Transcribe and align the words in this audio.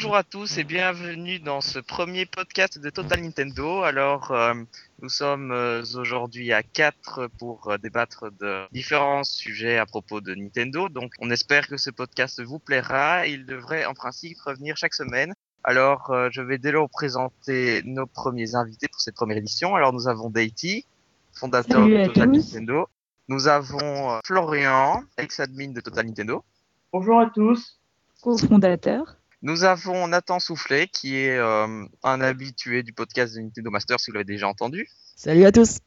Bonjour 0.00 0.16
à 0.16 0.22
tous 0.22 0.56
et 0.56 0.64
bienvenue 0.64 1.40
dans 1.40 1.60
ce 1.60 1.78
premier 1.78 2.24
podcast 2.24 2.78
de 2.78 2.88
Total 2.88 3.20
Nintendo. 3.20 3.82
Alors, 3.82 4.30
euh, 4.30 4.54
nous 5.02 5.10
sommes 5.10 5.52
euh, 5.52 5.82
aujourd'hui 5.94 6.54
à 6.54 6.62
4 6.62 7.28
pour 7.38 7.68
euh, 7.68 7.76
débattre 7.76 8.32
de 8.40 8.64
différents 8.72 9.24
sujets 9.24 9.76
à 9.76 9.84
propos 9.84 10.22
de 10.22 10.34
Nintendo. 10.34 10.88
Donc, 10.88 11.12
on 11.20 11.30
espère 11.30 11.68
que 11.68 11.76
ce 11.76 11.90
podcast 11.90 12.42
vous 12.42 12.58
plaira. 12.58 13.26
Il 13.26 13.44
devrait 13.44 13.84
en 13.84 13.92
principe 13.92 14.38
revenir 14.40 14.74
chaque 14.78 14.94
semaine. 14.94 15.34
Alors, 15.64 16.10
euh, 16.12 16.30
je 16.32 16.40
vais 16.40 16.56
dès 16.56 16.72
lors 16.72 16.88
présenter 16.88 17.82
nos 17.84 18.06
premiers 18.06 18.54
invités 18.54 18.88
pour 18.88 19.02
cette 19.02 19.16
première 19.16 19.36
édition. 19.36 19.74
Alors, 19.74 19.92
nous 19.92 20.08
avons 20.08 20.30
Deity, 20.30 20.86
fondateur 21.34 21.82
Salut 21.82 21.98
de 21.98 22.06
Total 22.06 22.32
tous. 22.32 22.54
Nintendo. 22.54 22.88
Nous 23.28 23.48
avons 23.48 24.18
Florian, 24.24 25.02
ex-admin 25.18 25.72
de 25.72 25.82
Total 25.82 26.06
Nintendo. 26.06 26.42
Bonjour 26.90 27.20
à 27.20 27.26
tous. 27.26 27.78
cofondateur. 28.22 29.19
Nous 29.42 29.64
avons 29.64 30.06
Nathan 30.06 30.38
Soufflet, 30.38 30.86
qui 30.88 31.16
est 31.16 31.38
euh, 31.38 31.86
un 32.02 32.20
habitué 32.20 32.82
du 32.82 32.92
podcast 32.92 33.34
de 33.34 33.40
Nintendo 33.40 33.70
Master, 33.70 33.98
si 33.98 34.10
vous 34.10 34.14
l'avez 34.14 34.24
déjà 34.24 34.46
entendu. 34.46 34.86
Salut 35.16 35.44
à 35.44 35.52
tous. 35.52 35.78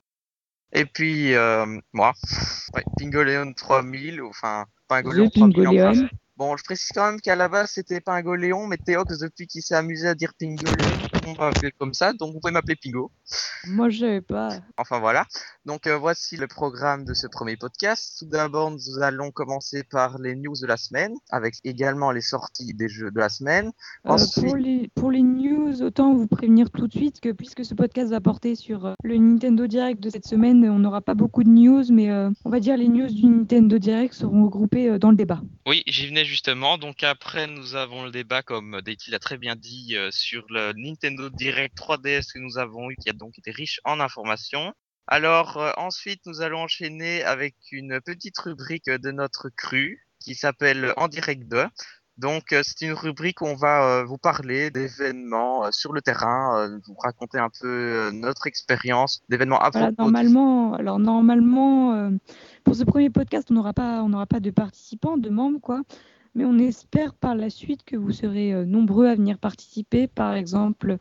Et 0.71 0.85
puis, 0.85 1.35
euh, 1.35 1.66
moi, 1.94 2.13
ouais, 2.73 2.84
Pingoleon 2.97 3.53
3000, 3.53 4.22
ou 4.22 4.30
enfin, 4.30 4.66
The 4.66 4.88
Pingoleon 4.88 5.30
3000 5.30 5.44
en 5.44 5.52
Pingoleon. 5.52 5.94
français. 5.94 6.16
Bon, 6.36 6.58
je 6.58 6.64
précise 6.64 6.89
quand 6.95 7.11
même 7.11 7.22
qu'à 7.22 7.36
la 7.36 7.47
base, 7.47 7.69
c'était 7.69 8.02
Pingoléon, 8.02 8.66
mais 8.66 8.77
Théox, 8.77 9.19
depuis 9.19 9.45
qu'il 9.45 9.61
s'est 9.61 9.75
amusé 9.75 10.08
à 10.08 10.16
dire 10.16 10.33
Pingoleon, 10.39 10.97
on 11.25 11.33
va 11.33 11.47
appeler 11.47 11.71
comme 11.77 11.93
ça, 11.93 12.13
donc 12.13 12.33
vous 12.33 12.39
pouvez 12.39 12.53
m'appeler 12.53 12.75
Pingo. 12.75 13.11
Moi, 13.67 13.89
je 13.89 13.99
savais 13.99 14.21
pas. 14.21 14.49
Enfin 14.77 14.99
voilà. 14.99 15.25
Donc 15.65 15.88
euh, 15.88 15.97
voici 15.97 16.35
le 16.38 16.47
programme 16.47 17.05
de 17.05 17.13
ce 17.13 17.27
premier 17.27 17.55
podcast. 17.55 18.15
Tout 18.19 18.25
d'abord, 18.25 18.71
nous 18.71 19.02
allons 19.02 19.31
commencer 19.31 19.83
par 19.83 20.17
les 20.19 20.35
news 20.35 20.55
de 20.61 20.67
la 20.67 20.77
semaine, 20.77 21.13
avec 21.30 21.55
également 21.63 22.11
les 22.11 22.21
sorties 22.21 22.73
des 22.73 22.89
jeux 22.89 23.11
de 23.11 23.19
la 23.19 23.30
semaine. 23.30 23.67
Euh, 24.05 24.11
Ensuite- 24.11 24.45
pour, 24.45 24.55
les, 24.55 24.89
pour 24.95 25.11
les 25.11 25.21
news, 25.21 25.81
autant 25.81 26.13
vous 26.13 26.27
prévenir 26.27 26.69
tout 26.71 26.88
de 26.88 26.93
suite 26.93 27.19
que 27.21 27.31
puisque 27.31 27.63
ce 27.63 27.73
podcast 27.73 28.09
va 28.11 28.19
porter 28.19 28.55
sur 28.55 28.85
euh, 28.85 28.93
le 29.03 29.17
Nintendo 29.17 29.67
Direct 29.67 30.02
de 30.02 30.09
cette 30.09 30.27
semaine, 30.27 30.67
on 30.69 30.80
n'aura 30.80 31.02
pas 31.02 31.13
beaucoup 31.13 31.43
de 31.43 31.49
news, 31.49 31.83
mais 31.91 32.09
euh, 32.11 32.30
on 32.45 32.49
va 32.49 32.59
dire 32.59 32.75
les 32.77 32.87
news 32.87 33.08
du 33.08 33.25
Nintendo 33.25 33.77
Direct 33.77 34.13
seront 34.13 34.43
regroupées 34.45 34.89
euh, 34.89 34.99
dans 34.99 35.11
le 35.11 35.15
débat. 35.15 35.41
Oui, 35.65 35.83
j'y 35.87 36.08
venais 36.08 36.25
justement. 36.25 36.77
Donc 36.77 37.03
après, 37.03 37.47
nous 37.47 37.75
avons 37.75 38.03
le 38.03 38.11
débat, 38.11 38.41
comme 38.41 38.81
Deity 38.83 39.11
l'a 39.11 39.19
très 39.19 39.37
bien 39.37 39.55
dit, 39.55 39.95
euh, 39.95 40.09
sur 40.11 40.43
le 40.49 40.73
Nintendo 40.73 41.12
Direct 41.30 41.78
3DS 41.78 42.33
que 42.33 42.39
nous 42.39 42.58
avons 42.58 42.89
eu, 42.92 42.95
qui 42.95 43.09
a 43.09 43.14
donc 43.14 43.38
été 43.38 43.52
riche 43.52 43.80
en 43.83 44.00
informations. 44.00 44.73
Alors 45.08 45.58
euh, 45.58 45.72
ensuite, 45.78 46.22
nous 46.25 46.42
allons 46.42 46.59
enchaîner 46.59 47.23
avec 47.23 47.55
une 47.72 48.00
petite 48.02 48.38
rubrique 48.38 48.89
de 48.89 49.11
notre 49.11 49.50
cru 49.50 50.08
qui 50.20 50.36
s'appelle 50.36 50.94
En 50.97 51.08
Direct 51.08 51.47
2. 51.50 51.66
Donc 52.17 52.53
euh, 52.53 52.61
c'est 52.64 52.86
une 52.86 52.94
rubrique 52.94 53.42
où 53.42 53.45
on 53.45 53.55
va 53.55 54.00
euh, 54.00 54.03
vous 54.03 54.17
parler 54.17 54.70
d'événements 54.70 55.72
sur 55.72 55.92
le 55.92 56.02
terrain, 56.02 56.80
vous 56.88 56.95
raconter 56.95 57.39
un 57.39 57.50
peu 57.59 58.11
notre 58.14 58.48
expérience 58.48 59.22
d'événements 59.30 59.59
à 59.59 59.72
Voilà, 59.72 59.92
normalement, 59.98 60.75
alors 60.75 61.00
normalement, 61.00 62.11
pour 62.64 62.75
ce 62.75 62.83
premier 62.83 63.09
podcast, 63.09 63.50
on 63.52 63.55
n'aura 63.55 63.73
pas, 63.73 64.03
on 64.03 64.09
n'aura 64.09 64.27
pas 64.27 64.39
de 64.39 64.52
participants, 64.52 65.17
de 65.17 65.30
membres, 65.30 65.59
quoi. 65.59 65.81
Mais 66.36 66.45
on 66.45 66.58
espère 66.58 67.14
par 67.14 67.36
la 67.36 67.50
suite 67.50 67.84
que 67.84 67.95
vous 67.95 68.11
serez 68.11 68.54
euh, 68.54 68.66
nombreux 68.66 69.08
à 69.08 69.16
venir 69.16 69.38
participer, 69.38 70.08
par 70.08 70.33
exemple, 70.33 70.98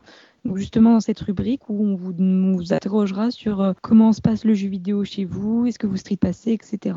justement 0.53 0.93
dans 0.93 0.99
cette 0.99 1.19
rubrique 1.19 1.69
où 1.69 1.85
on 1.85 1.95
vous, 1.95 2.13
on 2.19 2.55
vous 2.55 2.73
interrogera 2.73 3.31
sur 3.31 3.61
euh, 3.61 3.73
comment 3.81 4.13
se 4.13 4.21
passe 4.21 4.45
le 4.45 4.53
jeu 4.53 4.67
vidéo 4.67 5.03
chez 5.03 5.25
vous, 5.25 5.65
est-ce 5.65 5.79
que 5.79 5.87
vous 5.87 5.97
street 5.97 6.17
passez, 6.17 6.51
etc. 6.51 6.95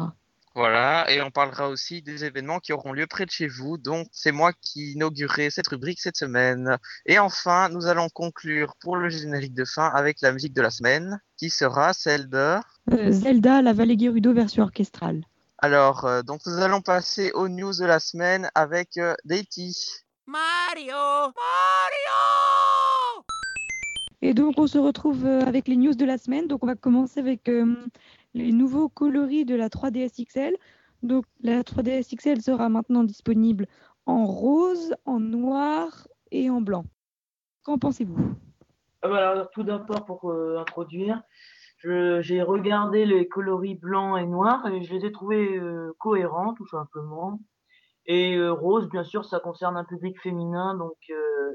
Voilà, 0.56 1.10
et 1.10 1.20
on 1.20 1.30
parlera 1.30 1.68
aussi 1.68 2.00
des 2.00 2.24
événements 2.24 2.60
qui 2.60 2.72
auront 2.72 2.94
lieu 2.94 3.06
près 3.06 3.26
de 3.26 3.30
chez 3.30 3.46
vous. 3.46 3.76
Donc, 3.76 4.06
c'est 4.10 4.32
moi 4.32 4.54
qui 4.62 4.92
inaugurerai 4.92 5.50
cette 5.50 5.68
rubrique 5.68 6.00
cette 6.00 6.16
semaine. 6.16 6.78
Et 7.04 7.18
enfin, 7.18 7.68
nous 7.68 7.88
allons 7.88 8.08
conclure 8.08 8.74
pour 8.80 8.96
le 8.96 9.10
générique 9.10 9.52
de 9.52 9.66
fin 9.66 9.90
avec 9.94 10.22
la 10.22 10.32
musique 10.32 10.54
de 10.54 10.62
la 10.62 10.70
semaine, 10.70 11.20
qui 11.36 11.50
sera 11.50 11.92
celle 11.92 12.30
de... 12.30 12.56
Euh, 12.90 13.10
Zelda, 13.10 13.60
la 13.60 13.74
vallée 13.74 13.98
Gerudo 13.98 14.32
version 14.32 14.62
orchestrale. 14.62 15.24
Alors, 15.58 16.04
euh, 16.04 16.22
donc 16.22 16.40
nous 16.46 16.58
allons 16.58 16.82
passer 16.82 17.32
aux 17.32 17.48
news 17.48 17.72
de 17.72 17.84
la 17.84 17.98
semaine 17.98 18.50
avec 18.54 18.96
euh, 18.98 19.14
Deity. 19.24 19.74
Mario! 20.26 20.92
Mario! 20.92 21.32
Et 24.22 24.34
donc, 24.34 24.58
on 24.58 24.66
se 24.66 24.78
retrouve 24.78 25.24
euh, 25.24 25.40
avec 25.42 25.68
les 25.68 25.76
news 25.76 25.94
de 25.94 26.04
la 26.04 26.18
semaine. 26.18 26.48
Donc, 26.48 26.64
on 26.64 26.66
va 26.66 26.74
commencer 26.74 27.20
avec 27.20 27.48
euh, 27.48 27.76
les 28.34 28.50
nouveaux 28.50 28.88
coloris 28.88 29.44
de 29.44 29.54
la 29.54 29.68
3DS 29.68 30.24
XL. 30.26 30.56
Donc, 31.02 31.26
la 31.42 31.62
3DS 31.62 32.16
XL 32.16 32.42
sera 32.42 32.68
maintenant 32.68 33.04
disponible 33.04 33.66
en 34.06 34.26
rose, 34.26 34.94
en 35.04 35.20
noir 35.20 36.08
et 36.30 36.50
en 36.50 36.60
blanc. 36.60 36.84
Qu'en 37.62 37.78
pensez-vous? 37.78 38.34
Ah 39.02 39.08
bah 39.08 39.30
alors, 39.30 39.50
tout 39.50 39.62
d'abord, 39.62 40.04
pour 40.04 40.30
euh, 40.30 40.58
introduire, 40.58 41.22
j'ai 41.82 42.42
regardé 42.42 43.06
les 43.06 43.28
coloris 43.28 43.74
blancs 43.74 44.18
et 44.18 44.26
noirs 44.26 44.66
et 44.68 44.82
je 44.82 44.94
les 44.94 45.06
ai 45.06 45.12
trouvés 45.12 45.56
euh, 45.56 45.92
cohérents, 45.98 46.54
tout 46.54 46.66
simplement. 46.68 47.40
Et 48.06 48.36
euh, 48.36 48.52
rose, 48.52 48.88
bien 48.88 49.04
sûr, 49.04 49.24
ça 49.24 49.40
concerne 49.40 49.76
un 49.76 49.84
public 49.84 50.20
féminin, 50.20 50.76
donc 50.76 50.96
euh, 51.10 51.52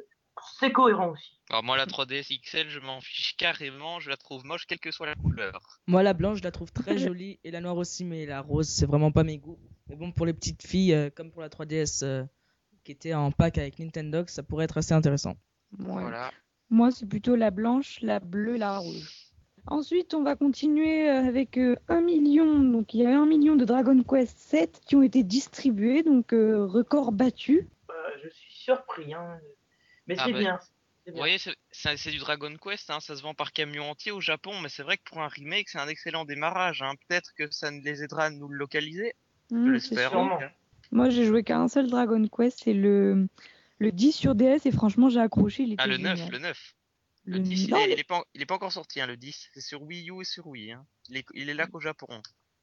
c'est 0.60 0.72
cohérent 0.72 1.12
aussi. 1.12 1.40
Alors 1.50 1.64
moi, 1.64 1.78
la 1.78 1.86
3DS 1.86 2.42
XL, 2.42 2.70
je 2.70 2.80
m'en 2.80 3.00
fiche 3.02 3.36
carrément, 3.38 4.00
je 4.00 4.10
la 4.10 4.18
trouve 4.18 4.46
moche, 4.46 4.66
quelle 4.66 4.80
que 4.80 4.92
soit 4.92 5.06
la 5.06 5.16
couleur. 5.16 5.80
Moi, 5.88 6.04
la 6.04 6.14
blanche, 6.14 6.40
je 6.40 6.44
la 6.44 6.52
trouve 6.52 6.72
très 6.72 6.98
jolie 6.98 7.40
et 7.44 7.52
la 7.52 7.62
noire 7.62 7.78
aussi, 7.78 8.04
mais 8.04 8.26
la 8.26 8.42
rose, 8.42 8.68
c'est 8.68 8.86
vraiment 8.86 9.12
pas 9.12 9.24
mes 9.24 9.38
goûts. 9.38 9.60
Mais 9.88 9.96
bon, 9.96 10.12
pour 10.12 10.26
les 10.26 10.34
petites 10.34 10.66
filles, 10.66 10.94
euh, 10.94 11.10
comme 11.10 11.32
pour 11.32 11.42
la 11.42 11.50
3DS 11.50 12.04
euh, 12.04 12.24
qui 12.84 12.92
était 12.92 13.14
en 13.14 13.32
pack 13.32 13.58
avec 13.58 13.80
Nintendo, 13.80 14.24
ça 14.28 14.44
pourrait 14.44 14.66
être 14.66 14.78
assez 14.78 14.94
intéressant. 14.94 15.36
Ouais. 15.80 16.02
Voilà. 16.02 16.32
Moi, 16.70 16.92
c'est 16.92 17.06
plutôt 17.06 17.36
la 17.36 17.52
blanche, 17.52 18.00
la 18.02 18.20
bleue, 18.20 18.58
la 18.58 18.78
rouge. 18.78 19.21
Ensuite, 19.68 20.14
on 20.14 20.24
va 20.24 20.36
continuer 20.36 21.10
euh, 21.10 21.24
avec 21.28 21.58
euh, 21.58 21.76
un 21.88 22.02
million. 22.02 22.60
Donc, 22.60 22.94
il 22.94 23.02
y 23.02 23.06
a 23.06 23.18
un 23.20 23.26
million 23.26 23.56
de 23.56 23.64
Dragon 23.66 24.02
Quest 24.04 24.38
7 24.38 24.82
qui 24.86 24.96
ont 24.96 25.02
été 25.04 25.24
distribués, 25.24 26.04
donc 26.04 26.34
euh, 26.34 26.66
record 26.66 27.12
battu. 27.12 27.68
Euh, 27.90 27.94
je 28.24 28.30
suis 28.30 28.52
surpris, 28.54 29.14
hein. 29.14 29.40
mais 30.08 30.16
Ah 30.18 30.24
c'est 30.26 30.34
bah, 30.34 30.40
bien. 30.40 30.60
Vous 31.08 31.18
voyez, 31.18 31.38
c'est- 31.40 32.12
du 32.12 32.20
Dragon 32.20 32.54
Quest, 32.62 32.90
hein, 32.90 33.00
ça 33.00 33.16
se 33.16 33.22
vend 33.24 33.34
par 33.34 33.54
camion 33.54 33.90
entier 33.90 34.12
au 34.12 34.22
Japon, 34.22 34.52
mais 34.62 34.70
c'est 34.70 34.84
vrai 34.84 34.98
que 34.98 35.04
pour 35.06 35.20
un 35.22 35.28
remake, 35.28 35.68
c'est 35.70 35.80
un 35.80 35.88
excellent 35.88 36.26
démarrage. 36.26 36.82
Hein. 36.84 36.94
Peut-être 37.08 37.34
que 37.38 37.50
ça 37.52 37.72
ne 37.72 37.82
les 37.82 38.04
aidera 38.04 38.26
à 38.26 38.30
nous 38.30 38.48
le 38.48 38.58
localiser, 38.58 39.14
je 39.52 39.56
Mmh, 39.56 39.80
c'est 39.80 39.96
l'espère. 39.96 40.40
Moi, 40.92 41.10
j'ai 41.10 41.26
joué 41.26 41.44
qu'à 41.44 41.58
un 41.58 41.68
seul 41.68 41.90
Dragon 41.90 42.24
Quest, 42.28 42.62
c'est 42.64 42.74
le, 42.74 43.28
le 43.80 43.92
10 43.92 44.12
sur 44.12 44.36
DS, 44.36 44.66
et 44.66 44.72
franchement, 44.72 45.10
j'ai 45.10 45.20
accroché. 45.22 45.64
Il 45.64 45.74
était 45.74 45.84
Ah, 45.84 45.88
le 45.88 45.98
9, 45.98 46.18
génial. 46.18 46.32
le 46.34 46.40
9. 46.40 46.76
Le 47.26 47.34
Le- 47.38 47.40
10, 47.44 47.64
il 47.66 47.70
non, 47.72 47.78
est, 47.78 47.88
mais- 47.88 47.94
il 47.94 48.00
est 48.00 48.04
pas, 48.04 48.24
il 48.34 48.42
est 48.42 48.46
pas 48.46 48.56
encore 48.56 48.72
sorti, 48.72 49.00
hein, 49.00 49.06
le 49.08 49.16
10. 49.18 49.50
C'est 49.54 49.62
sur 49.62 49.82
Wii 49.84 50.10
U 50.10 50.22
et 50.22 50.26
sur 50.26 50.48
Wii. 50.48 50.72
Hein. 50.72 50.86
Il, 51.10 51.18
est, 51.18 51.26
il 51.36 51.50
est 51.50 51.54
là 51.54 51.68
qu'au 51.68 51.80
Japon. 51.80 52.08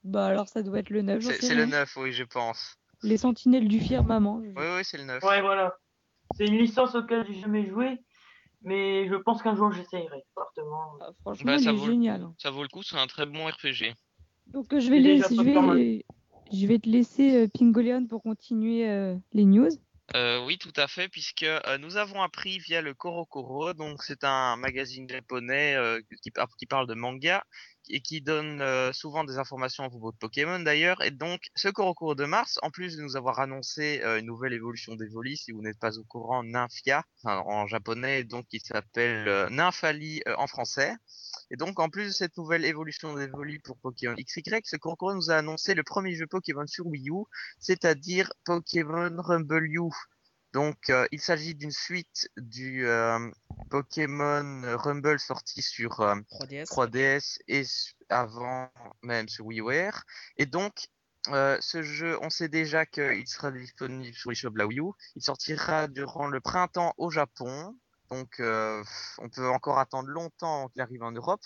Bah 0.04 0.26
alors, 0.26 0.48
ça 0.48 0.62
doit 0.62 0.78
être 0.80 0.90
le 0.90 1.02
9. 1.02 1.20
j'en 1.22 1.30
C'est 1.40 1.54
le 1.54 1.62
rien. 1.64 1.66
9, 1.80 1.96
oui, 1.96 2.12
je 2.12 2.24
pense. 2.24 2.74
Les 3.02 3.16
Sentinelles 3.16 3.68
du 3.68 3.78
Firmament. 3.80 4.40
je- 4.42 4.48
Oui, 4.48 4.66
oui, 4.76 4.80
c'est 4.84 4.96
le 4.98 5.04
9. 5.04 5.22
Ouais, 5.22 5.40
voilà. 5.40 5.76
C'est 6.36 6.44
une 6.46 6.58
licence 6.58 6.94
auquel 6.94 7.24
j'ai 7.26 7.40
jamais 7.40 7.66
joué, 7.68 7.98
mais 8.62 9.08
je 9.08 9.14
pense 9.14 9.42
qu'un 9.42 9.54
jour 9.54 9.72
j'essayerai 9.72 10.22
fortement. 10.34 10.92
Ah, 11.00 11.10
franchement, 11.20 11.52
Bah, 11.52 11.58
il 11.58 11.64
ça 11.64 11.70
est 11.70 11.74
vaut 11.74 11.86
le 11.86 11.92
génial. 11.92 12.22
hein. 12.22 12.34
Ça 12.38 12.50
vaut 12.50 12.62
le 12.62 12.68
coup, 12.68 12.82
c'est 12.82 12.96
un 12.98 13.06
très 13.06 13.26
bon 13.26 13.46
RPG. 13.46 13.94
Donc, 14.48 14.72
euh, 14.72 14.80
vais 14.80 15.00
vais, 15.76 16.04
je 16.52 16.66
vais 16.66 16.78
te 16.78 16.88
laisser 16.88 17.36
euh, 17.44 17.48
Pingoleon 17.48 18.06
pour 18.06 18.22
continuer 18.22 18.88
euh, 18.88 19.16
les 19.32 19.44
news. 19.44 19.68
Euh, 20.16 20.42
oui, 20.46 20.56
tout 20.56 20.72
à 20.76 20.88
fait, 20.88 21.08
puisque 21.10 21.42
euh, 21.42 21.76
nous 21.78 21.98
avons 21.98 22.22
appris 22.22 22.58
via 22.58 22.80
le 22.80 22.94
Korokoro, 22.94 23.74
donc 23.74 24.02
c'est 24.02 24.24
un 24.24 24.56
magazine 24.56 25.06
japonais 25.06 25.74
euh, 25.74 26.00
qui, 26.22 26.30
par- 26.30 26.48
qui 26.56 26.64
parle 26.64 26.86
de 26.86 26.94
manga 26.94 27.44
et 27.90 28.00
qui 28.00 28.22
donne 28.22 28.62
euh, 28.62 28.90
souvent 28.94 29.24
des 29.24 29.36
informations 29.36 29.84
à 29.84 29.90
propos 29.90 30.10
de 30.12 30.16
Pokémon 30.16 30.60
d'ailleurs. 30.60 31.02
Et 31.02 31.10
donc, 31.10 31.40
ce 31.56 31.68
Korokoro 31.68 32.14
de 32.14 32.24
mars, 32.24 32.58
en 32.62 32.70
plus 32.70 32.96
de 32.96 33.02
nous 33.02 33.16
avoir 33.16 33.38
annoncé 33.38 34.00
une 34.02 34.24
nouvelle 34.26 34.54
évolution 34.54 34.94
d'Evoli, 34.94 35.36
si 35.36 35.52
vous 35.52 35.60
n'êtes 35.60 35.78
pas 35.78 35.98
au 35.98 36.04
courant, 36.04 36.42
Nymphia, 36.42 37.04
en 37.24 37.66
japonais, 37.66 38.24
donc 38.24 38.46
qui 38.48 38.60
s'appelle 38.60 39.48
Nymphali 39.50 40.22
euh, 40.26 40.34
en 40.38 40.46
français. 40.46 40.94
Et 41.50 41.56
donc, 41.56 41.80
en 41.80 41.88
plus 41.88 42.06
de 42.06 42.12
cette 42.12 42.36
nouvelle 42.36 42.64
évolution 42.64 43.14
d'Evoli 43.14 43.58
pour 43.58 43.78
Pokémon 43.78 44.14
XY, 44.14 44.42
ce 44.64 44.76
Korokoro 44.76 45.14
nous 45.14 45.30
a 45.30 45.36
annoncé 45.36 45.74
le 45.74 45.82
premier 45.82 46.14
jeu 46.14 46.26
Pokémon 46.26 46.66
sur 46.66 46.86
Wii 46.86 47.10
U, 47.10 47.24
c'est-à-dire 47.58 48.32
Pokémon 48.44 49.14
Rumble 49.18 49.66
U. 49.66 49.90
Donc, 50.52 50.88
euh, 50.88 51.06
il 51.12 51.20
s'agit 51.20 51.54
d'une 51.54 51.70
suite 51.70 52.30
du 52.38 52.86
euh, 52.86 53.18
Pokémon 53.70 54.62
Rumble 54.76 55.18
sorti 55.18 55.62
sur 55.62 56.00
euh, 56.00 56.16
3DS. 56.30 56.64
3DS 56.64 57.38
et 57.48 57.64
avant 58.08 58.70
même 59.02 59.28
sur 59.28 59.46
WiiWare. 59.46 60.04
Et 60.38 60.46
donc, 60.46 60.88
euh, 61.28 61.58
ce 61.60 61.82
jeu, 61.82 62.18
on 62.22 62.30
sait 62.30 62.48
déjà 62.48 62.86
qu'il 62.86 63.26
sera 63.26 63.50
disponible 63.50 64.14
sur 64.14 64.32
eShop 64.32 64.54
la 64.56 64.66
Wii 64.66 64.80
U. 64.80 64.92
Il 65.16 65.22
sortira 65.22 65.88
durant 65.88 66.26
le 66.26 66.40
printemps 66.40 66.94
au 66.96 67.10
Japon. 67.10 67.76
Donc, 68.10 68.40
euh, 68.40 68.82
on 69.18 69.28
peut 69.28 69.48
encore 69.48 69.78
attendre 69.78 70.08
longtemps 70.08 70.68
qu'il 70.68 70.82
arrive 70.82 71.02
en 71.02 71.12
Europe. 71.12 71.42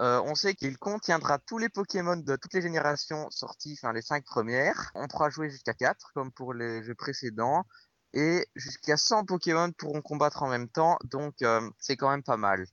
Euh, 0.00 0.20
on 0.24 0.34
sait 0.34 0.54
qu'il 0.54 0.76
contiendra 0.76 1.38
tous 1.38 1.58
les 1.58 1.68
Pokémon 1.68 2.16
de 2.16 2.36
toutes 2.36 2.54
les 2.54 2.62
générations 2.62 3.30
sorties, 3.30 3.78
enfin 3.80 3.92
les 3.92 4.02
cinq 4.02 4.24
premières. 4.24 4.90
On 4.94 5.06
pourra 5.06 5.30
jouer 5.30 5.50
jusqu'à 5.50 5.74
4, 5.74 6.12
comme 6.14 6.32
pour 6.32 6.52
les 6.52 6.82
jeux 6.82 6.96
précédents. 6.96 7.64
Et 8.12 8.46
jusqu'à 8.54 8.96
100 8.96 9.24
Pokémon 9.24 9.70
pourront 9.72 10.00
combattre 10.00 10.42
en 10.42 10.48
même 10.48 10.68
temps, 10.68 10.98
donc 11.04 11.34
euh, 11.42 11.68
c'est 11.78 11.96
quand 11.96 12.10
même 12.10 12.22
pas 12.22 12.36
mal. 12.36 12.64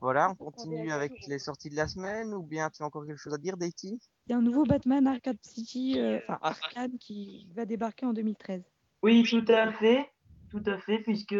Voilà, 0.00 0.30
on 0.30 0.34
continue 0.34 0.92
avec 0.92 1.12
les 1.26 1.38
sorties 1.38 1.70
de 1.70 1.76
la 1.76 1.88
semaine, 1.88 2.32
ou 2.34 2.42
bien 2.42 2.70
tu 2.70 2.82
as 2.82 2.86
encore 2.86 3.06
quelque 3.06 3.18
chose 3.18 3.34
à 3.34 3.38
dire, 3.38 3.56
Daity 3.56 3.98
Il 4.26 4.32
y 4.32 4.34
a 4.34 4.38
un 4.38 4.42
nouveau 4.42 4.64
Batman 4.64 5.06
Arcade 5.06 5.38
City, 5.42 5.98
euh, 5.98 6.20
enfin 6.28 6.38
Arcade, 6.42 6.98
qui 6.98 7.48
va 7.54 7.64
débarquer 7.64 8.06
en 8.06 8.12
2013. 8.12 8.62
Oui, 9.02 9.24
tout 9.24 9.44
à 9.48 9.72
fait, 9.72 10.10
tout 10.50 10.62
à 10.66 10.78
fait, 10.78 10.98
puisque 10.98 11.34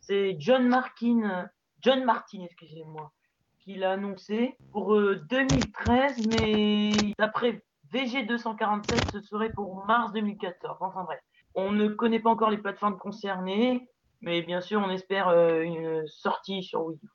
c'est 0.00 0.36
John 0.38 0.68
Martin, 0.68 1.48
John 1.80 2.04
Martin, 2.04 2.42
excusez-moi, 2.44 3.12
qui 3.60 3.74
l'a 3.74 3.92
annoncé 3.92 4.56
pour 4.72 4.94
euh, 4.94 5.16
2013, 5.28 6.26
mais 6.28 6.90
d'après 7.18 7.62
VG247, 7.92 9.12
ce 9.12 9.20
serait 9.20 9.52
pour 9.52 9.84
mars 9.86 10.12
2014. 10.12 10.78
Enfin 10.80 11.04
bref, 11.04 11.20
on 11.54 11.72
ne 11.72 11.88
connaît 11.88 12.20
pas 12.20 12.30
encore 12.30 12.50
les 12.50 12.58
plateformes 12.58 12.98
concernées, 12.98 13.88
mais 14.20 14.42
bien 14.42 14.60
sûr, 14.60 14.80
on 14.80 14.90
espère 14.90 15.28
euh, 15.28 15.60
une 15.62 16.06
sortie 16.06 16.62
sur 16.62 16.84
Wii 16.84 16.98
U. 17.02 17.08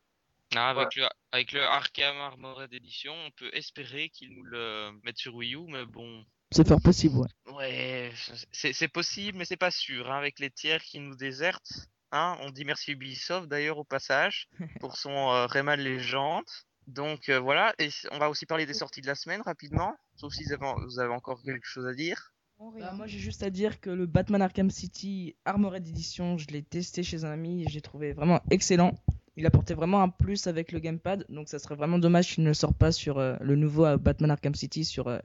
Ah, 0.55 0.69
avec, 0.71 0.95
le, 0.97 1.05
avec 1.31 1.53
le 1.53 1.63
Arkham 1.63 2.17
Armored 2.17 2.73
Edition, 2.73 3.13
on 3.13 3.31
peut 3.31 3.49
espérer 3.53 4.09
qu'ils 4.09 4.35
nous 4.35 4.43
le 4.43 4.91
mettent 5.03 5.17
sur 5.17 5.33
Wii 5.35 5.55
U, 5.55 5.65
mais 5.67 5.85
bon, 5.85 6.25
C'est 6.51 6.67
fort 6.67 6.81
possible, 6.81 7.19
ouais. 7.19 7.53
Ouais, 7.53 8.11
c'est 8.51 8.73
c'est 8.73 8.89
possible, 8.89 9.37
mais 9.37 9.45
c'est 9.45 9.55
pas 9.55 9.71
sûr. 9.71 10.11
hein, 10.11 10.17
avec 10.17 10.39
les 10.39 10.49
tiers 10.49 10.81
qui 10.83 10.99
nous 10.99 11.15
désertent, 11.15 11.87
hein, 12.11 12.37
on 12.41 12.49
dit 12.49 12.65
merci 12.65 12.91
Ubisoft 12.91 13.47
d'ailleurs 13.47 13.77
au 13.77 13.83
passage 13.83 14.47
pour 14.79 14.97
son 14.97 15.11
euh, 15.11 15.45
Rayman 15.45 15.79
Legend. 15.79 16.43
Donc 16.87 17.29
euh, 17.29 17.39
voilà, 17.39 17.73
et 17.79 17.89
on 18.11 18.17
va 18.17 18.29
aussi 18.29 18.45
parler 18.45 18.65
des 18.65 18.73
sorties 18.73 19.01
de 19.01 19.07
la 19.07 19.15
semaine 19.15 19.41
rapidement, 19.41 19.95
sauf 20.15 20.33
si 20.33 20.43
vous 20.43 20.53
avez, 20.53 20.85
vous 20.85 20.99
avez 20.99 21.13
encore 21.13 21.41
quelque 21.43 21.65
chose 21.65 21.87
à 21.87 21.93
dire. 21.93 22.33
Bah, 22.79 22.91
moi 22.93 23.07
j'ai 23.07 23.17
juste 23.17 23.41
à 23.41 23.49
dire 23.49 23.79
que 23.79 23.89
le 23.89 24.05
Batman 24.05 24.41
Arkham 24.41 24.69
City 24.69 25.35
Armored 25.45 25.87
Edition, 25.87 26.37
je 26.37 26.47
l'ai 26.47 26.61
testé 26.61 27.01
chez 27.01 27.25
un 27.25 27.31
ami 27.31 27.63
et 27.63 27.69
j'ai 27.69 27.81
trouvé 27.81 28.13
vraiment 28.13 28.41
excellent. 28.51 28.93
Il 29.35 29.45
apportait 29.45 29.73
vraiment 29.73 30.01
un 30.01 30.09
plus 30.09 30.45
avec 30.47 30.71
le 30.71 30.79
gamepad, 30.79 31.25
donc 31.29 31.47
ça 31.49 31.57
serait 31.57 31.75
vraiment 31.75 31.97
dommage 31.97 32.35
qu'il 32.35 32.43
ne 32.43 32.53
sorte 32.53 32.77
pas 32.77 32.91
sur 32.91 33.17
euh, 33.17 33.35
le 33.41 33.55
nouveau 33.55 33.85
euh, 33.85 33.97
Batman 33.97 34.29
Arkham 34.29 34.53
City 34.53 34.83
sur, 34.85 35.07
euh, 35.07 35.19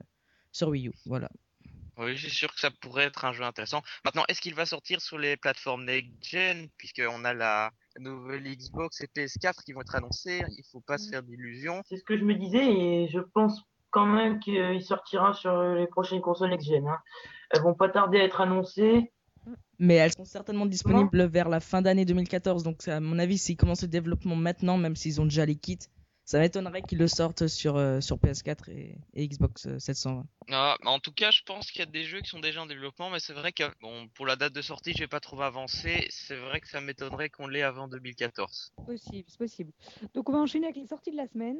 sur 0.51 0.69
Wii 0.69 0.87
U. 0.87 0.93
Voilà. 1.05 1.29
Oui, 1.97 2.17
c'est 2.17 2.29
sûr 2.29 2.53
que 2.53 2.59
ça 2.59 2.69
pourrait 2.69 3.05
être 3.05 3.25
un 3.25 3.33
jeu 3.33 3.43
intéressant. 3.43 3.81
Maintenant, 4.05 4.23
est-ce 4.27 4.39
qu'il 4.39 4.53
va 4.53 4.65
sortir 4.65 5.01
sur 5.01 5.17
les 5.17 5.35
plateformes 5.35 5.85
next-gen, 5.85 6.67
puisqu'on 6.77 7.25
a 7.25 7.33
la 7.33 7.71
nouvelle 7.99 8.43
Xbox 8.43 9.01
et 9.01 9.07
PS4 9.07 9.63
qui 9.65 9.73
vont 9.73 9.81
être 9.81 9.95
annoncées, 9.95 10.43
il 10.49 10.63
faut 10.71 10.81
pas 10.81 10.99
se 10.99 11.09
faire 11.09 11.23
d'illusions. 11.23 11.81
C'est 11.89 11.97
ce 11.97 12.03
que 12.03 12.17
je 12.17 12.23
me 12.23 12.35
disais 12.35 12.63
et 12.63 13.07
je 13.11 13.19
pense 13.19 13.63
quand 13.89 14.05
même 14.05 14.39
qu'il 14.39 14.81
sortira 14.83 15.33
sur 15.33 15.59
les 15.73 15.87
prochaines 15.87 16.21
consoles 16.21 16.51
next-gen. 16.51 16.87
Hein. 16.87 16.99
Elles 17.49 17.61
vont 17.61 17.73
pas 17.73 17.89
tarder 17.89 18.19
à 18.19 18.25
être 18.25 18.41
annoncées. 18.41 19.11
Mais 19.79 19.95
elles 19.95 20.13
sont 20.13 20.25
certainement 20.25 20.65
disponibles 20.65 21.25
vers 21.25 21.49
la 21.49 21.59
fin 21.59 21.81
d'année 21.81 22.05
2014, 22.05 22.63
donc 22.63 22.87
à 22.87 22.99
mon 22.99 23.17
avis, 23.17 23.37
s'ils 23.37 23.57
commencent 23.57 23.83
le 23.83 23.87
développement 23.87 24.35
maintenant, 24.35 24.77
même 24.77 24.95
s'ils 24.95 25.21
ont 25.21 25.25
déjà 25.25 25.45
les 25.45 25.55
kits, 25.55 25.79
ça 26.27 26.39
m'étonnerait 26.39 26.81
qu'ils 26.81 26.97
le 26.97 27.07
sortent 27.07 27.47
sur, 27.47 27.77
euh, 27.77 28.01
sur 28.01 28.17
PS4 28.17 28.69
et, 28.69 28.97
et 29.13 29.27
Xbox 29.27 29.65
euh, 29.65 29.79
720. 29.79 30.25
Ah, 30.51 30.75
mais 30.83 30.89
en 30.89 30.99
tout 30.99 31.13
cas, 31.13 31.31
je 31.31 31.41
pense 31.43 31.71
qu'il 31.71 31.79
y 31.79 31.83
a 31.83 31.85
des 31.85 32.03
jeux 32.03 32.19
qui 32.19 32.29
sont 32.29 32.41
déjà 32.41 32.61
en 32.61 32.65
développement, 32.65 33.09
mais 33.09 33.21
c'est 33.21 33.31
vrai 33.31 33.53
que 33.53 33.63
bon, 33.81 34.09
pour 34.09 34.25
la 34.25 34.35
date 34.35 34.51
de 34.51 34.61
sortie, 34.61 34.91
je 34.91 34.99
vais 34.99 35.07
pas 35.07 35.21
trop 35.21 35.41
avancer. 35.41 36.05
C'est 36.09 36.35
vrai 36.35 36.59
que 36.59 36.67
ça 36.67 36.81
m'étonnerait 36.81 37.29
qu'on 37.29 37.47
l'ait 37.47 37.63
avant 37.63 37.87
2014. 37.87 38.73
C'est 38.77 38.85
possible, 38.85 39.23
c'est 39.29 39.37
possible. 39.37 39.71
Donc 40.13 40.27
on 40.27 40.33
va 40.33 40.39
enchaîner 40.39 40.65
avec 40.65 40.75
les 40.75 40.87
sorties 40.87 41.11
de 41.11 41.17
la 41.17 41.27
semaine. 41.27 41.59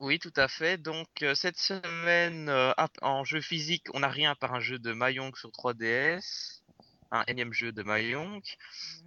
Oui, 0.00 0.18
tout 0.18 0.32
à 0.34 0.48
fait. 0.48 0.78
Donc 0.78 1.08
euh, 1.22 1.36
cette 1.36 1.58
semaine, 1.58 2.48
euh, 2.48 2.72
ah, 2.76 2.88
en 3.02 3.22
jeu 3.22 3.40
physique, 3.40 3.86
on 3.94 4.00
n'a 4.00 4.08
rien 4.08 4.34
par 4.34 4.52
un 4.52 4.60
jeu 4.60 4.80
de 4.80 4.92
Mahjong 4.92 5.36
sur 5.36 5.50
3DS, 5.50 6.57
un 7.10 7.24
énième 7.26 7.52
jeu 7.52 7.72
de 7.72 7.82
Mahjong. 7.82 8.42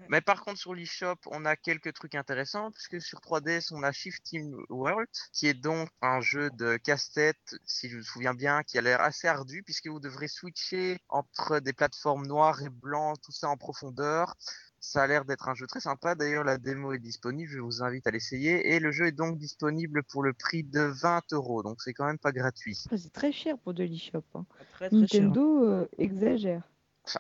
Mais 0.10 0.22
par 0.22 0.42
contre, 0.44 0.58
sur 0.60 0.74
l'eShop, 0.74 1.16
on 1.28 1.46
a 1.46 1.56
quelques 1.56 1.94
trucs 1.94 2.16
intéressants, 2.16 2.72
puisque 2.72 3.02
sur 3.02 3.20
3DS, 3.20 3.72
on 3.74 3.84
a 3.84 3.92
Shifting 3.92 4.54
World, 4.70 5.08
qui 5.34 5.48
est 5.48 5.54
donc 5.54 5.90
un 6.02 6.22
jeu 6.22 6.50
de 6.52 6.78
casse-tête, 6.78 7.56
si 7.66 7.90
je 7.90 7.98
me 7.98 8.02
souviens 8.02 8.34
bien, 8.34 8.64
qui 8.64 8.78
a 8.78 8.82
l'air 8.82 9.02
assez 9.02 9.28
ardu, 9.28 9.64
puisque 9.64 9.88
vous 9.88 10.00
devrez 10.00 10.28
switcher 10.28 10.98
entre 11.10 11.60
des 11.60 11.74
plateformes 11.74 12.26
noires 12.26 12.62
et 12.64 12.70
blancs, 12.70 13.20
tout 13.22 13.32
ça 13.32 13.50
en 13.50 13.58
profondeur. 13.58 14.36
Ça 14.84 15.04
a 15.04 15.08
l'air 15.08 15.26
d'être 15.26 15.48
un 15.48 15.54
jeu 15.54 15.68
très 15.68 15.80
sympa. 15.80 16.16
D'ailleurs, 16.16 16.44
la 16.44 16.58
démo 16.58 16.92
est 16.94 16.98
disponible. 16.98 17.52
Je 17.52 17.60
vous 17.60 17.84
invite 17.84 18.08
à 18.08 18.12
l'essayer. 18.12 18.74
Et 18.74 18.80
le 18.80 18.92
jeu 18.92 19.06
est 19.06 19.12
donc 19.12 19.38
disponible 19.38 20.02
pour 20.02 20.24
le 20.24 20.34
prix 20.34 20.64
de 20.64 20.82
20 20.82 21.34
euros. 21.34 21.62
Donc, 21.62 21.84
c'est 21.84 21.94
quand 21.94 22.06
même 22.08 22.18
pas 22.18 22.32
gratuit. 22.32 22.80
Ah, 22.92 22.98
C'est 22.98 23.14
très 23.14 23.32
cher 23.32 23.60
pour 23.60 23.76
de 23.76 23.84
l'eShop. 23.84 24.24
hein. 24.34 24.44
Très 24.74 24.90
très 24.90 25.08
cher. 25.08 25.22
Nintendo 25.22 25.64
euh, 25.66 25.88
exagère. 26.00 26.64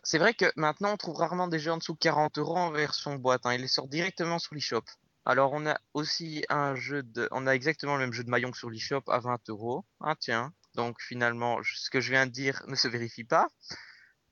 C'est 0.03 0.17
vrai 0.17 0.33
que 0.33 0.45
maintenant, 0.55 0.93
on 0.93 0.97
trouve 0.97 1.15
rarement 1.15 1.47
des 1.47 1.59
jeux 1.59 1.71
en 1.71 1.77
dessous 1.77 1.93
de 1.93 1.99
40 1.99 2.37
euros 2.37 2.57
en 2.57 2.71
version 2.71 3.15
boîte. 3.15 3.45
Hein. 3.45 3.53
Ils 3.53 3.61
les 3.61 3.67
sortent 3.67 3.89
directement 3.89 4.39
sur 4.39 4.55
l'eShop. 4.55 4.83
Alors, 5.25 5.53
on 5.53 5.67
a 5.67 5.77
aussi 5.93 6.43
un 6.49 6.75
jeu 6.75 7.03
de, 7.03 7.27
on 7.31 7.45
a 7.45 7.51
exactement 7.51 7.95
le 7.95 8.01
même 8.01 8.13
jeu 8.13 8.23
de 8.23 8.29
Mahjong 8.29 8.55
sur 8.55 8.69
l'eShop 8.69 9.03
à 9.07 9.19
20 9.19 9.49
euros. 9.49 9.85
Ah, 9.99 10.15
tiens. 10.19 10.53
Donc, 10.75 10.99
finalement, 11.01 11.59
ce 11.63 11.89
que 11.89 12.01
je 12.01 12.11
viens 12.11 12.25
de 12.25 12.31
dire 12.31 12.63
ne 12.67 12.75
se 12.75 12.87
vérifie 12.87 13.23
pas. 13.23 13.47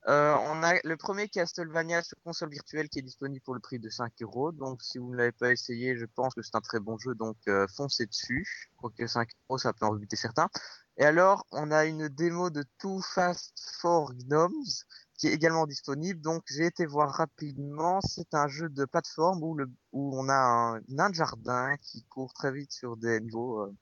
Euh, 0.08 0.34
on 0.48 0.64
a 0.64 0.76
le 0.84 0.98
premier 0.98 1.28
Castlevania 1.28 2.02
sur 2.02 2.18
console 2.24 2.50
virtuelle 2.50 2.90
qui 2.90 3.00
est 3.00 3.04
disponible 3.04 3.44
pour 3.44 3.54
le 3.54 3.60
prix 3.60 3.80
de 3.80 3.90
5 3.90 4.14
euros. 4.22 4.52
Donc, 4.52 4.82
si 4.82 4.98
vous 4.98 5.12
ne 5.12 5.18
l'avez 5.18 5.34
pas 5.34 5.52
essayé, 5.52 5.98
je 5.98 6.06
pense 6.06 6.34
que 6.34 6.42
c'est 6.42 6.56
un 6.56 6.62
très 6.62 6.80
bon 6.80 6.98
jeu. 6.98 7.14
Donc, 7.16 7.38
euh, 7.48 7.68
foncez 7.76 8.06
dessus. 8.06 8.46
Quoique 8.78 9.06
5 9.06 9.30
euros, 9.50 9.58
ça 9.58 9.74
peut 9.74 9.86
en 9.86 9.92
rebuter 9.92 10.16
certains. 10.16 10.50
Et 10.98 11.06
alors, 11.06 11.46
on 11.52 11.72
a 11.72 11.86
une 11.86 12.08
démo 12.08 12.50
de 12.50 12.64
Too 12.80 13.02
Fast 13.02 13.54
for 13.80 14.14
Gnomes 14.14 14.84
qui 15.20 15.28
est 15.28 15.34
également 15.34 15.68
disponible. 15.68 16.22
Donc, 16.22 16.44
j'ai 16.48 16.66
été 16.66 16.86
voir 16.86 17.12
rapidement. 17.12 18.00
C'est 18.02 18.34
un 18.34 18.48
jeu 18.48 18.70
de 18.70 18.86
plateforme 18.86 19.44
où, 19.44 19.54
le, 19.54 19.70
où 19.92 20.18
on 20.18 20.30
a 20.30 20.34
un 20.34 20.80
nain 20.88 21.10
de 21.10 21.16
jardin 21.16 21.76
qui 21.82 22.04
court 22.06 22.34
très 22.34 22.52
vite 22.52 22.72
sur 22.72 22.96
des 22.98 23.20
niveaux, 23.20 23.62
euh, 23.64 23.76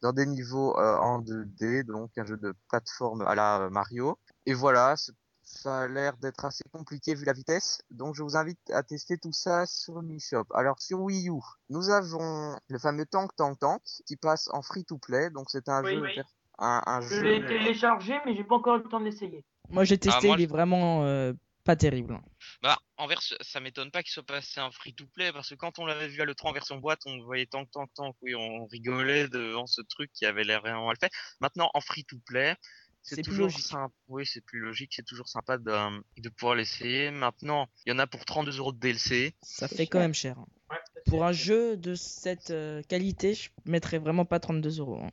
dans 0.00 0.12
des 0.12 0.26
niveaux 0.26 0.78
euh, 0.78 0.96
en 0.98 1.20
2D. 1.20 1.82
Donc, 1.84 2.16
un 2.16 2.24
jeu 2.24 2.36
de 2.36 2.54
plateforme 2.68 3.22
à 3.22 3.34
la 3.34 3.62
euh, 3.62 3.70
Mario. 3.70 4.16
Et 4.46 4.54
voilà, 4.54 4.94
ça 5.42 5.80
a 5.80 5.88
l'air 5.88 6.16
d'être 6.18 6.44
assez 6.44 6.62
compliqué 6.72 7.14
vu 7.16 7.24
la 7.24 7.32
vitesse. 7.32 7.80
Donc, 7.90 8.14
je 8.14 8.22
vous 8.22 8.36
invite 8.36 8.60
à 8.70 8.84
tester 8.84 9.18
tout 9.18 9.32
ça 9.32 9.66
sur 9.66 10.00
l'eShop. 10.02 10.44
Alors, 10.54 10.80
sur 10.80 11.00
Wii 11.00 11.28
U, 11.30 11.40
nous 11.68 11.90
avons 11.90 12.56
le 12.68 12.78
fameux 12.78 13.06
Tank 13.06 13.34
Tank 13.34 13.58
Tank 13.58 13.82
qui 14.06 14.16
passe 14.16 14.48
en 14.52 14.62
free 14.62 14.84
to 14.84 14.98
play. 14.98 15.30
Donc, 15.30 15.50
c'est 15.50 15.68
un 15.68 15.82
Oui, 15.82 15.94
jeu, 15.94 16.00
oui. 16.02 16.20
un, 16.58 16.80
un 16.86 17.00
Je 17.00 17.16
jeu. 17.16 17.22
l'ai 17.22 17.44
téléchargé, 17.44 18.14
mais 18.24 18.36
j'ai 18.36 18.44
pas 18.44 18.54
encore 18.54 18.76
eu 18.76 18.82
le 18.84 18.88
temps 18.88 19.00
de 19.00 19.04
l'essayer. 19.06 19.44
Moi 19.70 19.84
j'ai 19.84 19.98
testé, 19.98 20.28
moi, 20.28 20.36
il 20.38 20.42
est 20.42 20.46
vraiment 20.46 21.04
euh, 21.04 21.32
pas 21.64 21.76
terrible. 21.76 22.14
hein. 22.14 22.22
Bah, 22.62 22.78
en 22.96 23.06
vers... 23.06 23.20
ça 23.22 23.60
m'étonne 23.60 23.90
pas 23.90 24.02
qu'il 24.02 24.12
soit 24.12 24.22
passé 24.22 24.60
en 24.60 24.70
free-to-play, 24.70 25.32
parce 25.32 25.50
que 25.50 25.54
quand 25.54 25.78
on 25.78 25.86
l'avait 25.86 26.08
vu 26.08 26.20
à 26.20 26.24
l'E3 26.24 26.48
en 26.48 26.52
version 26.52 26.76
boîte, 26.78 27.00
on 27.06 27.20
voyait 27.22 27.46
tant, 27.46 27.64
tant, 27.66 27.86
tant, 27.94 28.14
oui, 28.22 28.34
on 28.34 28.66
rigolait 28.66 29.28
devant 29.28 29.66
ce 29.66 29.82
truc 29.82 30.10
qui 30.12 30.24
avait 30.26 30.44
l'air 30.44 30.60
vraiment 30.60 30.86
mal 30.86 30.96
fait. 31.00 31.10
Maintenant, 31.40 31.70
en 31.74 31.80
free-to-play, 31.80 32.54
C'est 33.02 33.16
plus 33.16 33.24
toujours 33.24 33.50
sympa. 33.50 33.92
Oui, 34.08 34.24
c'est 34.26 34.44
plus 34.44 34.60
logique, 34.60 34.92
c'est 34.94 35.04
toujours 35.04 35.28
sympa 35.28 35.58
de, 35.58 35.72
de 36.20 36.28
pouvoir 36.28 36.54
l'essayer. 36.54 37.10
Maintenant, 37.10 37.68
il 37.84 37.90
y 37.90 37.92
en 37.92 37.98
a 37.98 38.06
pour 38.06 38.24
32 38.24 38.58
euros 38.58 38.72
de 38.72 38.78
DLC. 38.78 39.34
Ça 39.42 39.68
fait 39.68 39.86
quand 39.86 39.98
cher. 39.98 40.04
même 40.04 40.14
cher. 40.14 40.38
hein. 40.38 40.46
Ouais, 40.70 40.76
Pour 41.06 41.24
un 41.24 41.32
jeu 41.32 41.76
de 41.76 41.94
cette 41.94 42.50
euh, 42.50 42.82
qualité, 42.88 43.34
je 43.34 43.50
mettrais 43.66 43.98
vraiment 43.98 44.24
pas 44.24 44.40
32 44.40 44.80
euros. 44.80 45.00
hein. 45.04 45.10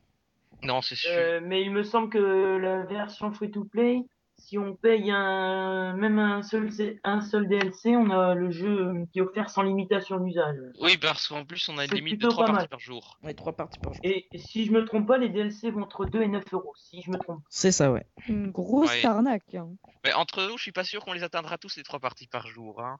Non, 0.63 0.81
c'est 0.81 0.95
sûr. 0.95 1.11
Euh, 1.11 1.39
mais 1.43 1.61
il 1.61 1.71
me 1.71 1.83
semble 1.83 2.09
que 2.09 2.17
la 2.57 2.85
version 2.85 3.31
free-to-play, 3.33 4.01
si 4.45 4.57
on 4.57 4.75
paye 4.75 5.09
un, 5.11 5.93
même 5.95 6.19
un 6.19 6.41
seul, 6.43 6.69
un 7.03 7.21
seul 7.21 7.47
DLC, 7.47 7.95
on 7.95 8.09
a 8.09 8.35
le 8.35 8.51
jeu 8.51 8.91
qui 9.11 9.19
est 9.19 9.21
offert 9.21 9.49
sans 9.49 9.61
limitation 9.63 10.19
d'usage. 10.19 10.57
Oui, 10.81 10.97
parce 10.97 11.27
qu'en 11.27 11.45
plus, 11.45 11.67
on 11.69 11.77
a 11.77 11.85
une 11.85 11.91
limite 11.91 12.13
de 12.13 12.17
plutôt 12.19 12.31
3 12.33 12.45
pas 12.45 12.51
parties 12.51 12.61
mal. 12.63 12.67
par 12.69 12.79
jour. 12.79 13.19
Parties 13.57 13.79
par 13.79 13.93
jour. 13.93 14.01
Et 14.03 14.27
si 14.35 14.65
je 14.65 14.71
me 14.71 14.83
trompe 14.85 15.07
pas, 15.07 15.17
les 15.17 15.29
DLC 15.29 15.71
vont 15.71 15.83
entre 15.83 16.05
2 16.05 16.21
et 16.21 16.27
9 16.27 16.43
euros. 16.53 16.73
Si 16.75 17.01
je 17.01 17.09
me 17.11 17.17
trompe. 17.17 17.41
C'est 17.49 17.71
ça, 17.71 17.91
ouais. 17.91 18.05
Une 18.27 18.51
grosse 18.51 18.89
Ouais. 18.91 19.05
arnaque. 19.05 19.55
hein. 19.55 19.69
Mais 20.03 20.13
entre 20.13 20.43
nous, 20.47 20.57
je 20.57 20.63
suis 20.63 20.71
pas 20.71 20.83
sûr 20.83 21.03
qu'on 21.05 21.13
les 21.13 21.23
atteindra 21.23 21.57
tous 21.57 21.75
les 21.77 21.83
3 21.83 21.99
parties 21.99 22.27
par 22.27 22.47
jour. 22.47 22.81
Hein. 22.81 22.97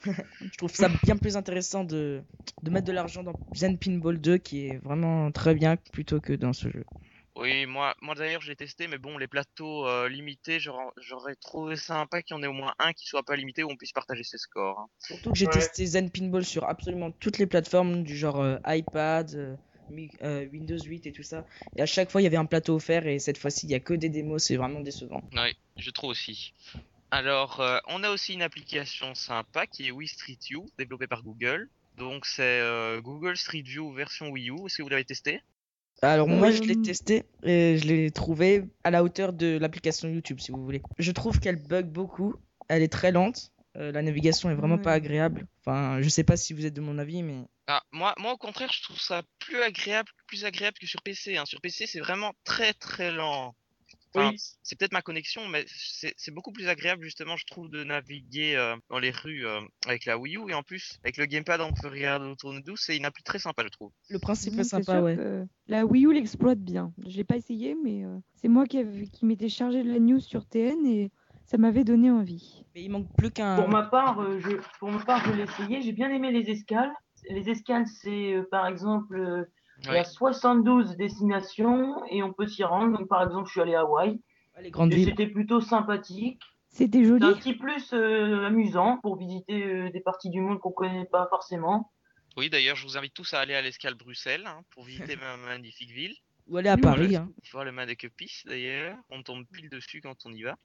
Je 0.40 0.56
trouve 0.58 0.70
ça 0.74 0.88
bien 1.04 1.16
plus 1.16 1.36
intéressant 1.38 1.82
de, 1.84 2.22
de 2.62 2.70
mettre 2.70 2.86
de 2.86 2.92
l'argent 2.92 3.22
dans 3.22 3.32
Zen 3.54 3.78
Pinball 3.78 4.20
2 4.20 4.36
qui 4.38 4.66
est 4.66 4.76
vraiment 4.84 5.32
très 5.32 5.54
bien 5.54 5.76
plutôt 5.92 6.20
que 6.20 6.34
dans 6.34 6.52
ce 6.52 6.68
jeu. 6.68 6.84
Oui, 7.36 7.66
moi, 7.66 7.94
moi 8.00 8.14
d'ailleurs, 8.14 8.40
je 8.40 8.48
l'ai 8.48 8.56
testé, 8.56 8.88
mais 8.88 8.96
bon, 8.96 9.18
les 9.18 9.28
plateaux 9.28 9.86
euh, 9.86 10.08
limités, 10.08 10.58
j'aurais 10.58 11.36
trouvé 11.36 11.76
sympa 11.76 12.22
qu'il 12.22 12.34
y 12.34 12.38
en 12.38 12.42
ait 12.42 12.46
au 12.46 12.54
moins 12.54 12.74
un 12.78 12.94
qui 12.94 13.06
soit 13.06 13.22
pas 13.22 13.36
limité 13.36 13.62
où 13.62 13.70
on 13.70 13.76
puisse 13.76 13.92
partager 13.92 14.24
ses 14.24 14.38
scores. 14.38 14.78
hein. 14.80 14.86
Surtout 15.00 15.32
que 15.32 15.38
j'ai 15.38 15.44
Ouais. 15.46 15.52
testé 15.52 15.84
Zen 15.84 16.10
Pinball 16.10 16.44
sur 16.44 16.64
absolument 16.64 17.10
toutes 17.12 17.36
les 17.38 17.46
plateformes 17.46 18.04
du 18.04 18.16
genre 18.16 18.40
euh, 18.40 18.56
iPad, 18.66 19.58
euh, 20.22 20.46
Windows 20.50 20.78
8 20.78 21.06
et 21.06 21.12
tout 21.12 21.22
ça. 21.22 21.44
Et 21.76 21.82
à 21.82 21.86
chaque 21.86 22.10
fois, 22.10 22.22
il 22.22 22.24
y 22.24 22.26
avait 22.26 22.38
un 22.38 22.46
plateau 22.46 22.74
offert 22.76 23.06
et 23.06 23.18
cette 23.18 23.38
fois-ci, 23.38 23.66
il 23.66 23.70
y 23.70 23.74
a 23.74 23.80
que 23.80 23.92
des 23.94 24.08
démos, 24.08 24.42
c'est 24.42 24.56
vraiment 24.56 24.80
décevant. 24.80 25.22
Oui, 25.32 25.54
je 25.76 25.90
trouve 25.90 26.10
aussi. 26.10 26.54
Alors, 27.10 27.60
euh, 27.60 27.78
on 27.88 28.02
a 28.02 28.10
aussi 28.10 28.32
une 28.34 28.42
application 28.42 29.14
sympa 29.14 29.66
qui 29.66 29.86
est 29.86 29.90
Wii 29.90 30.08
Street 30.08 30.38
View, 30.48 30.66
développée 30.78 31.06
par 31.06 31.22
Google. 31.22 31.68
Donc, 31.96 32.26
c'est 32.26 32.60
euh, 32.60 33.00
Google 33.00 33.36
Street 33.36 33.62
View 33.62 33.92
version 33.92 34.28
Wii 34.30 34.50
U. 34.50 34.66
Est-ce 34.66 34.78
que 34.78 34.82
vous 34.82 34.88
l'avez 34.88 35.04
testé? 35.04 35.40
Alors 36.02 36.28
moi, 36.28 36.50
je 36.50 36.62
l'ai 36.62 36.80
testé 36.80 37.24
et 37.42 37.78
je 37.78 37.86
l'ai 37.86 38.10
trouvé 38.10 38.64
à 38.84 38.90
la 38.90 39.02
hauteur 39.02 39.32
de 39.32 39.56
l'application 39.58 40.08
YouTube, 40.08 40.40
si 40.40 40.52
vous 40.52 40.62
voulez. 40.62 40.82
Je 40.98 41.12
trouve 41.12 41.40
qu'elle 41.40 41.56
bug 41.56 41.86
beaucoup, 41.86 42.34
elle 42.68 42.82
est 42.82 42.92
très 42.92 43.12
lente, 43.12 43.52
euh, 43.76 43.92
la 43.92 44.02
navigation 44.02 44.50
est 44.50 44.54
vraiment 44.54 44.78
pas 44.78 44.92
agréable. 44.92 45.46
Enfin, 45.60 46.00
je 46.00 46.08
sais 46.08 46.24
pas 46.24 46.36
si 46.36 46.54
vous 46.54 46.64
êtes 46.66 46.74
de 46.74 46.80
mon 46.80 46.98
avis, 46.98 47.22
mais 47.22 47.44
Ah, 47.66 47.82
moi, 47.92 48.14
moi, 48.18 48.32
au 48.32 48.36
contraire, 48.36 48.72
je 48.72 48.82
trouve 48.82 48.98
ça 48.98 49.22
plus 49.38 49.60
agréable, 49.62 50.08
plus 50.26 50.44
agréable 50.44 50.76
que 50.78 50.86
sur 50.86 51.02
PC. 51.02 51.36
Hein. 51.36 51.44
Sur 51.46 51.60
PC, 51.60 51.86
c'est 51.86 52.00
vraiment 52.00 52.32
très 52.44 52.72
très 52.74 53.10
lent. 53.10 53.54
Enfin, 54.14 54.30
Oui. 54.30 54.36
c'est 54.62 54.78
peut-être 54.78 54.92
ma 54.92 55.02
connexion, 55.02 55.46
mais 55.48 55.64
c'est 55.68 56.30
beaucoup 56.32 56.52
plus 56.52 56.68
agréable 56.68 57.02
justement, 57.04 57.36
je 57.36 57.44
trouve, 57.46 57.68
de 57.68 57.84
naviguer 57.84 58.56
euh, 58.56 58.76
dans 58.88 58.98
les 58.98 59.10
rues 59.10 59.46
euh, 59.46 59.60
avec 59.86 60.04
la 60.06 60.18
Wii 60.18 60.36
U 60.36 60.50
et 60.50 60.54
en 60.54 60.62
plus 60.62 60.98
avec 61.04 61.16
le 61.18 61.26
gamepad, 61.26 61.60
on 61.60 61.72
peut 61.72 61.88
regarder 61.88 62.26
autour 62.26 62.52
de 62.54 62.62
nous. 62.66 62.76
C'est 62.76 62.96
une 62.96 63.04
appli 63.04 63.22
très 63.22 63.38
sympa, 63.38 63.62
je 63.64 63.68
trouve. 63.68 63.92
le 64.08 64.18
principe 64.18 64.54
Mmh, 64.54 64.60
est 64.60 64.64
c'est 64.64 64.70
sympa, 64.70 65.00
ouais. 65.02 65.16
que 65.16 65.46
La 65.66 65.84
Wii 65.84 66.06
U 66.06 66.12
l'exploite 66.14 66.58
bien. 66.60 66.92
Je 67.06 67.16
l'ai 67.16 67.24
pas 67.24 67.36
essayé, 67.36 67.76
mais 67.82 68.04
euh, 68.04 68.18
c'est 68.34 68.48
moi 68.48 68.66
qui, 68.66 68.82
m'étais 69.22 69.48
chargé 69.48 69.82
de 69.82 69.90
la 69.92 69.98
news 69.98 70.20
sur 70.20 70.46
TN 70.46 70.86
et 70.86 71.10
ça 71.44 71.58
m'avait 71.58 71.84
donné 71.84 72.10
envie. 72.10 72.62
Mais 72.74 72.82
il 72.84 72.90
manque 72.90 73.08
plus 73.16 73.30
qu'un. 73.30 73.56
Pour 73.56 73.68
ma 73.68 73.82
part, 73.84 74.20
euh, 74.20 74.38
je, 74.40 74.50
pour 74.78 74.90
ma 74.90 75.00
part, 75.04 75.24
je 75.26 75.32
l'ai 75.32 75.42
essayé. 75.44 75.82
J'ai 75.82 75.92
bien 75.92 76.10
aimé 76.10 76.30
les 76.30 76.50
escales. 76.50 76.92
Les 77.30 77.48
escales, 77.50 77.86
c'est 77.86 78.34
euh, 78.34 78.44
par 78.50 78.66
exemple, 78.66 79.16
euh, 79.16 79.44
il 79.84 79.92
y 79.92 79.96
a 79.96 80.04
72 80.04 80.96
destinations 80.96 82.04
et 82.10 82.22
on 82.22 82.32
peut 82.32 82.46
s'y 82.46 82.64
rendre. 82.64 82.98
Donc, 82.98 83.08
par 83.08 83.22
exemple, 83.22 83.46
je 83.46 83.52
suis 83.52 83.60
allé 83.60 83.74
à 83.74 83.80
Hawaï 83.80 84.20
et 84.62 85.04
c'était 85.04 85.26
plutôt 85.26 85.60
sympathique. 85.60 86.40
C'était 86.68 86.98
C'est 86.98 87.04
joli. 87.04 87.24
un 87.24 87.32
petit 87.32 87.54
plus 87.54 87.92
euh, 87.92 88.46
amusant 88.46 88.98
pour 88.98 89.16
visiter 89.16 89.64
euh, 89.64 89.90
des 89.90 90.00
parties 90.00 90.30
du 90.30 90.40
monde 90.40 90.58
qu'on 90.60 90.72
connaît 90.72 91.06
pas 91.06 91.26
forcément. 91.30 91.90
Oui, 92.36 92.50
d'ailleurs, 92.50 92.76
je 92.76 92.84
vous 92.86 92.98
invite 92.98 93.14
tous 93.14 93.32
à 93.32 93.40
aller 93.40 93.54
à 93.54 93.62
l'escale 93.62 93.94
Bruxelles 93.94 94.44
hein, 94.46 94.60
pour 94.70 94.84
visiter 94.84 95.16
ma 95.16 95.36
magnifique 95.38 95.90
ville. 95.90 96.14
Ou 96.48 96.58
aller 96.58 96.68
à 96.68 96.76
Paris. 96.76 97.16
Hein. 97.16 97.30
Il 97.42 97.48
faut 97.48 97.56
voir 97.56 97.64
le 97.64 97.72
Main 97.72 97.86
des 97.86 97.96
Cupis 97.96 98.42
d'ailleurs. 98.46 98.96
On 99.10 99.22
tombe 99.22 99.44
pile 99.52 99.68
dessus 99.70 100.00
quand 100.00 100.16
on 100.26 100.32
y 100.32 100.42
va. 100.42 100.56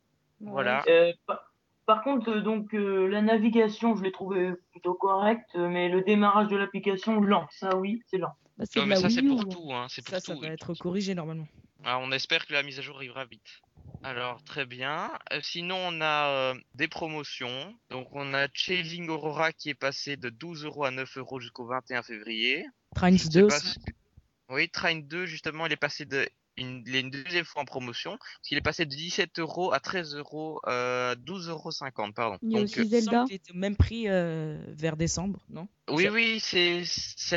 Voilà. 0.41 0.83
Euh, 0.87 1.13
par, 1.25 1.51
par 1.85 2.03
contre, 2.03 2.37
donc 2.39 2.73
euh, 2.73 3.07
la 3.07 3.21
navigation, 3.21 3.95
je 3.95 4.03
l'ai 4.03 4.11
trouvé 4.11 4.51
plutôt 4.71 4.93
correcte, 4.93 5.55
mais 5.55 5.89
le 5.89 6.01
démarrage 6.01 6.49
de 6.49 6.57
l'application 6.57 7.19
lent. 7.21 7.47
Ça, 7.51 7.75
oui, 7.77 8.01
c'est 8.07 8.17
lent. 8.17 8.33
Bah, 8.61 8.81
Non, 8.81 8.85
mais 8.85 8.95
ça, 8.95 9.09
c'est 9.09 9.23
pour 9.23 9.47
tout. 9.47 9.73
Hein. 9.73 9.87
Pour 9.93 10.07
Ça, 10.07 10.19
ça 10.19 10.33
tout. 10.33 10.39
va 10.39 10.47
oui. 10.47 10.53
être 10.53 10.73
corrigé 10.75 11.15
normalement. 11.15 11.47
Alors, 11.83 12.01
on 12.01 12.11
espère 12.11 12.45
que 12.45 12.53
la 12.53 12.61
mise 12.63 12.77
à 12.77 12.81
jour 12.83 12.97
arrivera 12.97 13.25
vite. 13.25 13.61
Alors, 14.03 14.43
très 14.43 14.65
bien. 14.65 15.11
Euh, 15.33 15.39
sinon, 15.41 15.77
on 15.77 16.01
a 16.01 16.27
euh, 16.29 16.53
des 16.75 16.87
promotions. 16.87 17.75
Donc, 17.89 18.07
on 18.11 18.33
a 18.35 18.47
Chasing 18.53 19.09
Aurora 19.09 19.51
qui 19.51 19.69
est 19.69 19.75
passé 19.75 20.15
de 20.15 20.29
12 20.29 20.65
euros 20.65 20.85
à 20.85 20.91
9 20.91 21.17
euros 21.17 21.39
jusqu'au 21.39 21.65
21 21.65 22.03
février. 22.03 22.65
Trains 22.95 23.11
Je 23.11 23.23
sais 23.23 23.29
2 23.29 23.47
pas 23.47 23.57
aussi. 23.57 23.79
Oui, 24.49 24.69
Train 24.69 24.99
2, 24.99 25.25
justement, 25.25 25.65
il 25.65 25.71
est 25.71 25.77
passé 25.77 26.05
de. 26.05 26.27
Une, 26.57 26.83
il 26.85 26.95
est 26.95 26.99
une 27.01 27.09
deuxième 27.09 27.45
fois 27.45 27.61
en 27.61 27.65
promotion. 27.65 28.17
Parce 28.17 28.47
qu'il 28.47 28.57
est 28.57 28.61
passé 28.61 28.85
de 28.85 28.93
17 28.93 29.39
euros 29.39 29.71
à 29.73 29.79
13 29.79 30.15
euros, 30.15 30.59
euh, 30.67 31.15
12,50 31.15 31.49
euros, 31.49 31.71
pardon. 32.13 32.37
Il 32.41 32.51
y 32.51 32.55
a 32.55 32.59
Donc, 32.59 32.69
aussi 32.69 32.79
euh, 32.79 32.83
Il 32.83 32.89
Zelda. 32.89 33.25
qu'il 33.25 33.35
était 33.35 33.51
au 33.51 33.55
même 33.55 33.75
prix 33.77 34.09
euh, 34.09 34.57
vers 34.67 34.97
décembre, 34.97 35.39
non? 35.49 35.67
Oui, 35.89 36.07
oui, 36.09 36.39
c'est, 36.39 36.83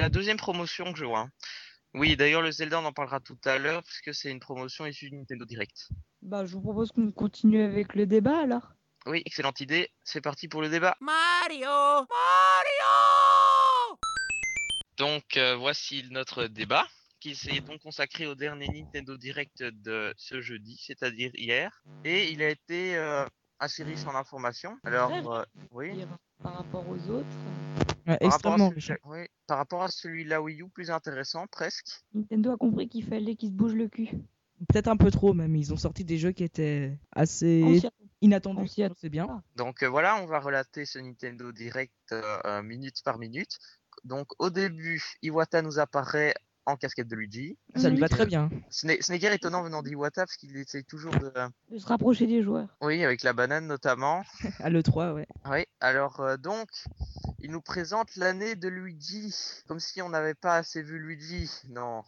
la 0.00 0.09
deuxième 0.09 0.37
promotion 0.37 0.92
que 0.92 0.99
je 0.99 1.04
vois. 1.04 1.21
hein. 1.21 1.30
Oui, 1.94 2.16
d'ailleurs, 2.16 2.42
le 2.42 2.50
Zelda, 2.50 2.80
on 2.80 2.85
en 2.85 2.92
parlera 2.92 3.21
tout 3.21 3.38
à 3.44 3.56
l'heure, 3.59 3.85
puisque 3.85 4.12
c'est 4.12 4.30
une 4.33 4.40
promotion 4.40 4.85
issue 4.85 5.11
du 5.11 5.16
Nintendo 5.16 5.44
Direct. 5.44 5.88
Bah, 6.23 6.44
je 6.44 6.52
vous 6.52 6.61
propose 6.61 6.90
qu'on 6.90 7.12
continue 7.12 7.62
avec 7.62 7.94
le 7.94 8.06
débat 8.06 8.40
alors. 8.40 8.73
Oui, 9.06 9.23
excellente 9.26 9.61
idée. 9.61 9.90
C'est 10.02 10.21
parti 10.21 10.49
pour 10.49 10.61
le 10.61 10.68
débat. 10.71 10.97
Mario 11.00 11.68
Mario 11.68 12.09
Donc, 14.97 15.37
euh, 15.37 15.56
voici 15.56 16.04
notre 16.11 16.47
débat, 16.47 16.87
qui 17.33 17.57
est 17.57 17.61
donc 17.66 17.81
consacré 17.81 18.26
au 18.26 18.35
dernier 18.35 18.69
Nintendo 18.69 19.16
Direct 19.16 19.62
de 19.62 20.12
ce 20.19 20.43
jeudi, 20.43 20.78
c'est-à-dire 20.85 21.31
hier. 21.35 21.83
Et 22.04 22.31
il 22.31 22.43
a 22.43 22.50
été 22.50 22.97
euh, 22.97 23.25
assez 23.59 23.83
riche 23.83 24.04
en 24.04 24.14
informations. 24.14 24.76
Alors, 24.85 25.33
euh, 25.33 25.43
oui. 25.71 26.04
Par 26.43 26.59
rapport 26.59 26.87
aux 26.87 27.11
autres, 27.11 27.26
Ouais, 28.07 28.19
Par 28.19 28.33
rapport, 28.33 28.52
à 28.52 28.57
Extrêmement 28.57 28.69
celui, 28.69 28.75
riche. 28.75 28.93
oui, 29.07 29.26
par 29.47 29.57
rapport 29.57 29.83
à 29.83 29.88
celui-là 29.88 30.43
Wii 30.43 30.61
U, 30.61 30.69
plus 30.69 30.90
intéressant, 30.90 31.47
presque. 31.47 31.87
Nintendo 32.12 32.52
a 32.52 32.57
compris 32.59 32.87
qu'il 32.87 33.07
fallait 33.07 33.35
qu'ils 33.35 33.49
se 33.49 33.54
bougent 33.54 33.75
le 33.75 33.88
cul. 33.88 34.11
Peut-être 34.69 34.88
un 34.88 34.99
peu 34.99 35.11
trop 35.11 35.33
même. 35.33 35.57
Ils 35.57 35.73
ont 35.73 35.78
sorti 35.78 36.04
des 36.04 36.19
jeux 36.19 36.33
qui 36.33 36.45
étaient 36.45 36.99
assez 37.12 37.81
inattendus. 38.21 38.69
C'est 38.97 39.09
bien. 39.09 39.26
pas. 39.26 39.43
Donc 39.57 39.83
euh, 39.83 39.88
voilà, 39.88 40.23
on 40.23 40.26
va 40.26 40.40
relater 40.40 40.85
ce 40.85 40.99
Nintendo 40.99 41.50
Direct 41.52 41.95
euh, 42.12 42.62
minute 42.62 43.02
par 43.02 43.19
minute. 43.19 43.59
Donc 44.04 44.28
au 44.38 44.50
début, 44.50 45.02
Iwata 45.23 45.62
nous 45.62 45.78
apparaît 45.78 46.35
en 46.66 46.76
casquette 46.76 47.09
de 47.09 47.16
Luigi. 47.16 47.59
Ça 47.76 47.88
lui 47.88 47.97
Oui. 47.97 48.00
va 48.00 48.09
très 48.09 48.26
bien. 48.26 48.50
Ce 48.71 48.87
n'est 48.87 49.00
ce 49.02 49.12
n'est 49.12 49.18
guère 49.18 49.33
étonnant 49.33 49.62
venant 49.62 49.83
d'Iwata 49.83 50.23
parce 50.25 50.37
qu'il 50.37 50.56
essaye 50.56 50.85
toujours 50.85 51.12
de... 51.12 51.33
de 51.71 51.78
se 51.78 51.87
rapprocher 51.87 52.26
des 52.26 52.42
joueurs. 52.42 52.68
Oui, 52.80 53.04
avec 53.04 53.23
la 53.23 53.33
banane 53.33 53.66
notamment. 53.66 54.23
À 54.61 54.71
l'E3, 54.71 55.12
ouais. 55.12 55.26
Oui, 55.50 55.64
alors 55.80 56.21
euh, 56.21 56.37
donc, 56.37 56.68
il 57.40 57.50
nous 57.50 57.61
présente 57.61 58.16
l'année 58.16 58.54
de 58.54 58.68
Luigi, 58.68 59.35
comme 59.68 59.80
si 59.80 60.00
on 60.02 60.09
n'avait 60.09 60.35
pas 60.35 60.56
assez 60.56 60.83
vu 60.83 60.99
Luigi. 60.99 61.50
Non, 61.68 62.02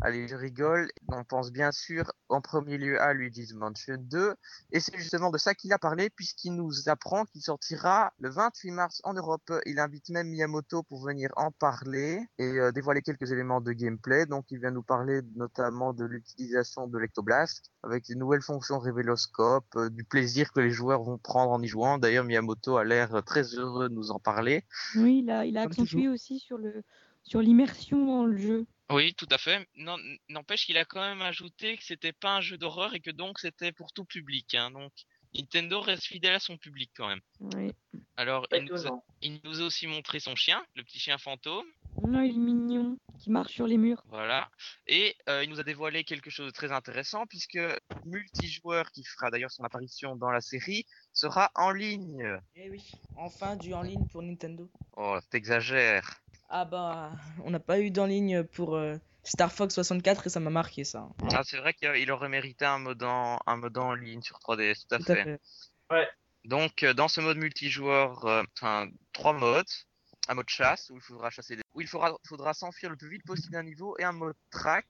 allez, 0.00 0.28
je 0.28 0.36
rigole. 0.36 0.90
On 1.08 1.24
pense 1.24 1.52
bien 1.52 1.72
sûr 1.72 2.12
en 2.28 2.40
premier 2.40 2.78
lieu 2.78 3.00
à 3.00 3.12
Luigi's 3.12 3.54
Mansion 3.54 3.96
2, 3.98 4.34
et 4.72 4.80
c'est 4.80 4.96
justement 4.96 5.30
de 5.30 5.38
ça 5.38 5.54
qu'il 5.54 5.72
a 5.72 5.78
parlé, 5.78 6.10
puisqu'il 6.10 6.54
nous 6.54 6.88
apprend 6.88 7.24
qu'il 7.24 7.40
sortira 7.42 8.12
le 8.18 8.30
28 8.30 8.70
mars 8.72 9.00
en 9.04 9.14
Europe. 9.14 9.52
Il 9.64 9.78
invite 9.78 10.08
même 10.10 10.28
Miyamoto 10.28 10.82
pour 10.82 11.04
venir 11.04 11.30
en 11.36 11.50
parler 11.50 12.20
et 12.38 12.58
euh, 12.58 12.72
dévoiler 12.72 13.02
quelques 13.02 13.30
éléments 13.30 13.60
de 13.60 13.72
gameplay. 13.72 14.26
Donc, 14.26 14.46
il 14.50 14.58
vient 14.58 14.70
nous 14.70 14.82
parler 14.82 15.20
notamment 15.36 15.92
de 15.92 16.04
l'utilisation 16.04 16.86
de 16.86 16.98
l'Ectoblast, 16.98 17.70
avec 17.82 18.08
les 18.08 18.16
nouvelles 18.16 18.42
fonctions 18.42 18.78
révéloscope, 18.78 19.66
euh, 19.76 19.90
du 19.90 20.04
plaisir 20.04 20.52
que 20.52 20.60
les 20.60 20.70
joueurs 20.70 21.02
vont 21.02 21.18
prendre 21.18 21.52
en 21.52 21.62
y 21.62 21.68
jouant. 21.68 21.98
D'ailleurs, 21.98 22.24
Miyamoto 22.24 22.76
a 22.76 22.84
l'air 22.84 23.22
très 23.24 23.54
heureux 23.54 23.88
de 23.88 23.94
nous 23.94 24.10
en 24.10 24.18
parler. 24.18 24.64
Oui, 24.96 25.20
il 25.22 25.30
a, 25.30 25.44
il 25.44 25.56
a 25.56 25.62
accentué 25.62 26.08
aussi 26.08 26.38
sur 26.38 26.58
le 26.58 26.82
sur 27.26 27.40
l'immersion 27.42 28.06
dans 28.06 28.24
le 28.24 28.36
jeu. 28.36 28.66
Oui, 28.90 29.14
tout 29.14 29.26
à 29.30 29.38
fait. 29.38 29.66
Non, 29.76 29.96
n'empêche 30.28 30.66
qu'il 30.66 30.78
a 30.78 30.84
quand 30.84 31.00
même 31.00 31.22
ajouté 31.22 31.76
que 31.76 31.84
c'était 31.84 32.12
pas 32.12 32.36
un 32.36 32.40
jeu 32.40 32.56
d'horreur 32.56 32.94
et 32.94 33.00
que 33.00 33.10
donc 33.10 33.38
c'était 33.40 33.72
pour 33.72 33.92
tout 33.92 34.04
public. 34.04 34.54
hein. 34.54 34.70
Donc, 34.70 34.92
Nintendo 35.34 35.80
reste 35.80 36.04
fidèle 36.04 36.34
à 36.34 36.40
son 36.40 36.56
public 36.56 36.90
quand 36.96 37.08
même. 37.08 37.20
Oui. 37.40 37.72
Alors, 38.16 38.46
il 38.52 38.62
nous, 38.64 38.74
a, 38.74 38.80
étonnant. 38.80 39.04
il 39.20 39.40
nous 39.44 39.60
a 39.60 39.64
aussi 39.64 39.86
montré 39.86 40.20
son 40.20 40.34
chien, 40.36 40.64
le 40.76 40.82
petit 40.84 40.98
chien 40.98 41.18
fantôme. 41.18 41.66
Non, 42.06 42.22
il 42.22 42.36
est 42.36 42.38
mignon, 42.38 42.98
qui 43.18 43.30
marche 43.30 43.52
sur 43.52 43.66
les 43.66 43.76
murs. 43.76 44.02
Voilà. 44.08 44.48
Et 44.86 45.16
euh, 45.28 45.42
il 45.42 45.50
nous 45.50 45.60
a 45.60 45.64
dévoilé 45.64 46.04
quelque 46.04 46.30
chose 46.30 46.46
de 46.46 46.50
très 46.52 46.70
intéressant 46.72 47.26
puisque 47.26 47.58
multijoueur 48.04 48.90
qui 48.92 49.02
fera 49.04 49.30
d'ailleurs 49.30 49.50
son 49.50 49.64
apparition 49.64 50.14
dans 50.16 50.30
la 50.30 50.40
série 50.40 50.86
sera 51.12 51.50
en 51.54 51.70
ligne. 51.70 52.38
Eh 52.54 52.70
oui. 52.70 52.90
Enfin 53.16 53.56
du 53.56 53.74
en 53.74 53.82
ligne 53.82 54.06
pour 54.12 54.22
Nintendo. 54.22 54.70
Oh, 54.96 55.18
t'exagères. 55.30 56.22
Ah 56.48 56.64
bah, 56.64 57.12
on 57.44 57.50
n'a 57.50 57.60
pas 57.60 57.80
eu 57.80 57.90
d'en 57.90 58.06
ligne 58.06 58.44
pour 58.44 58.76
euh, 58.76 58.96
Star 59.24 59.52
Fox 59.52 59.74
64 59.74 60.26
et 60.26 60.30
ça 60.30 60.40
m'a 60.40 60.50
marqué 60.50 60.84
ça. 60.84 61.08
Ah, 61.32 61.42
c'est 61.44 61.58
vrai 61.58 61.74
qu'il 61.74 62.10
aurait 62.12 62.28
mérité 62.28 62.64
un 62.64 62.78
mode 62.78 63.02
en, 63.02 63.38
un 63.46 63.56
mode 63.56 63.76
en 63.78 63.94
ligne 63.94 64.22
sur 64.22 64.38
3DS, 64.38 64.86
tout 64.86 64.94
à 64.94 64.98
Tout 64.98 65.12
à 65.12 65.14
fait. 65.16 65.40
fait. 65.90 66.08
Donc, 66.44 66.84
euh, 66.84 66.94
dans 66.94 67.08
ce 67.08 67.20
mode 67.20 67.38
multijoueur, 67.38 68.24
euh, 68.26 68.42
enfin, 68.56 68.88
trois 69.12 69.32
modes. 69.32 69.66
Un 70.28 70.34
mode 70.34 70.48
chasse, 70.48 70.90
où 70.90 70.96
il 70.96 71.00
faudra 71.00 71.30
chasser 71.30 71.54
des... 71.54 71.62
où 71.74 71.80
il 71.80 71.86
faudra, 71.86 72.16
faudra 72.26 72.52
s'enfuir 72.52 72.90
le 72.90 72.96
plus 72.96 73.08
vite 73.08 73.24
possible 73.24 73.52
d'un 73.52 73.62
niveau, 73.62 73.96
et 73.98 74.02
un 74.02 74.10
mode 74.12 74.34
track, 74.50 74.86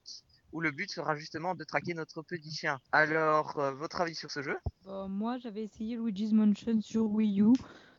où 0.52 0.62
le 0.62 0.70
but 0.70 0.90
sera 0.90 1.14
justement 1.14 1.54
de 1.54 1.62
traquer 1.64 1.92
notre 1.92 2.22
petit 2.22 2.50
chien. 2.54 2.80
Alors, 2.92 3.58
euh, 3.58 3.72
votre 3.72 4.00
avis 4.00 4.14
sur 4.14 4.30
ce 4.30 4.42
jeu? 4.42 4.56
Bah, 4.86 5.06
moi, 5.08 5.36
j'avais 5.36 5.64
essayé 5.64 5.96
Luigi's 5.96 6.32
Mansion 6.32 6.80
sur 6.80 7.10
Wii 7.10 7.42
U. 7.42 7.52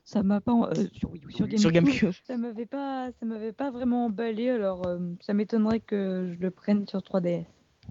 Ça 0.07 0.23
m'a 0.23 0.39
pas 0.39 0.53
euh, 0.53 0.87
sur 0.93 1.11
Wii 1.11 1.21
U, 1.25 1.31
sur 1.33 1.47
GameCube. 1.47 1.59
Sur 1.59 1.71
GameCube. 1.71 2.11
Ça 2.23 2.37
m'avait 2.37 2.65
pas, 2.65 3.09
ça 3.19 3.25
m'avait 3.25 3.51
pas 3.51 3.71
vraiment 3.71 4.05
emballé. 4.05 4.49
Alors, 4.49 4.87
euh, 4.87 4.99
ça 5.19 5.33
m'étonnerait 5.33 5.81
que 5.81 6.33
je 6.33 6.41
le 6.41 6.49
prenne 6.49 6.87
sur 6.87 6.99
3DS. 6.99 7.43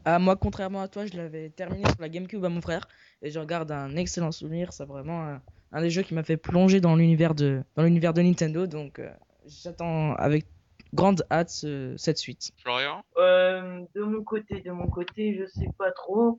Ah, 0.07 0.19
moi, 0.19 0.35
contrairement 0.35 0.81
à 0.81 0.89
toi, 0.89 1.05
je 1.05 1.15
l'avais 1.15 1.51
terminé 1.51 1.85
sur 1.85 2.01
la 2.01 2.09
GameCube 2.09 2.43
à 2.43 2.49
mon 2.49 2.63
frère 2.63 2.89
et 3.21 3.31
je 3.31 3.39
regarde 3.39 3.71
un 3.71 3.97
excellent 3.97 4.33
souvenir. 4.33 4.73
C'est 4.73 4.87
vraiment 4.87 5.27
un, 5.27 5.43
un 5.73 5.83
des 5.83 5.91
jeux 5.91 6.01
qui 6.01 6.15
m'a 6.15 6.23
fait 6.23 6.39
plonger 6.39 6.81
dans 6.81 6.97
l'univers 6.97 7.35
de, 7.35 7.63
dans 7.75 7.83
l'univers 7.83 8.15
de 8.15 8.23
Nintendo. 8.23 8.67
Donc, 8.67 8.99
euh, 8.99 9.11
j'attends 9.47 10.15
avec 10.15 10.47
grande 10.95 11.23
hâte 11.31 11.53
euh, 11.65 11.95
cette 11.99 12.17
suite. 12.17 12.51
Florian? 12.63 13.03
Euh, 13.19 13.83
de 13.95 14.03
mon 14.03 14.25
côté, 14.25 14.63
de 14.63 14.71
mon 14.71 14.89
côté, 14.89 15.37
je 15.39 15.45
sais 15.45 15.69
pas 15.77 15.93
trop. 15.93 16.39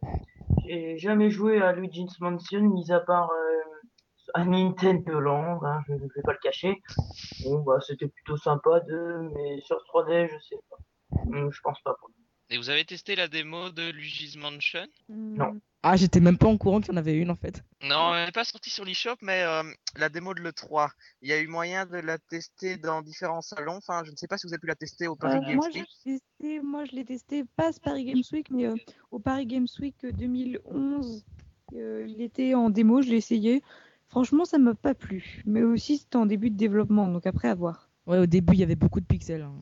J'ai 0.65 0.97
jamais 0.97 1.29
joué 1.29 1.61
à 1.61 1.71
Luigi's 1.73 2.19
Mansion, 2.19 2.61
mis 2.61 2.91
à 2.91 2.99
part 2.99 3.29
euh, 3.29 3.57
à 4.37 4.45
Nintendo 4.45 5.19
Land, 5.19 5.59
hein, 5.65 5.81
je 5.87 5.93
ne 5.93 5.99
vais 5.99 6.21
pas 6.23 6.33
le 6.33 6.39
cacher. 6.41 6.81
Bon, 7.43 7.59
bah, 7.59 7.79
c'était 7.85 8.07
plutôt 8.07 8.37
sympa 8.37 8.79
de, 8.81 9.29
mais 9.33 9.61
sur 9.61 9.77
3D, 9.93 10.29
je 10.31 10.39
sais 10.47 10.61
pas. 10.69 10.77
Hum, 11.25 11.51
Je 11.51 11.59
pense 11.61 11.81
pas. 11.81 11.95
pour- 11.99 12.11
Et 12.49 12.57
vous 12.57 12.69
avez 12.69 12.85
testé 12.85 13.15
la 13.15 13.27
démo 13.27 13.69
de 13.71 13.89
Luigi's 13.91 14.37
Mansion? 14.37 14.87
Non. 15.09 15.59
Ah, 15.83 15.95
j'étais 15.95 16.19
même 16.19 16.37
pas 16.37 16.47
au 16.47 16.57
courant 16.57 16.79
qu'il 16.81 16.91
y 16.91 16.95
en 16.95 16.97
avait 16.97 17.15
une 17.15 17.29
en 17.31 17.35
fait. 17.35 17.61
Non, 17.83 18.13
elle 18.15 18.25
n'est 18.25 18.31
pas 18.31 18.43
sortie 18.43 18.69
sur 18.69 18.83
l'eShop, 18.85 19.15
mais 19.21 19.43
euh, 19.43 19.63
la 19.95 20.09
démo 20.09 20.33
de 20.33 20.41
l'E3. 20.41 20.89
Il 21.21 21.29
y 21.29 21.33
a 21.33 21.39
eu 21.39 21.47
moyen 21.47 21.85
de 21.85 21.97
la 21.97 22.17
tester 22.17 22.77
dans 22.77 23.01
différents 23.01 23.41
salons. 23.41 23.75
Enfin, 23.77 24.03
je 24.05 24.11
ne 24.11 24.15
sais 24.15 24.27
pas 24.27 24.37
si 24.37 24.47
vous 24.47 24.53
avez 24.53 24.59
pu 24.59 24.67
la 24.67 24.75
tester 24.75 25.07
au 25.07 25.15
Paris 25.15 25.37
Euh, 25.37 25.41
Games 25.41 25.55
moi, 25.55 25.69
je 25.73 25.79
Week. 25.79 25.87
testé, 26.03 26.59
moi, 26.61 26.85
je 26.85 26.91
l'ai 26.93 27.05
testé 27.05 27.43
pas 27.55 27.71
ce 27.71 27.79
Paris 27.79 28.05
Games 28.05 28.23
Week, 28.33 28.49
mais 28.49 28.65
euh, 28.67 28.75
au 29.11 29.19
Paris 29.19 29.45
Games 29.45 29.67
Week 29.79 29.95
2011. 30.03 31.23
euh, 31.75 32.05
il 32.07 32.21
était 32.21 32.53
en 32.55 32.69
démo, 32.69 33.01
je 33.01 33.09
l'ai 33.09 33.17
essayé. 33.17 33.61
Franchement, 34.09 34.45
ça 34.45 34.57
m'a 34.57 34.73
pas 34.73 34.93
plu. 34.93 35.41
Mais 35.45 35.63
aussi, 35.63 35.97
c'était 35.97 36.15
en 36.15 36.25
début 36.25 36.49
de 36.49 36.57
développement, 36.57 37.07
donc 37.07 37.27
après 37.27 37.49
à 37.49 37.55
voir. 37.55 37.89
Ouais, 38.05 38.19
au 38.19 38.25
début, 38.25 38.53
il 38.53 38.59
y 38.59 38.63
avait 38.63 38.75
beaucoup 38.75 39.01
de 39.01 39.05
pixels. 39.05 39.41
Hein. 39.41 39.53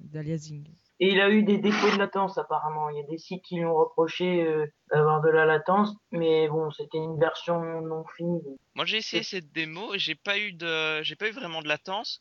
D'aliasing. 0.00 0.66
Et 0.98 1.12
il 1.12 1.20
a 1.20 1.30
eu 1.30 1.42
des 1.42 1.56
défauts 1.56 1.90
de 1.90 1.98
latence 1.98 2.36
apparemment. 2.36 2.90
Il 2.90 2.96
y 2.96 3.00
a 3.00 3.04
des 3.04 3.16
sites 3.16 3.42
qui 3.42 3.56
lui 3.56 3.64
ont 3.64 3.74
reproché 3.74 4.44
euh, 4.44 4.66
d'avoir 4.90 5.22
de 5.22 5.30
la 5.30 5.46
latence, 5.46 5.94
mais 6.10 6.48
bon, 6.48 6.70
c'était 6.72 6.98
une 6.98 7.18
version 7.18 7.80
non 7.80 8.04
finie. 8.16 8.42
donc. 8.42 8.58
Moi, 8.74 8.84
j'ai 8.84 8.98
essayé 8.98 9.22
cette 9.22 9.50
démo 9.52 9.94
et 9.94 9.98
j'ai 9.98 10.14
pas 10.14 10.38
eu 10.38 10.52
de, 10.52 11.02
j'ai 11.02 11.16
pas 11.16 11.28
eu 11.28 11.32
vraiment 11.32 11.62
de 11.62 11.68
latence. 11.68 12.20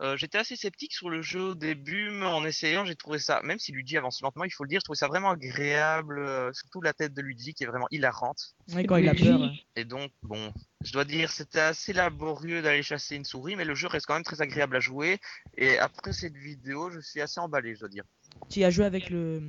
Euh, 0.00 0.16
J'étais 0.16 0.38
assez 0.38 0.56
sceptique 0.56 0.92
sur 0.94 1.10
le 1.10 1.20
jeu 1.20 1.40
au 1.40 1.54
début, 1.54 2.10
mais 2.10 2.26
en 2.26 2.44
essayant, 2.44 2.86
j'ai 2.86 2.96
trouvé 2.96 3.18
ça, 3.18 3.40
même 3.42 3.58
si 3.58 3.70
Luigi 3.72 3.98
avance 3.98 4.22
lentement, 4.22 4.44
il 4.44 4.50
faut 4.50 4.64
le 4.64 4.68
dire, 4.68 4.80
je 4.80 4.84
trouvais 4.84 4.96
ça 4.96 5.08
vraiment 5.08 5.30
agréable, 5.30 6.20
euh, 6.20 6.52
surtout 6.54 6.80
la 6.80 6.94
tête 6.94 7.12
de 7.12 7.20
Luigi 7.20 7.52
qui 7.52 7.64
est 7.64 7.66
vraiment 7.66 7.86
hilarante. 7.90 8.54
Ouais, 8.72 8.84
quand 8.84 8.96
il 8.96 9.08
a 9.08 9.14
peur. 9.14 9.52
Et 9.76 9.84
donc, 9.84 10.10
bon, 10.22 10.54
je 10.82 10.92
dois 10.92 11.04
dire, 11.04 11.30
c'était 11.30 11.60
assez 11.60 11.92
laborieux 11.92 12.62
d'aller 12.62 12.82
chasser 12.82 13.16
une 13.16 13.24
souris, 13.24 13.56
mais 13.56 13.64
le 13.64 13.74
jeu 13.74 13.88
reste 13.88 14.06
quand 14.06 14.14
même 14.14 14.24
très 14.24 14.40
agréable 14.40 14.76
à 14.76 14.80
jouer. 14.80 15.18
Et 15.58 15.78
après 15.78 16.14
cette 16.14 16.36
vidéo, 16.36 16.90
je 16.90 17.00
suis 17.00 17.20
assez 17.20 17.38
emballé, 17.38 17.74
je 17.74 17.80
dois 17.80 17.88
dire. 17.90 18.04
Tu 18.48 18.60
y 18.60 18.64
as 18.64 18.70
joué 18.70 18.86
avec 18.86 19.10
le 19.10 19.42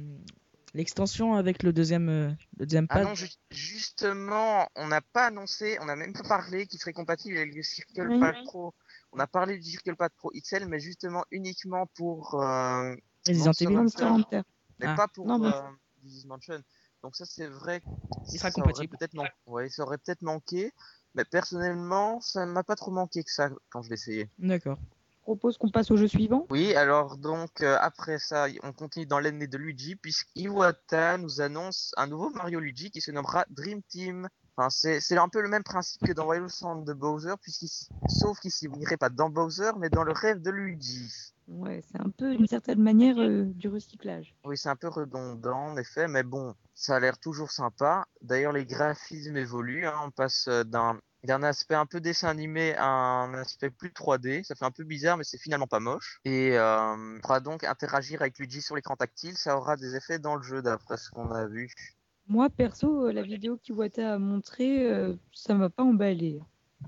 l'extension 0.73 1.35
avec 1.35 1.63
le 1.63 1.73
deuxième 1.73 2.09
euh, 2.09 2.29
le 2.57 2.65
deuxième 2.65 2.87
Ah 2.89 2.95
pad. 2.95 3.03
non, 3.07 3.15
ju- 3.15 3.27
justement, 3.49 4.67
on 4.75 4.87
n'a 4.87 5.01
pas 5.01 5.27
annoncé, 5.27 5.77
on 5.81 5.85
n'a 5.85 5.95
même 5.95 6.13
pas 6.13 6.23
parlé 6.23 6.67
qu'il 6.67 6.79
serait 6.79 6.93
compatible 6.93 7.37
avec 7.37 7.53
le 7.55 7.63
CirclePad 7.63 8.35
Oui. 8.37 8.43
Pro. 8.45 8.73
On 9.11 9.19
a 9.19 9.27
parlé 9.27 9.57
du 9.57 9.63
CirclePad 9.69 10.11
Pro 10.17 10.31
XL, 10.33 10.65
mais 10.67 10.79
justement 10.79 11.25
uniquement 11.31 11.85
pour 11.95 12.35
euh, 12.41 12.95
Resident 13.27 13.45
Monster 13.47 13.65
Evil. 13.65 13.75
Monster 13.75 14.03
Hunter. 14.05 14.41
mais 14.79 14.85
Ah. 14.87 14.95
pas 14.95 15.07
pour 15.07 15.27
Non, 15.27 15.39
mais- 15.39 15.47
euh, 15.53 15.61
Mansion. 16.27 16.61
Donc 17.03 17.15
ça 17.15 17.25
c'est 17.25 17.47
vrai. 17.47 17.81
Il 18.31 18.39
sera 18.39 18.49
ça 18.51 18.59
aurait 18.61 18.71
compatible. 18.71 18.97
Peut-être 18.97 19.13
man- 19.13 19.29
ouais, 19.47 19.69
ça 19.69 19.83
aurait 19.83 19.97
peut-être 19.97 20.21
manqué. 20.21 20.71
Mais 21.13 21.25
personnellement, 21.25 22.21
ça 22.21 22.45
m'a 22.45 22.63
pas 22.63 22.75
trop 22.75 22.89
manqué 22.91 23.23
que 23.23 23.31
ça 23.31 23.49
quand 23.69 23.81
je 23.81 23.89
l'ai 23.89 23.95
essayé. 23.95 24.29
D'accord. 24.39 24.79
Propose 25.21 25.57
qu'on 25.57 25.69
passe 25.69 25.91
au 25.91 25.97
jeu 25.97 26.07
suivant? 26.07 26.47
Oui, 26.49 26.73
alors 26.75 27.17
donc 27.17 27.61
euh, 27.61 27.77
après 27.79 28.17
ça, 28.17 28.47
on 28.63 28.73
continue 28.73 29.05
dans 29.05 29.19
l'année 29.19 29.47
de 29.47 29.57
Luigi 29.57 29.95
puisqu'Iwata 29.95 31.17
nous 31.17 31.41
annonce 31.41 31.93
un 31.95 32.07
nouveau 32.07 32.31
Mario 32.31 32.59
Luigi 32.59 32.89
qui 32.89 33.01
se 33.01 33.11
nommera 33.11 33.45
Dream 33.49 33.81
Team. 33.83 34.27
Enfin, 34.57 34.69
c'est 34.69 35.17
un 35.17 35.29
peu 35.29 35.41
le 35.41 35.47
même 35.47 35.63
principe 35.63 36.05
que 36.05 36.11
dans 36.11 36.27
Wild 36.27 36.49
Sand 36.49 36.85
de 36.85 36.93
Bowser, 36.93 37.33
sauf 38.09 38.39
qu'il 38.39 38.51
s'y 38.51 38.67
irait 38.79 38.97
pas 38.97 39.09
dans 39.09 39.29
Bowser, 39.29 39.71
mais 39.77 39.89
dans 39.89 40.03
le 40.03 40.11
rêve 40.11 40.41
de 40.41 40.51
Luigi. 40.51 41.33
Ouais, 41.47 41.81
c'est 41.89 41.99
un 41.99 42.09
peu 42.09 42.35
d'une 42.35 42.47
certaine 42.47 42.79
manière 42.79 43.17
euh, 43.19 43.45
du 43.45 43.69
recyclage. 43.69 44.35
Oui, 44.43 44.57
c'est 44.57 44.69
un 44.69 44.75
peu 44.75 44.87
redondant 44.89 45.67
en 45.67 45.77
effet, 45.77 46.07
mais 46.07 46.23
bon, 46.23 46.53
ça 46.73 46.95
a 46.95 46.99
l'air 46.99 47.17
toujours 47.17 47.51
sympa. 47.51 48.05
D'ailleurs, 48.21 48.53
les 48.53 48.65
graphismes 48.65 49.37
évoluent. 49.37 49.85
hein, 49.85 49.95
On 50.05 50.11
passe 50.11 50.49
euh, 51.23 51.27
d'un 51.27 51.39
d'un 51.39 51.47
aspect 51.47 51.75
un 51.75 51.85
peu 51.85 51.99
dessin 51.99 52.29
animé 52.29 52.75
un 52.77 53.33
aspect 53.35 53.69
plus 53.69 53.89
3D. 53.89 54.43
Ça 54.43 54.55
fait 54.55 54.65
un 54.65 54.71
peu 54.71 54.83
bizarre, 54.83 55.17
mais 55.17 55.23
c'est 55.23 55.37
finalement 55.37 55.67
pas 55.67 55.79
moche. 55.79 56.19
Et 56.25 56.57
euh, 56.57 56.95
on 56.95 57.19
pourra 57.21 57.39
donc 57.39 57.63
interagir 57.63 58.21
avec 58.21 58.37
Luigi 58.37 58.61
sur 58.61 58.75
l'écran 58.75 58.95
tactile. 58.95 59.37
Ça 59.37 59.57
aura 59.57 59.75
des 59.75 59.95
effets 59.95 60.19
dans 60.19 60.35
le 60.35 60.43
jeu, 60.43 60.61
d'après 60.61 60.97
ce 60.97 61.09
qu'on 61.09 61.31
a 61.31 61.47
vu. 61.47 61.71
Moi, 62.27 62.49
perso, 62.49 63.07
euh, 63.07 63.11
la 63.11 63.23
vidéo 63.23 63.57
qu'Iwata 63.57 64.13
a 64.13 64.17
montrée, 64.17 64.85
euh, 64.89 65.15
ça 65.33 65.53
m'a 65.53 65.69
pas 65.69 65.83
emballé. 65.83 66.39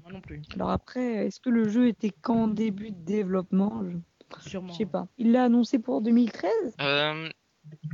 Moi 0.01 0.11
non 0.11 0.21
plus. 0.21 0.41
Alors 0.55 0.69
après, 0.69 1.27
est-ce 1.27 1.39
que 1.39 1.49
le 1.49 1.69
jeu 1.69 1.87
était 1.87 2.09
qu'en 2.09 2.47
début 2.47 2.91
de 2.91 3.03
développement? 3.03 3.83
Je 3.83 3.97
Sûrement. 4.49 4.73
je 4.73 4.77
sais 4.77 4.85
pas. 4.85 5.07
Il 5.17 5.31
l'a 5.31 5.43
annoncé 5.43 5.79
pour 5.79 6.01
2013 6.01 6.49
Euh, 6.81 7.29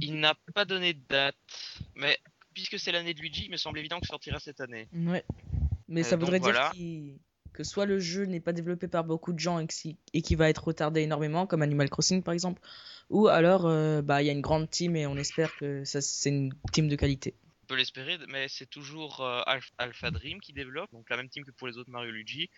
il 0.02 0.20
n'a 0.20 0.36
pas 0.54 0.66
donné 0.66 0.94
de 0.94 1.02
date, 1.10 1.36
mais 1.96 2.18
puisque 2.54 2.80
c'est 2.80 2.92
l'année 2.92 3.14
de 3.14 3.20
Luigi, 3.20 3.46
il 3.46 3.52
me 3.52 3.58
semble 3.58 3.80
évident 3.80 4.00
que 4.00 4.06
ça 4.06 4.12
sortira 4.12 4.40
cette 4.40 4.62
année. 4.62 4.88
Ouais. 4.94 5.24
Mais 5.90 6.02
Euh, 6.02 6.04
ça 6.04 6.16
donc 6.16 6.22
voudrait 6.26 6.40
dire 6.40 6.52
voilà. 6.52 6.72
que 7.54 7.64
soit 7.64 7.86
le 7.86 8.00
jeu 8.00 8.26
n'est 8.26 8.40
pas 8.40 8.54
développé 8.54 8.88
par 8.88 9.04
beaucoup 9.04 9.34
de 9.34 9.40
gens 9.40 9.60
et 9.60 10.22
qu'il 10.22 10.38
va 10.38 10.50
être 10.50 10.64
retardé 10.64 11.02
énormément, 11.02 11.46
comme 11.48 11.62
Animal 11.62 11.90
Crossing 11.90 12.24
par 12.24 12.34
exemple, 12.34 12.62
ou 13.10 13.28
alors 13.28 13.66
euh, 13.66 14.02
bah 14.02 14.22
il 14.22 14.28
y 14.28 14.30
a 14.30 14.34
une 14.34 14.42
grande 14.42 14.70
team 14.70 14.96
et 14.96 15.08
on 15.08 15.18
espère 15.18 15.56
que 15.58 15.84
ça 15.84 16.00
c'est 16.00 16.30
une 16.30 16.54
team 16.72 16.88
de 16.88 16.96
qualité. 16.96 17.34
On 17.64 17.68
peut 17.68 17.76
l'espérer, 17.76 18.18
mais 18.30 18.48
c'est 18.48 18.66
toujours 18.68 19.22
euh, 19.22 19.42
Alpha, 19.46 19.70
Alpha 19.78 20.12
Dream 20.12 20.40
qui 20.40 20.54
développe, 20.54 20.92
donc 20.92 21.10
la 21.10 21.18
même 21.18 21.30
team 21.30 21.44
que 21.44 21.52
pour 21.52 21.68
les 21.68 21.78
autres 21.78 21.92
Mario 21.92 22.12
Luigi. 22.12 22.50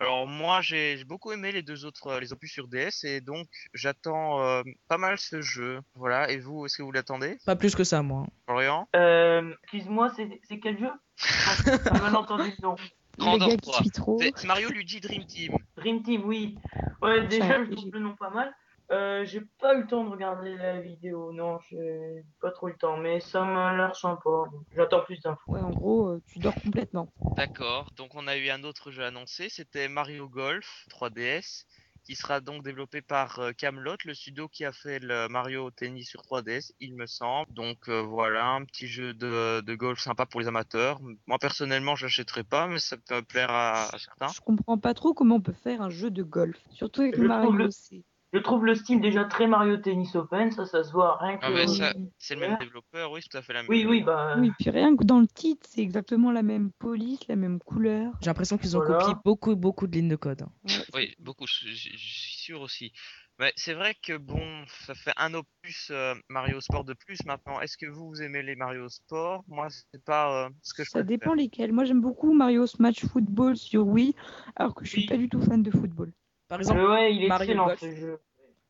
Alors 0.00 0.26
moi 0.28 0.60
j'ai 0.60 1.04
beaucoup 1.04 1.32
aimé 1.32 1.50
les 1.50 1.62
deux 1.62 1.84
autres, 1.84 2.06
euh, 2.06 2.20
les 2.20 2.32
opus 2.32 2.52
sur 2.52 2.68
DS, 2.68 3.04
et 3.04 3.20
donc 3.20 3.48
j'attends 3.74 4.40
euh, 4.42 4.62
pas 4.86 4.98
mal 4.98 5.18
ce 5.18 5.40
jeu. 5.40 5.80
Voilà, 5.94 6.30
et 6.30 6.38
vous, 6.38 6.66
est-ce 6.66 6.76
que 6.78 6.82
vous 6.82 6.92
l'attendez? 6.92 7.36
Pas 7.44 7.56
plus 7.56 7.74
que 7.74 7.82
ça 7.84 8.02
moi. 8.02 8.26
Florian? 8.46 8.88
Euh, 8.94 9.52
excuse-moi, 9.64 10.12
c'est 10.14 10.58
quel 10.60 10.78
jeu? 10.78 10.90
J'ai 11.16 12.00
mal 12.00 12.14
entendu 12.14 12.50
le 12.56 12.62
nom. 12.62 12.76
Grand 13.18 13.32
Le 13.32 13.38
gars 13.40 13.46
qui 13.46 13.54
Ortois. 13.54 13.74
suit 13.82 13.90
trop. 13.90 14.18
C'est 14.20 14.44
Mario 14.46 14.68
Luigi 14.68 15.00
Dream 15.00 15.26
Team. 15.26 15.56
Dream 15.76 16.02
Team, 16.04 16.22
oui. 16.24 16.56
Ouais, 17.02 17.26
déjà, 17.26 17.64
je 17.64 17.72
trouve 17.72 17.90
le 17.92 17.98
nom 17.98 18.14
pas 18.14 18.30
mal. 18.30 18.54
Euh, 18.90 19.24
j'ai 19.26 19.42
pas 19.60 19.74
eu 19.74 19.82
le 19.82 19.86
temps 19.86 20.04
de 20.04 20.08
regarder 20.10 20.56
la 20.56 20.80
vidéo, 20.80 21.32
non, 21.32 21.58
j'ai 21.68 22.24
pas 22.40 22.50
trop 22.50 22.68
eu 22.68 22.72
le 22.72 22.78
temps, 22.78 22.96
mais 22.96 23.20
ça 23.20 23.44
m'a 23.44 23.76
l'air 23.76 23.94
sympa. 23.94 24.44
J'attends 24.74 25.02
plus 25.02 25.20
d'infos. 25.20 25.52
Ouais, 25.52 25.60
en 25.60 25.70
gros, 25.70 26.08
euh, 26.08 26.22
tu 26.26 26.38
dors 26.38 26.54
complètement. 26.54 27.08
D'accord, 27.36 27.90
donc 27.96 28.14
on 28.14 28.26
a 28.26 28.36
eu 28.36 28.48
un 28.48 28.64
autre 28.64 28.90
jeu 28.90 29.04
annoncé, 29.04 29.48
c'était 29.50 29.88
Mario 29.88 30.28
Golf 30.28 30.86
3DS, 30.88 31.66
qui 32.04 32.16
sera 32.16 32.40
donc 32.40 32.64
développé 32.64 33.02
par 33.02 33.38
euh, 33.38 33.52
Camelot, 33.52 33.96
le 34.06 34.14
studio 34.14 34.48
qui 34.48 34.64
a 34.64 34.72
fait 34.72 34.98
le 34.98 35.28
Mario 35.28 35.70
Tennis 35.70 36.08
sur 36.08 36.22
3DS, 36.22 36.72
il 36.80 36.94
me 36.94 37.06
semble. 37.06 37.52
Donc 37.52 37.90
euh, 37.90 38.00
voilà, 38.00 38.46
un 38.46 38.64
petit 38.64 38.86
jeu 38.86 39.12
de, 39.12 39.60
de 39.60 39.74
golf 39.74 40.00
sympa 40.00 40.24
pour 40.24 40.40
les 40.40 40.48
amateurs. 40.48 40.98
Moi 41.26 41.38
personnellement, 41.38 41.94
je 41.94 42.06
l'achèterai 42.06 42.42
pas, 42.42 42.66
mais 42.66 42.78
ça 42.78 42.96
peut 42.96 43.22
plaire 43.22 43.50
à, 43.50 43.84
à 43.84 43.98
certains. 43.98 44.28
Je 44.28 44.40
comprends 44.40 44.78
pas 44.78 44.94
trop 44.94 45.12
comment 45.12 45.36
on 45.36 45.40
peut 45.42 45.52
faire 45.52 45.82
un 45.82 45.90
jeu 45.90 46.10
de 46.10 46.22
golf. 46.22 46.58
Surtout 46.70 47.02
avec 47.02 47.16
Je 47.16 47.22
Mario. 47.22 47.52
le- 47.52 47.70
c'est- 47.70 48.02
Je 48.32 48.38
trouve 48.40 48.66
le 48.66 48.74
style 48.74 49.00
déjà 49.00 49.24
très 49.24 49.46
Mario 49.46 49.78
Tennis 49.78 50.14
Open, 50.14 50.50
ça, 50.52 50.66
ça 50.66 50.84
se 50.84 50.92
voit 50.92 51.16
rien 51.16 51.38
que. 51.38 51.46
Ah, 51.46 51.50
mais 51.50 51.66
ça- 51.66 51.92
Oui. 51.96 52.10
C'est 52.18 52.34
le 52.34 52.40
même 52.42 52.58
développeur, 52.58 53.10
oui, 53.10 53.20
c'est 53.22 53.30
tout 53.30 53.38
à 53.38 53.42
fait 53.42 53.54
la 53.54 53.62
même. 53.62 53.70
Oui, 53.70 53.86
oui, 53.88 54.02
bah. 54.02 54.36
Oui, 54.38 54.52
puis 54.58 54.68
rien 54.68 54.94
que 54.96 55.04
dans 55.04 55.20
le 55.20 55.26
titre, 55.26 55.66
c'est 55.70 55.80
exactement 55.80 56.30
la 56.30 56.42
même 56.42 56.70
police, 56.72 57.26
la 57.28 57.36
même 57.36 57.58
couleur. 57.58 58.12
J'ai 58.20 58.26
l'impression 58.26 58.58
qu'ils 58.58 58.76
ont 58.76 58.80
Voilà. 58.80 58.98
copié 58.98 59.14
beaucoup 59.24 59.56
beaucoup 59.56 59.86
de 59.86 59.96
lignes 59.96 60.08
de 60.08 60.16
code. 60.16 60.42
Ouais, 60.64 60.74
Oui, 60.94 61.14
beaucoup, 61.18 61.46
je, 61.46 61.68
suis 61.72 62.36
sûr 62.36 62.60
aussi. 62.60 62.92
Mais 63.38 63.52
c'est 63.56 63.72
vrai 63.72 63.94
que 64.02 64.16
bon, 64.16 64.64
ça 64.86 64.94
fait 64.94 65.12
un 65.16 65.32
opus 65.32 65.88
euh, 65.90 66.14
Mario 66.28 66.60
Sport 66.60 66.84
de 66.84 66.92
plus 66.92 67.24
maintenant. 67.24 67.60
Est-ce 67.60 67.78
que 67.78 67.86
vous, 67.86 68.08
vous 68.08 68.20
aimez 68.20 68.42
les 68.42 68.56
Mario 68.56 68.88
Sport? 68.88 69.44
Moi, 69.46 69.68
c'est 69.70 70.04
pas 70.04 70.46
euh, 70.46 70.50
ce 70.62 70.74
que 70.74 70.82
je 70.84 70.90
Ça 70.90 70.98
préfère. 70.98 71.06
dépend 71.06 71.34
lesquels. 71.34 71.72
Moi, 71.72 71.84
j'aime 71.84 72.00
beaucoup 72.00 72.34
Mario 72.34 72.66
Smash 72.66 73.06
Football 73.06 73.56
sur 73.56 73.86
Wii, 73.86 74.14
alors 74.56 74.74
que 74.74 74.84
je 74.84 74.90
suis 74.90 75.00
Oui. 75.02 75.06
pas 75.06 75.16
du 75.16 75.28
tout 75.28 75.40
fan 75.40 75.62
de 75.62 75.70
football. 75.70 76.12
Par 76.48 76.60
exemple, 76.60 76.80
Euh, 76.80 76.92
ouais, 76.92 77.14
il 77.14 77.24
est 77.24 77.28
Mario 77.28 77.54
Golf. 77.54 77.80
ce 77.80 77.94
jeu. 77.94 78.18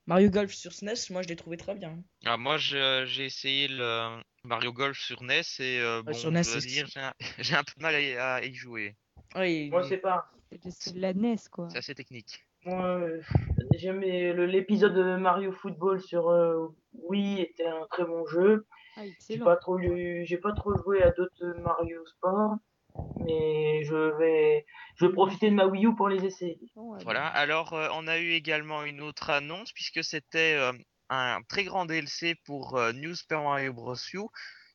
Mario 0.06 0.30
Golf 0.30 0.52
sur 0.52 0.72
SNES, 0.72 1.10
moi 1.10 1.22
je 1.22 1.28
l'ai 1.28 1.36
trouvé 1.36 1.56
très 1.56 1.74
bien. 1.74 1.98
Ah, 2.24 2.36
moi, 2.36 2.56
je- 2.56 3.04
j'ai 3.06 3.26
essayé 3.26 3.68
le 3.68 4.20
Mario 4.42 4.72
Golf 4.72 4.98
sur 4.98 5.22
NES 5.22 5.42
et 5.60 5.80
euh, 5.80 6.02
bon, 6.02 6.12
sur 6.14 6.30
NES, 6.32 6.42
dire, 6.60 6.86
j'ai 7.38 7.54
un, 7.54 7.62
peu 7.64 7.72
de 7.76 7.82
mal 7.82 7.94
à, 7.94 8.00
y- 8.00 8.16
à 8.16 8.44
y 8.44 8.54
jouer. 8.54 8.96
Oui, 9.36 9.68
Moi, 9.70 9.82
c'est 9.84 9.98
pas. 9.98 10.30
C'est- 10.70 10.94
de 10.94 11.00
la 11.00 11.12
NES, 11.12 11.36
quoi. 11.52 11.68
C'est 11.70 11.78
assez 11.78 11.94
technique. 11.94 12.42
Moi, 12.64 12.82
euh, 12.84 13.20
j'aimais 13.74 14.32
le- 14.32 14.46
l'épisode 14.46 14.94
de 14.94 15.16
Mario 15.16 15.52
Football 15.52 16.00
sur 16.00 16.28
euh, 16.30 16.68
Wii 16.94 17.42
était 17.42 17.66
un 17.66 17.86
très 17.90 18.04
bon 18.04 18.26
jeu. 18.26 18.66
Ah, 18.96 19.02
J'ai 19.28 19.38
pas 19.38 19.56
trop 19.56 19.76
lu- 19.76 20.24
j'ai 20.26 20.38
pas 20.38 20.52
trop 20.52 20.74
joué 20.78 21.02
à 21.02 21.10
d'autres 21.12 21.54
Mario 21.62 22.04
Sport, 22.06 22.56
mais 23.20 23.84
je 23.84 24.16
vais, 24.18 24.66
je 24.96 25.06
vais 25.06 25.12
profiter 25.12 25.50
de 25.50 25.54
ma 25.54 25.66
Wii 25.66 25.86
U 25.86 25.94
pour 25.94 26.08
les 26.08 26.24
essayer. 26.24 26.58
Voilà. 27.04 27.26
Alors, 27.26 27.72
euh, 27.74 27.88
on 27.94 28.06
a 28.06 28.18
eu 28.18 28.30
également 28.32 28.84
une 28.84 29.00
autre 29.00 29.30
annonce 29.30 29.72
puisque 29.72 30.02
c'était 30.04 30.54
euh, 30.58 30.72
un 31.10 31.40
très 31.48 31.64
grand 31.64 31.86
DLC 31.86 32.34
pour 32.44 32.76
euh, 32.76 32.92
New 32.92 33.14
Super 33.14 33.42
Mario 33.42 33.72
Bros. 33.72 33.94
U 34.14 34.20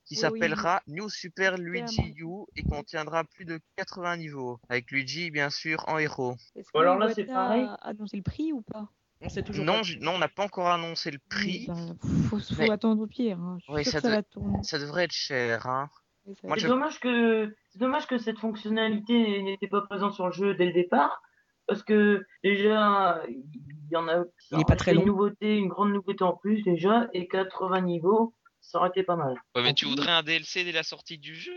qui 0.05 0.15
Oui, 0.15 0.19
s'appellera 0.19 0.81
New 0.88 1.07
Super 1.07 1.57
Luigi. 1.57 2.13
U 2.17 2.43
et 2.57 2.63
contiendra 2.63 3.23
plus 3.23 3.45
de 3.45 3.59
80 3.77 4.17
niveaux 4.17 4.59
avec 4.67 4.91
Luigi 4.91 5.31
bien 5.31 5.49
sûr 5.49 5.83
en 5.88 5.97
héros. 5.97 6.36
Bon, 6.73 6.79
alors 6.81 6.97
là, 6.97 7.13
c'est 7.13 7.23
pareil. 7.23 7.63
a 7.63 7.75
annoncé 7.75 8.17
le 8.17 8.23
prix 8.23 8.51
ou 8.51 8.62
pas? 8.62 8.89
On 9.21 9.29
sait 9.29 9.41
toujours 9.43 9.63
Non, 9.63 9.81
non, 10.01 10.15
on 10.15 10.17
n'a 10.17 10.27
pas 10.27 10.43
encore 10.43 10.67
annoncé 10.67 11.09
le 11.09 11.19
prix. 11.29 11.67
Ben, 11.69 11.95
faut, 12.29 12.38
faut 12.39 12.55
Mais- 12.57 12.69
attendre 12.69 13.03
au 13.03 13.07
pire. 13.07 13.39
hein. 13.39 13.57
Oui. 13.69 13.86
Ça 13.86 14.01
devrait 14.01 15.05
être 15.05 15.13
cher, 15.13 15.65
hein. 15.67 15.89
Moi, 16.25 16.36
C'est 16.55 16.59
je- 16.62 16.67
dommage 16.67 16.99
que 16.99 17.53
c'est 17.69 17.79
dommage 17.79 18.07
que 18.07 18.17
cette 18.17 18.39
fonctionnalité 18.39 19.41
n'était 19.43 19.67
pas 19.67 19.81
présente 19.81 20.13
sur 20.13 20.25
le 20.27 20.31
jeu 20.31 20.55
dès 20.55 20.65
le 20.65 20.73
départ, 20.73 21.21
parce 21.67 21.83
que 21.83 22.25
déjà 22.43 23.21
il 23.27 23.43
y 23.91 23.95
en 23.95 24.07
a. 24.07 24.23
Il 24.51 24.62
est 24.62 24.65
pas 24.65 24.75
très 24.75 24.91
c'est 24.91 24.95
long. 24.95 25.01
Une 25.01 25.07
nouveauté, 25.07 25.57
une 25.57 25.67
grande 25.67 25.91
nouveauté 25.91 26.23
en 26.23 26.36
plus 26.36 26.62
déjà, 26.63 27.07
et 27.13 27.27
80 27.27 27.81
niveaux, 27.81 28.33
ça 28.62 28.79
aurait 28.79 28.89
été 28.89 29.03
pas 29.03 29.15
mal. 29.15 29.36
Ouais, 29.55 29.63
mais 29.63 29.73
tu 29.73 29.86
voudrais 29.86 30.12
un 30.12 30.23
DLC 30.23 30.63
dès 30.63 30.71
la 30.71 30.83
sortie 30.83 31.17
du 31.17 31.36
jeu? 31.36 31.53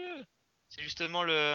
C'est 0.69 0.83
justement 0.83 1.23
le, 1.23 1.55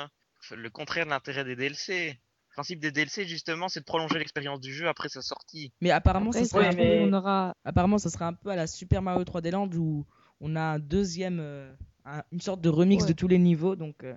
le 0.51 0.69
contraire 0.69 1.05
de 1.05 1.09
l'intérêt 1.11 1.43
des 1.43 1.55
DLC. 1.57 2.17
Le 2.49 2.53
principe 2.53 2.79
des 2.79 2.91
DLC, 2.91 3.25
justement, 3.25 3.67
c'est 3.69 3.79
de 3.81 3.85
prolonger 3.85 4.19
l'expérience 4.19 4.59
du 4.59 4.73
jeu 4.73 4.87
après 4.87 5.07
sa 5.09 5.21
sortie. 5.21 5.71
Mais 5.81 5.91
apparemment, 5.91 6.31
ça 6.31 6.43
serait 6.45 6.59
ouais, 6.59 6.67
un 6.67 6.71
peu- 6.71 6.77
mais- 6.77 7.05
on 7.09 7.13
aura. 7.13 7.55
apparemment, 7.65 7.97
ça 7.97 8.09
serait 8.09 8.25
un 8.25 8.33
peu 8.33 8.49
à 8.49 8.55
la 8.55 8.67
Super 8.67 9.01
Mario 9.01 9.23
3D 9.23 9.51
Land 9.51 9.69
où 9.77 10.05
on 10.41 10.55
a 10.55 10.61
un 10.61 10.79
deuxième, 10.79 11.39
euh, 11.39 11.73
un- 12.05 12.23
une 12.31 12.41
sorte 12.41 12.61
de 12.61 12.69
remix 12.69 13.03
Ouais. 13.03 13.09
de 13.09 13.13
tous 13.13 13.27
les 13.27 13.37
niveaux. 13.37 13.75
Donc, 13.75 14.03
euh, 14.03 14.15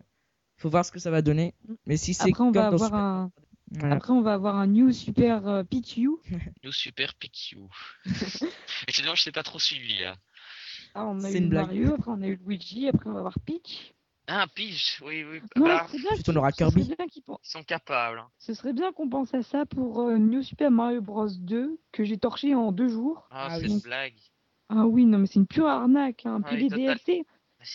faut 0.57 0.71
voir 0.71 0.85
ce 0.85 0.93
que 0.93 0.99
ça 0.99 1.11
va 1.11 1.23
donner. 1.23 1.55
Mais 1.87 1.97
si 1.97 2.15
c'est 2.15 2.31
Après, 2.31 2.43
on 2.43 2.47
comme 2.53 2.55
va 2.55 2.71
dans 2.71 2.85
avoir 2.85 2.89
Super 2.91 2.99
un. 2.99 3.03
Mario 3.17 3.31
3D, 3.31 3.79
voilà. 3.81 3.95
Après, 3.97 4.13
on 4.13 4.21
va 4.23 4.35
avoir 4.35 4.57
un 4.57 4.67
new 4.67 4.93
super 4.93 5.47
euh, 5.49 5.65
Pichu. 5.65 6.11
Nous 6.65 6.73
super 6.73 7.15
Pichu. 7.15 7.59
Et 8.89 8.93
sinon, 8.93 9.15
je 9.15 9.23
sais 9.23 9.33
pas 9.33 9.43
trop 9.43 9.59
suivi 9.59 10.01
là. 10.01 10.17
Ah, 10.95 11.07
on 11.07 11.19
a 11.19 11.29
C'est 11.29 11.35
eu 11.35 11.39
une 11.39 11.49
blague. 11.49 11.67
Mario, 11.67 11.95
après 11.95 12.11
on 12.13 12.23
a 12.23 12.27
eu 12.29 12.39
Luigi, 12.47 12.89
après 12.89 13.09
on 13.11 13.15
va 13.15 13.19
avoir 13.21 13.39
Peach. 13.41 13.93
Ah, 14.27 14.47
Peach, 14.55 15.03
oui, 15.05 15.25
oui. 15.25 15.41
Non, 15.57 15.67
Bah, 15.67 15.87
c'est 15.91 15.99
bien 15.99 16.11
on 16.29 16.37
aura 16.37 16.53
Kirby. 16.53 16.85
bien 16.85 16.97
Ils 17.15 17.23
sont 17.43 17.63
capables. 17.65 18.19
hein. 18.21 18.29
Ce 18.39 18.55
serait 18.55 18.73
bien 18.73 18.93
qu'on 18.93 19.09
pense 19.09 19.35
à 19.35 19.43
ça 19.43 19.67
pour 19.67 20.01
euh, 20.03 20.17
New 20.19 20.43
Super 20.43 20.71
Mario 20.71 21.03
Bros 21.03 21.29
2 21.29 21.79
que 21.93 22.05
j'ai 22.05 22.17
torché 22.17 22.55
en 22.55 22.71
deux 22.73 22.89
jours. 22.89 23.27
Ah, 23.31 23.49
Ah 23.51 23.57
c'est 23.59 23.67
oui. 23.67 23.73
une 23.73 23.81
blague. 23.81 24.15
Ah 24.71 24.87
oui, 24.87 25.05
non 25.05 25.19
mais 25.19 25.27
c'est 25.27 25.41
une 25.41 25.47
pure 25.47 25.67
arnaque. 25.67 26.25
Hein. 26.27 26.41
Puis 26.43 26.55
Ouais, 26.55 26.63
les 26.63 26.69
total. 26.71 26.85
DLC, 27.05 27.27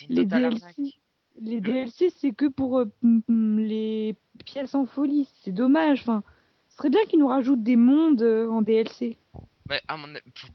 une 0.01 0.15
les 0.15 0.25
DLC, 0.25 0.65
les 1.41 1.61
DLC 1.61 2.09
c'est 2.09 2.31
que 2.31 2.45
pour 2.47 2.79
euh, 2.79 2.85
les 3.27 4.15
pièces 4.45 4.75
en 4.75 4.85
folie. 4.85 5.27
C'est 5.43 5.51
dommage. 5.51 6.01
Enfin, 6.01 6.23
ce 6.69 6.77
serait 6.77 6.89
bien 6.89 7.03
qu'ils 7.05 7.19
nous 7.19 7.27
rajoutent 7.27 7.63
des 7.63 7.75
mondes 7.75 8.21
euh, 8.21 8.49
en 8.49 8.61
DLC. 8.61 9.17
Mais 9.69 9.81
à 9.87 9.97
mon... 9.97 10.13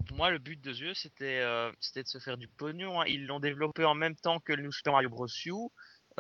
pour 0.09 0.17
moi, 0.17 0.31
le 0.31 0.39
but 0.39 0.61
de 0.61 0.73
jeu, 0.73 0.93
c'était 0.95 1.41
euh, 1.41 1.71
c'était 1.81 2.03
de 2.03 2.09
se 2.09 2.19
faire 2.19 2.37
du 2.37 2.49
pognon. 2.49 3.01
hein. 3.01 3.05
Ils 3.07 3.27
l'ont 3.27 3.41
développé 3.41 3.85
en 3.85 3.95
même 3.95 4.17
temps 4.17 4.41
que 4.41 4.53
le 4.53 4.63
New 4.63 4.73
Super 4.73 4.93
Mario 4.95 5.09
Bros. 5.09 5.27
U. 5.47 5.53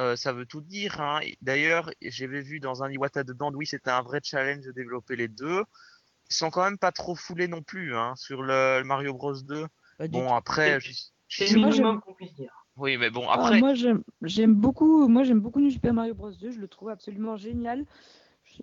Euh, 0.00 0.16
ça 0.16 0.32
veut 0.32 0.46
tout 0.46 0.60
dire. 0.60 1.00
Hein. 1.00 1.20
D'ailleurs, 1.40 1.90
j'avais 2.02 2.40
vu 2.42 2.58
dans 2.60 2.82
un 2.82 2.90
Iwata 2.90 3.22
de 3.24 3.32
bande, 3.32 3.54
oui, 3.54 3.66
c'était 3.66 3.90
un 3.90 4.02
vrai 4.02 4.20
challenge 4.22 4.64
de 4.64 4.72
développer 4.72 5.14
les 5.16 5.28
deux. 5.28 5.62
Ils 6.30 6.34
sont 6.34 6.50
quand 6.50 6.64
même 6.64 6.78
pas 6.78 6.90
trop 6.90 7.14
foulés 7.14 7.48
non 7.48 7.62
plus 7.62 7.94
hein, 7.96 8.14
sur 8.16 8.42
le, 8.42 8.78
le 8.80 8.84
Mario 8.84 9.12
Bros 9.14 9.34
2. 9.40 9.66
Pas 9.98 10.08
du 10.08 10.12
Bon, 10.12 10.26
tout. 10.28 10.34
après, 10.34 10.78
puisse 10.78 12.34
dire. 12.34 12.63
Oui, 12.76 12.96
mais 12.96 13.10
bon, 13.10 13.24
Ah, 13.28 13.34
après, 13.34 13.60
moi 13.60 13.72
j'aime 13.74 14.54
beaucoup 14.54 15.08
moi 15.08 15.22
j'aime 15.22 15.40
beaucoup 15.40 15.60
New 15.60 15.70
Super 15.70 15.92
Mario 15.94 16.14
Bros 16.14 16.30
2, 16.30 16.50
je 16.50 16.60
le 16.60 16.68
trouve 16.68 16.88
absolument 16.90 17.36
génial. 17.36 17.84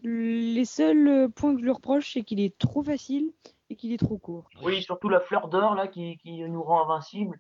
Les 0.04 0.66
seuls 0.66 1.08
euh, 1.08 1.28
points 1.28 1.54
que 1.54 1.60
je 1.60 1.64
lui 1.66 1.72
reproche 1.72 2.14
c'est 2.14 2.24
qu'il 2.24 2.40
est 2.40 2.58
trop 2.58 2.84
facile 2.84 3.32
et 3.70 3.76
qu'il 3.76 3.92
est 3.94 3.98
trop 3.98 4.18
court. 4.18 4.50
Oui, 4.64 4.82
surtout 4.82 5.10
la 5.10 5.20
fleur 5.20 5.48
d'or 5.48 5.76
là 5.76 5.88
qui, 5.88 6.18
qui 6.18 6.42
nous 6.44 6.62
rend 6.64 6.84
invincible. 6.86 7.40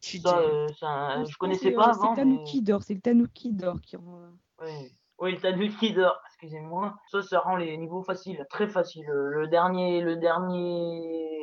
Ça, 0.00 0.38
euh, 0.38 0.68
je 0.68 0.84
pense 0.84 1.36
connaissais 1.36 1.72
pas 1.72 1.88
euh, 1.88 1.90
avant. 1.90 2.14
C'est 2.14 2.22
le 2.22 2.30
mais- 2.30 2.36
Tanuki 2.36 2.62
d'or, 2.62 2.82
c'est 2.82 2.94
le 2.94 3.00
Tanuki 3.00 3.52
d'or 3.52 3.80
qui 3.82 3.96
rend. 3.96 4.20
Oui, 4.62 4.92
oui 5.18 5.32
le 5.32 5.38
Tanuki 5.40 5.92
d'or, 5.92 6.20
excusez-moi. 6.28 6.94
Ça, 7.10 7.20
ça 7.22 7.40
rend 7.40 7.56
les 7.56 7.76
niveaux 7.76 8.02
faciles, 8.02 8.46
très 8.48 8.68
faciles. 8.68 9.06
Le 9.08 9.48
dernier, 9.48 10.00
le 10.00 10.16
dernier 10.16 11.41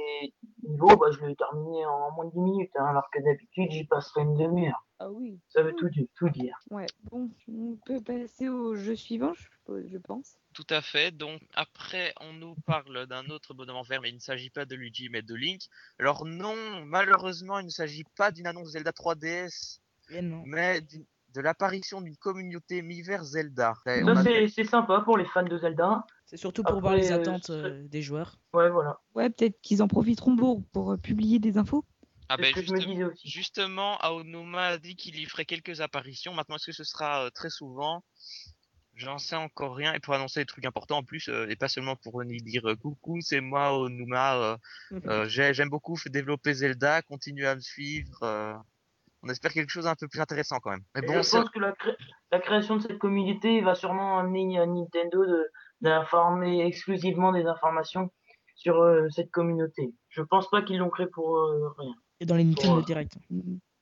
niveau, 0.63 0.95
bah, 0.97 1.08
je 1.12 1.25
l'ai 1.25 1.36
terminé 1.36 1.86
en 1.86 2.12
moins 2.12 2.25
de 2.25 2.32
10 2.32 2.39
minutes, 2.39 2.71
hein, 2.75 2.86
alors 2.86 3.10
que 3.12 3.19
d'habitude, 3.23 3.71
j'y 3.71 3.86
passerais 3.86 4.21
une 4.21 4.36
demi-heure. 4.36 4.86
Ah 4.99 5.10
oui. 5.12 5.39
Ça 5.49 5.62
veut 5.63 5.73
tout, 5.75 5.89
dire- 5.89 6.08
tout 6.15 6.29
dire. 6.29 6.58
Ouais. 6.71 6.86
Bon, 7.10 7.29
on 7.47 7.77
peut 7.86 8.01
passer 8.01 8.49
au 8.49 8.75
jeu 8.75 8.95
suivant, 8.95 9.34
je, 9.34 9.43
suppose- 9.43 9.88
je 9.88 9.97
pense. 9.97 10.36
tout 10.53 10.67
à 10.69 10.82
fait. 10.82 11.12
Donc, 11.15 11.41
après, 11.55 12.13
on 12.19 12.34
nous 12.34 12.55
parle 12.65 13.05
d'un 13.08 13.25
autre 13.29 13.53
bonhomme 13.53 13.77
en 13.77 13.84
vert, 13.84 14.01
mais 14.01 14.10
il 14.10 14.15
ne 14.15 14.19
s'agit 14.19 14.49
pas 14.49 14.65
de 14.65 14.75
Luigi, 14.75 15.08
mais 15.10 15.21
de 15.21 15.36
Link. 15.36 15.62
Alors, 15.99 16.25
non, 16.25 16.55
malheureusement, 16.86 17.60
il 17.60 17.65
ne 17.65 17.71
s'agit 17.71 18.03
pas 18.17 18.32
d'une 18.32 18.47
annonce 18.47 18.71
Zelda 18.71 18.91
3DS, 18.91 19.79
Eh 20.10 20.21
non. 20.21 20.43
mais 20.45 20.82
de 20.82 21.41
l'apparition 21.41 22.01
d'une 22.01 22.17
communauté 22.17 22.82
mi-vert 22.82 23.23
Zelda. 23.23 23.75
Ça, 23.86 24.23
c'est 24.49 24.63
sympa 24.65 25.01
pour 25.05 25.17
les 25.17 25.25
fans 25.25 25.43
de 25.43 25.58
Zelda. 25.58 26.03
C'est 26.30 26.38
surtout 26.38 26.62
pour 26.62 26.80
voir 26.80 26.94
les 26.96 27.12
euh, 27.12 27.15
attentes 27.15 27.50
euh, 27.50 27.88
des 27.88 28.04
joueurs. 28.04 28.38
Ouais, 28.54 28.70
voilà. 28.70 29.00
Ouais, 29.15 29.32
peut-être 29.32 29.60
qu'ils 29.62 29.82
en 29.82 29.88
profiteront 29.88 30.36
pour, 30.36 30.63
pour 30.72 30.92
euh, 30.92 30.98
publier 30.98 31.39
des 31.39 31.58
infos. 31.58 31.84
Ah 32.30 32.38
ben, 32.38 32.46
ce 32.46 32.54
que 32.54 32.62
je 32.62 32.72
me 32.72 32.76
juste- 32.78 32.88
disais 32.88 33.04
aussi. 33.04 33.28
Justement, 33.28 33.98
Aonuma 33.98 34.68
a 34.68 34.78
dit 34.78 34.96
qu'il 34.96 35.20
y 35.20 35.26
ferait 35.26 35.46
quelques 35.46 35.82
apparitions. 35.82 36.36
Maintenant, 36.36 36.58
est-ce 36.58 36.68
que 36.68 36.72
ce 36.72 36.84
sera 36.84 37.26
euh, 37.26 37.30
très 37.32 37.50
souvent? 37.50 38.04
J'en 38.94 39.18
sais 39.18 39.38
encore 39.38 39.76
rien. 39.76 39.96
Et 39.96 40.00
pour 40.00 40.13
annoncer 40.13 40.42
des 40.42 40.46
trucs 40.46 40.65
importants 40.65 40.98
en 40.98 41.04
plus, 41.04 41.30
euh, 41.30 41.48
et 41.50 41.56
pas 41.56 41.68
seulement 41.68 41.96
pour 41.96 42.20
venir 42.20 42.39
dire 42.44 42.62
coucou, 42.80 43.18
c'est 43.22 43.42
moi 43.42 43.65
Aonuma. 43.70 44.36
euh, 44.38 44.58
euh, 45.08 45.28
j'ai- 45.28 45.56
J'aime 45.56 45.70
beaucoup 45.70 45.98
développer 46.06 46.54
Zelda, 46.54 47.02
continuez 47.02 47.48
à 47.48 47.56
me 47.56 47.62
suivre. 47.62 48.22
euh, 48.22 48.54
on 49.24 49.30
espère 49.30 49.52
quelque 49.52 49.70
chose 49.72 49.88
un 49.88 49.96
peu 49.96 50.08
plus 50.08 50.22
intéressant 50.22 50.60
quand 50.60 50.70
même. 50.70 50.84
Mais 50.96 51.02
bon, 51.02 51.22
je 51.24 51.30
pense 51.32 51.50
que 51.50 51.60
la, 51.60 51.72
cré- 51.74 51.98
la 52.32 52.39
création 52.39 52.78
de 52.78 52.82
cette 52.84 53.00
communauté 53.00 53.60
va 53.62 53.74
sûrement 53.76 54.20
amener 54.20 54.60
à 54.60 54.65
Nintendo 54.68 55.26
de- 55.26 55.48
d'informer 55.82 56.65
exclusivement 56.65 57.32
des 57.32 57.46
informations 57.46 58.10
sur 58.56 58.82
euh, 58.82 59.08
cette 59.10 59.32
communauté. 59.32 59.94
Je 60.10 60.22
pense 60.22 60.50
pas 60.50 60.62
qu'ils 60.62 60.78
l'ont 60.78 60.89
créé 60.89 61.08
pour 61.08 61.38
euh, 61.38 61.70
rien. 61.78 61.94
Et 62.20 62.26
dans 62.26 62.36
les 62.36 62.44
Nintendo 62.44 62.78
Ouais. 62.78 62.84
Direct. 62.84 63.18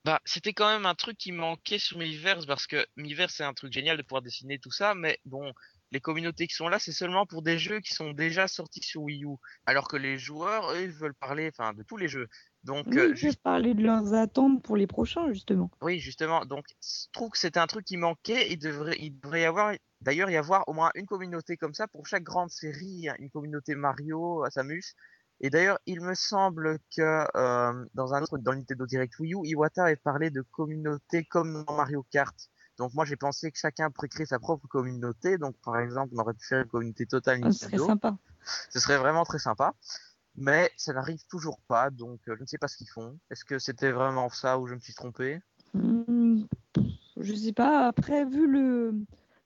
Bah, 0.06 0.20
c'était 0.24 0.54
quand 0.54 0.70
même 0.70 0.86
un 0.86 0.96
truc 0.96 1.18
qui 1.18 1.32
manquait 1.32 1.80
sur 1.80 1.98
Miiverse 1.98 2.46
parce 2.46 2.66
que 2.68 2.86
Miiverse 2.96 3.34
c'est 3.36 3.44
un 3.44 3.54
truc 3.54 3.74
génial 3.74 3.98
de 3.98 4.04
pouvoir 4.04 4.22
dessiner 4.22 4.58
tout 4.60 4.72
ça, 4.72 4.94
mais 4.96 5.20
bon, 5.26 5.52
les 5.92 6.00
communautés 6.00 6.48
qui 6.48 6.54
sont 6.54 6.70
là, 6.70 6.80
c'est 6.80 6.92
seulement 6.94 7.26
pour 7.26 7.42
des 7.42 7.58
jeux 7.58 7.80
qui 7.82 7.94
sont 7.94 8.12
déjà 8.14 8.48
sortis 8.48 8.84
sur 8.84 9.02
Wii 9.02 9.26
U, 9.26 9.36
alors 9.66 9.88
que 9.90 9.98
les 9.98 10.18
joueurs, 10.18 10.72
eux, 10.72 10.84
ils 10.84 10.92
veulent 10.92 11.14
parler, 11.16 11.50
enfin, 11.52 11.74
de 11.74 11.84
tous 11.84 11.98
les 11.98 12.08
jeux. 12.08 12.28
Donc, 12.64 12.86
Oui, 12.88 12.98
euh, 13.00 13.16
juste- 13.16 13.42
parler 13.42 13.74
de 13.74 13.82
leurs 13.84 14.14
attentes 14.14 14.62
pour 14.64 14.78
les 14.78 14.88
prochains, 14.88 15.32
justement. 15.32 15.72
oui, 15.82 16.00
justement, 16.00 16.46
donc, 16.46 16.66
je 16.82 17.08
trouve 17.14 17.30
que 17.32 17.38
c'était 17.38 17.60
un 17.60 17.68
truc 17.68 17.86
qui 17.86 17.98
manquait. 17.98 18.52
Il 18.52 18.60
devrait, 18.60 18.98
il 19.00 19.18
devrait 19.20 19.42
y 19.42 19.46
avoir, 19.46 19.74
d'ailleurs, 20.02 20.30
y 20.30 20.38
avoir 20.38 20.68
au 20.68 20.74
moins 20.74 20.92
une 20.96 21.06
communauté 21.06 21.58
comme 21.58 21.74
ça 21.74 21.88
pour 21.88 22.06
chaque 22.08 22.24
grande 22.24 22.50
série, 22.50 23.08
une 23.20 23.30
communauté 23.30 23.76
Mario, 23.76 24.46
euh, 24.46 24.50
Samus. 24.50 24.96
Et 25.40 25.50
d'ailleurs, 25.50 25.78
il 25.86 26.02
me 26.02 26.16
semble 26.16 26.80
que 26.96 27.26
euh, 27.38 27.86
dans 27.94 28.14
un 28.14 28.22
autre, 28.24 28.38
dans 28.40 28.52
le 28.54 28.58
Nintendo 28.60 28.86
Direct 28.88 29.20
Wii 29.20 29.34
U, 29.36 29.40
Iwata 29.44 29.84
avait 29.86 29.96
parlé 29.96 30.32
de 30.32 30.42
communauté 30.42 31.24
comme 31.26 31.64
dans 31.66 31.76
Mario 31.76 32.04
Kart. 32.10 32.36
Donc 32.78 32.94
moi, 32.94 33.06
j'ai 33.06 33.16
pensé 33.18 33.52
que 33.52 33.58
chacun 33.58 33.92
pourrait 33.92 34.08
créer 34.10 34.26
sa 34.26 34.40
propre 34.40 34.68
communauté. 34.68 35.38
Donc 35.38 35.56
par 35.64 35.78
exemple, 35.80 36.14
on 36.16 36.20
aurait 36.22 36.34
pu 36.34 36.46
faire 36.48 36.62
une 36.62 36.68
communauté 36.68 37.06
totale 37.06 37.42
Ah, 37.44 37.52
ce 37.52 37.60
serait 37.60 37.72
Nintendo. 37.72 37.86
sympa. 37.88 38.18
Ce 38.70 38.80
serait 38.80 38.98
vraiment 38.98 39.26
très 39.26 39.40
sympa. 39.40 39.74
Mais 40.40 40.72
ça 40.78 40.94
n'arrive 40.94 41.20
toujours 41.28 41.60
pas, 41.68 41.90
donc 41.90 42.20
euh, 42.28 42.36
je 42.38 42.42
ne 42.42 42.46
sais 42.46 42.60
pas 42.60 42.68
ce 42.68 42.78
qu'ils 42.78 42.90
font. 42.90 43.18
Est-ce 43.32 43.44
que 43.44 43.58
c'était 43.58 43.92
vraiment 43.92 44.30
ça 44.30 44.60
ou 44.60 44.68
je 44.68 44.76
me 44.76 44.80
suis 44.80 44.94
trompé? 44.94 45.40
Hmm, 45.74 46.44
je 47.18 47.34
sais 47.34 47.54
pas, 47.54 47.88
après, 47.88 48.24
vu 48.24 48.46
le, 48.48 48.94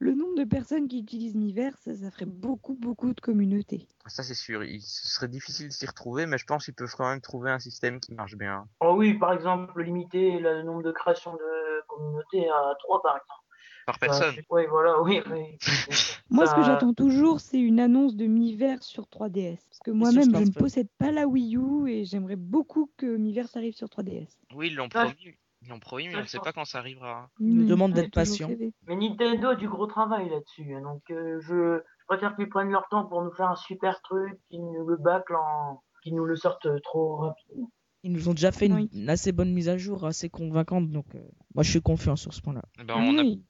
le 0.01 0.15
nombre 0.15 0.35
de 0.35 0.43
personnes 0.43 0.87
qui 0.87 0.99
utilisent 0.99 1.35
Miiverse, 1.35 1.79
ça, 1.79 1.95
ça 1.95 2.09
ferait 2.09 2.25
beaucoup, 2.25 2.73
beaucoup 2.73 3.13
de 3.13 3.21
communautés. 3.21 3.87
Ça 4.07 4.23
c'est 4.23 4.33
sûr, 4.33 4.63
il 4.63 4.81
ce 4.81 5.07
serait 5.07 5.27
difficile 5.27 5.67
de 5.67 5.73
s'y 5.73 5.85
retrouver, 5.85 6.25
mais 6.25 6.39
je 6.39 6.45
pense 6.45 6.65
qu'ils 6.65 6.73
peuvent 6.73 6.93
quand 6.97 7.07
même 7.07 7.21
trouver 7.21 7.51
un 7.51 7.59
système 7.59 7.99
qui 7.99 8.13
marche 8.15 8.35
bien. 8.35 8.67
Oh 8.79 8.95
oui, 8.97 9.13
par 9.13 9.31
exemple, 9.31 9.79
limiter 9.83 10.39
le 10.39 10.63
nombre 10.63 10.81
de 10.81 10.91
créations 10.91 11.33
de 11.33 11.85
communautés 11.87 12.49
à 12.49 12.73
3 12.79 13.01
par 13.03 13.17
exemple. 13.17 13.41
Par 13.85 13.99
personne. 13.99 14.35
oui, 14.49 14.63
voilà, 14.69 15.01
oui. 15.01 15.21
oui. 15.29 15.57
Moi, 16.31 16.47
ce 16.47 16.55
que 16.55 16.63
j'attends 16.63 16.93
toujours, 16.93 17.39
c'est 17.39 17.59
une 17.59 17.79
annonce 17.79 18.15
de 18.15 18.25
Miiverse 18.25 18.85
sur 18.85 19.03
3DS. 19.03 19.57
Parce 19.69 19.79
que 19.83 19.91
moi-même, 19.91 20.33
je 20.33 20.43
ne 20.43 20.51
possède 20.51 20.87
pas 20.97 21.11
la 21.11 21.27
Wii 21.27 21.57
U 21.57 21.89
et 21.89 22.05
j'aimerais 22.05 22.37
beaucoup 22.37 22.89
que 22.97 23.17
Miiverse 23.17 23.55
arrive 23.57 23.75
sur 23.75 23.87
3DS. 23.87 24.29
Oui, 24.55 24.67
ils 24.67 24.75
l'ont 24.75 24.87
Ah, 24.93 25.05
promis. 25.05 25.35
Ils 25.63 25.69
l'ont 25.69 25.79
promis, 25.79 26.07
mais 26.07 26.15
on 26.15 26.21
ne 26.21 26.25
sait 26.25 26.39
pas 26.39 26.53
quand 26.53 26.65
ça 26.65 26.79
arrivera. 26.79 27.29
Il 27.39 27.53
nous 27.55 27.63
Hmm, 27.63 27.67
demande 27.67 27.95
ça 27.95 28.01
d'être 28.01 28.13
patient. 28.13 28.49
Mais 28.87 28.95
Nintendo 28.95 29.49
a 29.49 29.55
du 29.55 29.69
gros 29.69 29.85
travail 29.87 30.29
là-dessus. 30.29 30.73
hein, 30.73 30.81
Donc 30.81 31.03
euh, 31.11 31.39
je, 31.41 31.79
je 31.99 32.05
préfère 32.07 32.35
qu'ils 32.35 32.49
prennent 32.49 32.71
leur 32.71 32.87
temps 32.89 33.05
pour 33.05 33.21
nous 33.23 33.31
faire 33.33 33.49
un 33.51 33.55
super 33.55 34.01
truc, 34.01 34.39
qu'ils 34.49 34.61
nous 34.61 34.87
le 34.87 34.97
bâclent 34.97 35.35
en. 35.35 35.83
qu'ils 36.03 36.15
nous 36.15 36.25
le 36.25 36.35
sortent 36.35 36.67
trop 36.81 37.17
rapidement. 37.17 37.71
Ils 38.03 38.11
nous 38.11 38.27
ont 38.29 38.33
déjà 38.33 38.51
fait 38.51 38.65
une, 38.65 38.73
Oui. 38.73 38.89
une 38.93 39.09
assez 39.09 39.31
bonne 39.31 39.53
mise 39.53 39.69
à 39.69 39.77
jour, 39.77 40.03
assez 40.05 40.27
convaincante. 40.29 40.89
Donc, 40.89 41.05
euh, 41.13 41.19
moi, 41.53 41.63
je 41.63 41.69
suis 41.69 41.81
confiant 41.83 42.15
sur 42.15 42.33
ce 42.33 42.41
point-là. 42.41 42.63
Eh 42.79 42.83
Ben, 42.83 42.95
on 42.97 43.15
Oui. 43.15 43.45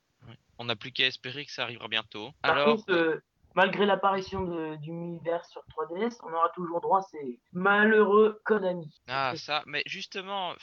n'a 0.66 0.76
plus 0.76 0.92
qu'à 0.92 1.06
espérer 1.08 1.46
que 1.46 1.52
ça 1.54 1.64
arrivera 1.64 1.88
bientôt. 1.88 2.32
Par 2.42 2.52
Alors, 2.52 2.76
contre, 2.76 2.92
euh, 2.92 3.22
malgré 3.56 3.86
l'apparition 3.86 4.42
de- 4.44 4.76
du 4.76 4.92
Miiverse 4.92 5.50
sur 5.50 5.62
3DS, 5.70 6.20
on 6.24 6.34
aura 6.34 6.50
toujours 6.50 6.82
droit 6.82 7.00
à 7.00 7.04
ces 7.04 7.40
malheureux 7.54 8.42
Konami. 8.44 8.94
ah 9.08 9.32
ça, 9.38 9.64
mais 9.66 9.84
justement, 9.86 10.54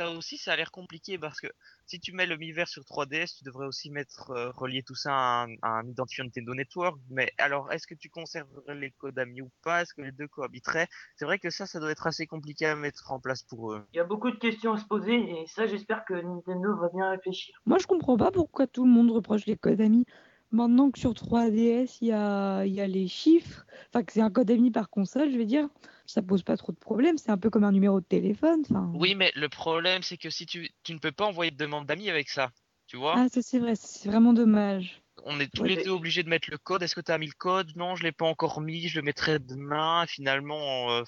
ça 0.00 0.10
aussi, 0.10 0.38
ça 0.38 0.52
a 0.52 0.56
l'air 0.56 0.70
compliqué 0.70 1.18
parce 1.18 1.40
que 1.40 1.48
si 1.84 2.00
tu 2.00 2.12
mets 2.12 2.24
le 2.24 2.38
Miiverse 2.38 2.70
sur 2.70 2.82
3DS, 2.84 3.36
tu 3.36 3.44
devrais 3.44 3.66
aussi 3.66 3.90
mettre 3.90 4.30
euh, 4.30 4.50
relier 4.52 4.82
tout 4.82 4.94
ça 4.94 5.12
à 5.12 5.44
un, 5.44 5.54
à 5.60 5.68
un 5.80 5.86
identifiant 5.86 6.24
Nintendo 6.24 6.54
Network. 6.54 6.98
Mais 7.10 7.30
alors, 7.36 7.70
est-ce 7.70 7.86
que 7.86 7.94
tu 7.94 8.08
conserverais 8.08 8.76
les 8.76 8.92
codes 8.92 9.18
amis 9.18 9.42
ou 9.42 9.50
pas? 9.62 9.82
Est-ce 9.82 9.92
que 9.92 10.00
les 10.00 10.12
deux 10.12 10.26
cohabiteraient? 10.26 10.88
C'est 11.16 11.26
vrai 11.26 11.38
que 11.38 11.50
ça, 11.50 11.66
ça 11.66 11.80
doit 11.80 11.90
être 11.90 12.06
assez 12.06 12.26
compliqué 12.26 12.64
à 12.64 12.76
mettre 12.76 13.12
en 13.12 13.20
place 13.20 13.42
pour 13.42 13.74
eux. 13.74 13.84
Il 13.92 13.98
y 13.98 14.00
a 14.00 14.04
beaucoup 14.04 14.30
de 14.30 14.38
questions 14.38 14.72
à 14.72 14.78
se 14.78 14.86
poser 14.86 15.16
et 15.16 15.46
ça, 15.46 15.66
j'espère 15.66 16.06
que 16.06 16.14
Nintendo 16.14 16.76
va 16.76 16.88
bien 16.88 17.10
réfléchir. 17.10 17.60
Moi, 17.66 17.76
je 17.78 17.86
comprends 17.86 18.16
pas 18.16 18.30
pourquoi 18.30 18.66
tout 18.66 18.86
le 18.86 18.90
monde 18.90 19.10
reproche 19.10 19.44
les 19.44 19.56
codes 19.56 19.82
amis. 19.82 20.06
Maintenant 20.50 20.90
que 20.90 20.98
sur 20.98 21.12
3DS, 21.12 21.98
il 22.00 22.08
y 22.08 22.12
a, 22.12 22.64
il 22.64 22.72
y 22.72 22.80
a 22.80 22.86
les 22.86 23.06
chiffres, 23.06 23.66
enfin 23.88 24.02
que 24.02 24.12
c'est 24.12 24.22
un 24.22 24.30
code 24.30 24.50
ami 24.50 24.70
par 24.72 24.90
console, 24.90 25.30
je 25.30 25.38
vais 25.38 25.44
dire, 25.44 25.68
ça 26.10 26.22
pose 26.22 26.42
pas 26.42 26.56
trop 26.56 26.72
de 26.72 26.78
problèmes. 26.78 27.18
C'est 27.18 27.30
un 27.30 27.38
peu 27.38 27.50
comme 27.50 27.64
un 27.64 27.72
numéro 27.72 28.00
de 28.00 28.04
téléphone. 28.04 28.62
Oui, 28.94 29.14
mais 29.14 29.32
le 29.36 29.48
problème, 29.48 30.02
c'est 30.02 30.16
que 30.16 30.30
si 30.30 30.46
tu, 30.46 30.68
tu 30.82 30.92
ne 30.94 30.98
peux 30.98 31.12
pas 31.12 31.26
envoyer 31.26 31.50
de 31.50 31.56
demande 31.56 31.86
d'amis 31.86 32.10
avec 32.10 32.28
ça, 32.28 32.50
tu 32.86 32.96
vois 32.96 33.14
Ah, 33.16 33.28
ça 33.28 33.42
c'est 33.42 33.58
vrai, 33.58 33.74
c'est 33.76 34.08
vraiment 34.08 34.32
dommage. 34.32 35.00
On 35.24 35.38
est 35.38 35.52
tous 35.52 35.62
Ouais, 35.62 35.68
les 35.70 35.76
mais- 35.76 35.84
deux 35.84 35.90
obligés 35.90 36.22
de 36.22 36.28
mettre 36.28 36.50
le 36.50 36.58
code. 36.58 36.82
Est-ce 36.82 36.94
que 36.94 37.00
tu 37.00 37.12
as 37.12 37.18
mis 37.18 37.26
le 37.26 37.32
code? 37.36 37.76
Non, 37.76 37.94
je 37.94 38.02
l'ai 38.02 38.12
pas 38.12 38.24
encore 38.26 38.60
mis. 38.60 38.88
Je 38.88 38.98
le 38.98 39.02
mettrai 39.04 39.38
demain. 39.38 40.06
Finalement, 40.06 40.90
euh, 40.92 41.02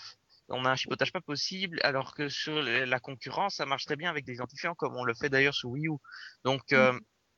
on 0.48 0.64
a 0.66 0.70
un 0.70 0.76
chipotage 0.76 1.12
pas 1.12 1.20
possible. 1.22 1.80
Alors 1.82 2.14
que 2.14 2.28
sur 2.28 2.60
la 2.62 3.00
concurrence, 3.00 3.54
ça 3.56 3.66
marche 3.66 3.86
très 3.86 3.96
bien 3.96 4.10
avec 4.10 4.24
des 4.26 4.34
identifiants, 4.34 4.74
comme 4.74 4.94
on 4.96 5.04
le 5.04 5.14
fait 5.14 5.30
d'ailleurs 5.30 5.54
sur 5.54 5.70
Wii 5.70 5.88
U. 5.88 5.92
Donc, 6.44 6.72
euh, 6.72 6.92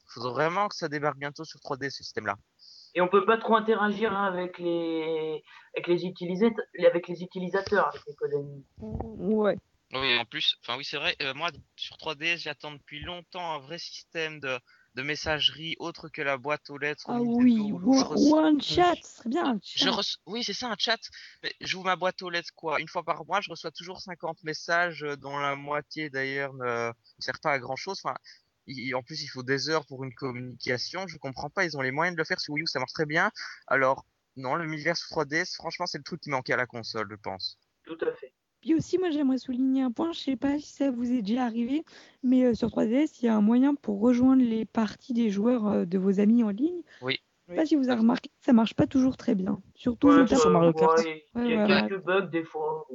faudrait 0.08 0.32
vraiment 0.32 0.68
que 0.68 0.74
ça 0.74 0.88
débarque 0.88 1.16
bientôt 1.18 1.44
sur 1.44 1.60
3D 1.60 1.90
ce 1.90 2.02
système-là. 2.02 2.34
Et 2.94 3.00
on 3.00 3.08
peut 3.08 3.24
pas 3.24 3.38
trop 3.38 3.56
interagir 3.56 4.12
hein, 4.12 4.24
avec 4.24 4.58
les 4.58 5.42
avec 5.76 5.88
les 5.88 6.04
utilisateurs, 6.04 6.64
avec 6.78 7.08
les 7.08 7.22
utilisateurs 7.22 7.88
avec. 7.88 8.02
Ouais. 8.80 9.56
Oui, 9.92 10.18
en 10.18 10.24
plus, 10.24 10.56
enfin 10.62 10.76
oui, 10.76 10.84
c'est 10.84 10.96
vrai. 10.96 11.14
euh, 11.22 11.34
moi, 11.34 11.50
sur 11.76 11.96
3DS, 11.96 12.38
j'attends 12.38 12.72
depuis 12.72 13.00
longtemps 13.00 13.54
un 13.54 13.58
vrai 13.58 13.78
système 13.78 14.40
de, 14.40 14.58
de 14.94 15.02
messagerie 15.02 15.76
autre 15.78 16.08
que 16.08 16.22
la 16.22 16.36
boîte 16.36 16.68
aux 16.70 16.78
lettres. 16.78 17.04
Ah 17.08 17.20
oui, 17.20 17.70
reçois- 17.72 18.38
one 18.38 18.60
chat, 18.60 18.94
ce 19.02 19.16
serait 19.18 19.28
bien. 19.28 19.44
un 19.44 19.60
Je 19.62 19.88
reçois... 19.88 20.20
Oui, 20.26 20.42
c'est 20.42 20.52
ça, 20.52 20.68
un 20.68 20.76
chat. 20.78 20.98
J'ouvre 21.60 21.84
ma 21.84 21.96
boîte 21.96 22.22
aux 22.22 22.30
lettres, 22.30 22.50
quoi. 22.56 22.80
Une 22.80 22.88
fois 22.88 23.04
par 23.04 23.24
mois, 23.24 23.40
je 23.40 23.50
reçois 23.50 23.70
toujours 23.70 24.00
50 24.00 24.42
messages, 24.42 25.04
euh, 25.04 25.16
dont 25.16 25.38
la 25.38 25.54
moitié, 25.54 26.10
d'ailleurs, 26.10 26.54
ne 26.54 26.90
sert 27.20 27.38
pas 27.40 27.52
à 27.52 27.58
grand 27.58 27.76
chose. 27.76 28.00
Enfin, 28.02 28.16
en 28.94 29.02
plus, 29.02 29.22
il 29.22 29.28
faut 29.28 29.42
des 29.42 29.68
heures 29.68 29.86
pour 29.86 30.04
une 30.04 30.14
communication. 30.14 31.06
Je 31.06 31.18
comprends 31.18 31.50
pas. 31.50 31.64
Ils 31.64 31.76
ont 31.76 31.82
les 31.82 31.90
moyens 31.92 32.16
de 32.16 32.20
le 32.20 32.24
faire 32.24 32.40
sur 32.40 32.54
Wii 32.54 32.62
U, 32.64 32.66
ça 32.66 32.78
marche 32.78 32.92
très 32.92 33.06
bien. 33.06 33.30
Alors, 33.66 34.06
non, 34.36 34.54
le 34.56 34.66
Miiverse 34.66 35.00
sur 35.00 35.16
3DS, 35.16 35.54
franchement, 35.54 35.86
c'est 35.86 35.98
le 35.98 36.04
truc 36.04 36.20
qui 36.20 36.30
manquait 36.30 36.54
à 36.54 36.56
la 36.56 36.66
console, 36.66 37.08
je 37.10 37.16
pense. 37.16 37.58
Tout 37.84 37.98
à 38.00 38.12
fait. 38.12 38.32
Puis 38.62 38.74
aussi, 38.74 38.96
moi, 38.96 39.10
j'aimerais 39.10 39.36
souligner 39.38 39.82
un 39.82 39.92
point. 39.92 40.12
Je 40.12 40.20
sais 40.20 40.36
pas 40.36 40.58
si 40.58 40.72
ça 40.72 40.90
vous 40.90 41.12
est 41.12 41.20
déjà 41.20 41.44
arrivé, 41.44 41.84
mais 42.22 42.44
euh, 42.44 42.54
sur 42.54 42.68
3DS, 42.70 43.18
il 43.20 43.26
y 43.26 43.28
a 43.28 43.36
un 43.36 43.42
moyen 43.42 43.74
pour 43.74 44.00
rejoindre 44.00 44.42
les 44.42 44.64
parties 44.64 45.12
des 45.12 45.28
joueurs 45.28 45.66
euh, 45.68 45.84
de 45.84 45.98
vos 45.98 46.18
amis 46.18 46.42
en 46.42 46.48
ligne. 46.50 46.80
Oui. 47.02 47.18
Je 47.46 47.52
sais 47.52 47.56
pas 47.56 47.66
si 47.66 47.76
vous 47.76 47.90
avez 47.90 48.00
remarqué 48.00 48.30
que 48.30 48.44
ça 48.44 48.54
marche 48.54 48.72
pas 48.72 48.86
toujours 48.86 49.18
très 49.18 49.34
bien. 49.34 49.60
Surtout 49.74 50.08
Ouais, 50.08 50.26
sur 50.26 50.48
Mario 50.48 50.72
ouais, 50.72 50.80
Kart. 50.80 50.98
Il 51.04 51.40
Ouais, 51.40 51.50
y 51.50 51.58
a 51.58 51.82
quelques 51.82 52.02
bugs 52.02 52.28
des 52.28 52.42
fois. 52.42 52.86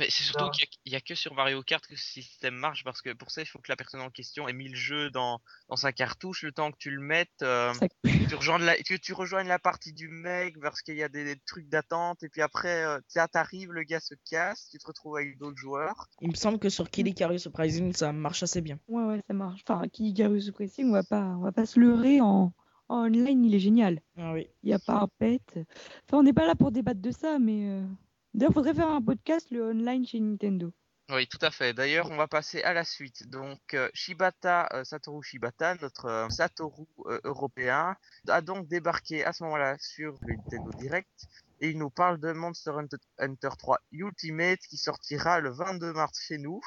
Mais 0.00 0.08
c'est 0.10 0.22
surtout 0.24 0.50
qu'il 0.50 0.64
y 0.64 0.66
a- 0.66 0.78
il 0.86 0.92
y, 0.92 0.96
a 0.96 1.00
que 1.00 1.14
sur 1.14 1.34
Mario 1.34 1.62
Kart 1.62 1.86
que 1.86 1.94
ce 1.94 2.02
système 2.04 2.54
marche, 2.54 2.82
parce 2.84 3.02
que 3.02 3.12
pour 3.12 3.30
ça, 3.30 3.42
il 3.42 3.46
faut 3.46 3.58
que 3.58 3.70
la 3.70 3.76
personne 3.76 4.00
en 4.00 4.10
question 4.10 4.48
ait 4.48 4.52
mis 4.54 4.68
le 4.68 4.74
jeu 4.76 5.10
dans, 5.10 5.40
dans 5.68 5.76
sa 5.76 5.92
cartouche, 5.92 6.42
le 6.42 6.52
temps 6.52 6.72
que 6.72 6.78
tu 6.78 6.90
le 6.90 7.00
mettes. 7.02 7.28
euh, 7.42 7.72
ça- 7.74 7.86
tu 8.28 8.34
rejoignes 8.34 8.62
la, 8.64 8.76
que 8.76 8.94
tu 8.96 9.12
rejoignes 9.12 9.46
la 9.46 9.58
partie 9.58 9.92
du 9.92 10.08
mec 10.08 10.58
parce 10.60 10.80
qu'il 10.82 10.96
y 10.96 11.02
a 11.02 11.08
des, 11.08 11.24
des 11.24 11.38
trucs 11.46 11.68
d'attente 11.68 12.22
et 12.22 12.28
puis 12.28 12.40
après 12.42 12.84
euh, 12.84 12.98
ça 13.08 13.28
t'arrive 13.28 13.72
le 13.72 13.82
gars 13.82 14.00
se 14.00 14.14
casse 14.30 14.68
tu 14.70 14.78
te 14.78 14.86
retrouves 14.86 15.16
avec 15.16 15.36
d'autres 15.38 15.56
joueurs 15.58 16.08
Il 16.20 16.30
me 16.30 16.34
semble 16.34 16.58
que 16.58 16.68
sur 16.70 16.88
Kid 16.90 17.06
Icarus 17.08 17.44
Uprising, 17.46 17.92
ça 17.92 18.12
marche 18.12 18.42
assez 18.42 18.60
bien. 18.60 18.78
Ouais, 18.88 19.04
ouais, 19.04 19.20
ça 19.26 19.34
marche. 19.34 19.60
Enfin, 19.68 19.86
qui 19.88 20.02
dit 20.04 20.12
Garus 20.14 20.50
Pressing, 20.50 20.88
on 20.88 20.92
va 20.92 21.02
pas, 21.02 21.24
on 21.24 21.40
va 21.42 21.52
pas 21.52 21.66
se 21.66 21.78
leurrer 21.78 22.20
en, 22.20 22.52
en 22.88 22.96
online, 23.04 23.44
il 23.44 23.54
est 23.54 23.58
génial. 23.60 24.00
Ah 24.16 24.32
oui. 24.32 24.46
Il 24.62 24.68
n'y 24.68 24.74
a 24.74 24.78
pas 24.78 24.94
un 24.94 25.08
pet. 25.18 25.40
Enfin, 25.56 26.18
on 26.18 26.22
n'est 26.22 26.32
pas 26.32 26.46
là 26.46 26.54
pour 26.54 26.70
débattre 26.72 27.00
de 27.00 27.10
ça, 27.10 27.38
mais 27.38 27.68
euh, 27.68 27.86
d'ailleurs, 28.34 28.52
faudrait 28.52 28.74
faire 28.74 28.90
un 28.90 29.02
podcast 29.02 29.50
le 29.50 29.70
online 29.70 30.06
chez 30.06 30.20
Nintendo. 30.20 30.72
oui 31.12 31.26
tout 31.26 31.38
à 31.42 31.50
fait 31.50 31.72
d'ailleurs 31.72 32.10
on 32.10 32.16
va 32.16 32.28
passer 32.28 32.62
à 32.62 32.72
la 32.72 32.84
suite 32.84 33.28
donc 33.28 33.74
euh, 33.74 33.88
Shibata 33.94 34.68
euh, 34.72 34.84
Satoru 34.84 35.22
Shibata 35.22 35.74
notre 35.76 36.06
euh, 36.06 36.28
Satoru 36.28 36.86
européen 37.24 37.96
a 38.28 38.40
donc 38.40 38.68
débarqué 38.68 39.24
à 39.24 39.32
ce 39.32 39.42
moment-là 39.44 39.76
sur 39.78 40.14
le 40.22 40.36
Nintendo 40.36 40.70
Direct 40.78 41.26
et 41.60 41.70
il 41.70 41.78
nous 41.78 41.90
parle 41.90 42.18
de 42.20 42.32
Monster 42.32 42.70
Hunter, 42.70 42.96
Hunter 43.18 43.50
3 43.58 43.80
Ultimate 43.92 44.60
qui 44.60 44.76
sortira 44.76 45.40
le 45.40 45.50
22 45.50 45.92
mars 45.92 46.18
chez 46.26 46.38
nous 46.38 46.60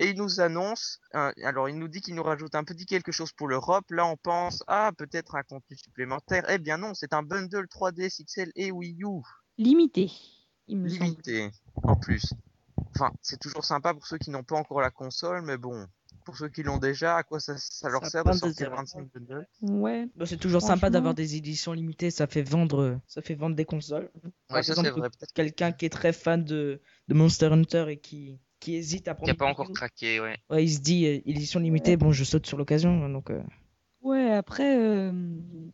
et 0.00 0.10
il 0.10 0.16
nous 0.16 0.40
annonce, 0.40 1.00
alors 1.12 1.68
il 1.68 1.76
nous 1.76 1.88
dit 1.88 2.00
qu'il 2.00 2.14
nous 2.14 2.22
rajoute 2.22 2.54
un 2.54 2.62
petit 2.62 2.86
quelque 2.86 3.10
chose 3.10 3.32
pour 3.32 3.48
l'Europe. 3.48 3.90
Là, 3.90 4.06
on 4.06 4.16
pense, 4.16 4.62
ah, 4.68 4.92
peut-être 4.96 5.34
un 5.34 5.42
contenu 5.42 5.76
supplémentaire. 5.76 6.44
Eh 6.48 6.58
bien 6.58 6.78
non, 6.78 6.94
c'est 6.94 7.12
un 7.12 7.24
bundle 7.24 7.66
3DS 7.66 8.24
XL 8.24 8.52
et 8.54 8.70
Wii 8.70 9.02
U, 9.02 9.22
Limité, 9.58 10.08
il 10.68 10.78
me 10.78 10.88
semble. 10.88 11.02
limité, 11.04 11.50
en 11.82 11.96
plus. 11.96 12.32
Enfin, 12.94 13.10
c'est 13.22 13.38
toujours 13.40 13.64
sympa 13.64 13.92
pour 13.94 14.06
ceux 14.06 14.18
qui 14.18 14.30
n'ont 14.30 14.42
pas 14.44 14.56
encore 14.56 14.80
la 14.80 14.90
console, 14.90 15.42
mais 15.42 15.56
bon, 15.56 15.86
pour 16.24 16.36
ceux 16.36 16.48
qui 16.48 16.62
l'ont 16.62 16.78
déjà, 16.78 17.16
à 17.16 17.22
quoi 17.22 17.40
ça, 17.40 17.54
ça 17.58 17.88
leur 17.88 18.04
Ça 18.04 18.10
sert 18.10 18.24
de 18.24 18.32
sortir 18.32 18.66
erreurs. 18.66 18.78
25 18.78 19.08
bundles 19.12 19.46
Ouais. 19.62 20.06
Bah, 20.16 20.26
c'est 20.26 20.36
toujours 20.36 20.62
sympa 20.62 20.90
d'avoir 20.90 21.14
des 21.14 21.36
éditions 21.36 21.72
limitées, 21.72 22.10
ça 22.10 22.26
fait 22.26 22.42
vendre, 22.42 23.00
ça 23.06 23.22
fait 23.22 23.34
vendre 23.34 23.56
des 23.56 23.64
consoles. 23.64 24.10
Par 24.48 24.56
Ouais, 24.58 24.62
ça 24.62 24.74
c'est 24.74 24.80
exemple, 24.80 25.00
vrai. 25.00 25.10
Peut-être 25.10 25.32
Quelqu'un 25.32 25.72
qui 25.72 25.86
est 25.86 25.90
très 25.90 26.12
fan 26.12 26.44
de, 26.44 26.80
de 27.08 27.14
Monster 27.14 27.46
Hunter 27.46 27.86
et 27.88 27.96
qui, 27.98 28.38
qui 28.60 28.74
hésite 28.76 29.08
à 29.08 29.14
prendre. 29.14 29.26
n'y 29.32 29.36
a 29.36 29.38
pas 29.38 29.46
encore 29.46 29.72
craqué, 29.72 30.20
ouais. 30.20 30.36
Ouais, 30.50 30.64
il 30.64 30.70
se 30.72 30.80
dit 30.80 31.06
euh, 31.06 31.20
édition 31.26 31.60
limitée, 31.60 31.96
bon, 31.96 32.12
je 32.12 32.24
saute 32.24 32.46
sur 32.46 32.58
l'occasion, 32.58 33.08
donc. 33.08 33.30
euh, 33.30 33.42
Ouais, 34.00 34.30
après, 34.30 34.78
euh, 34.78 35.10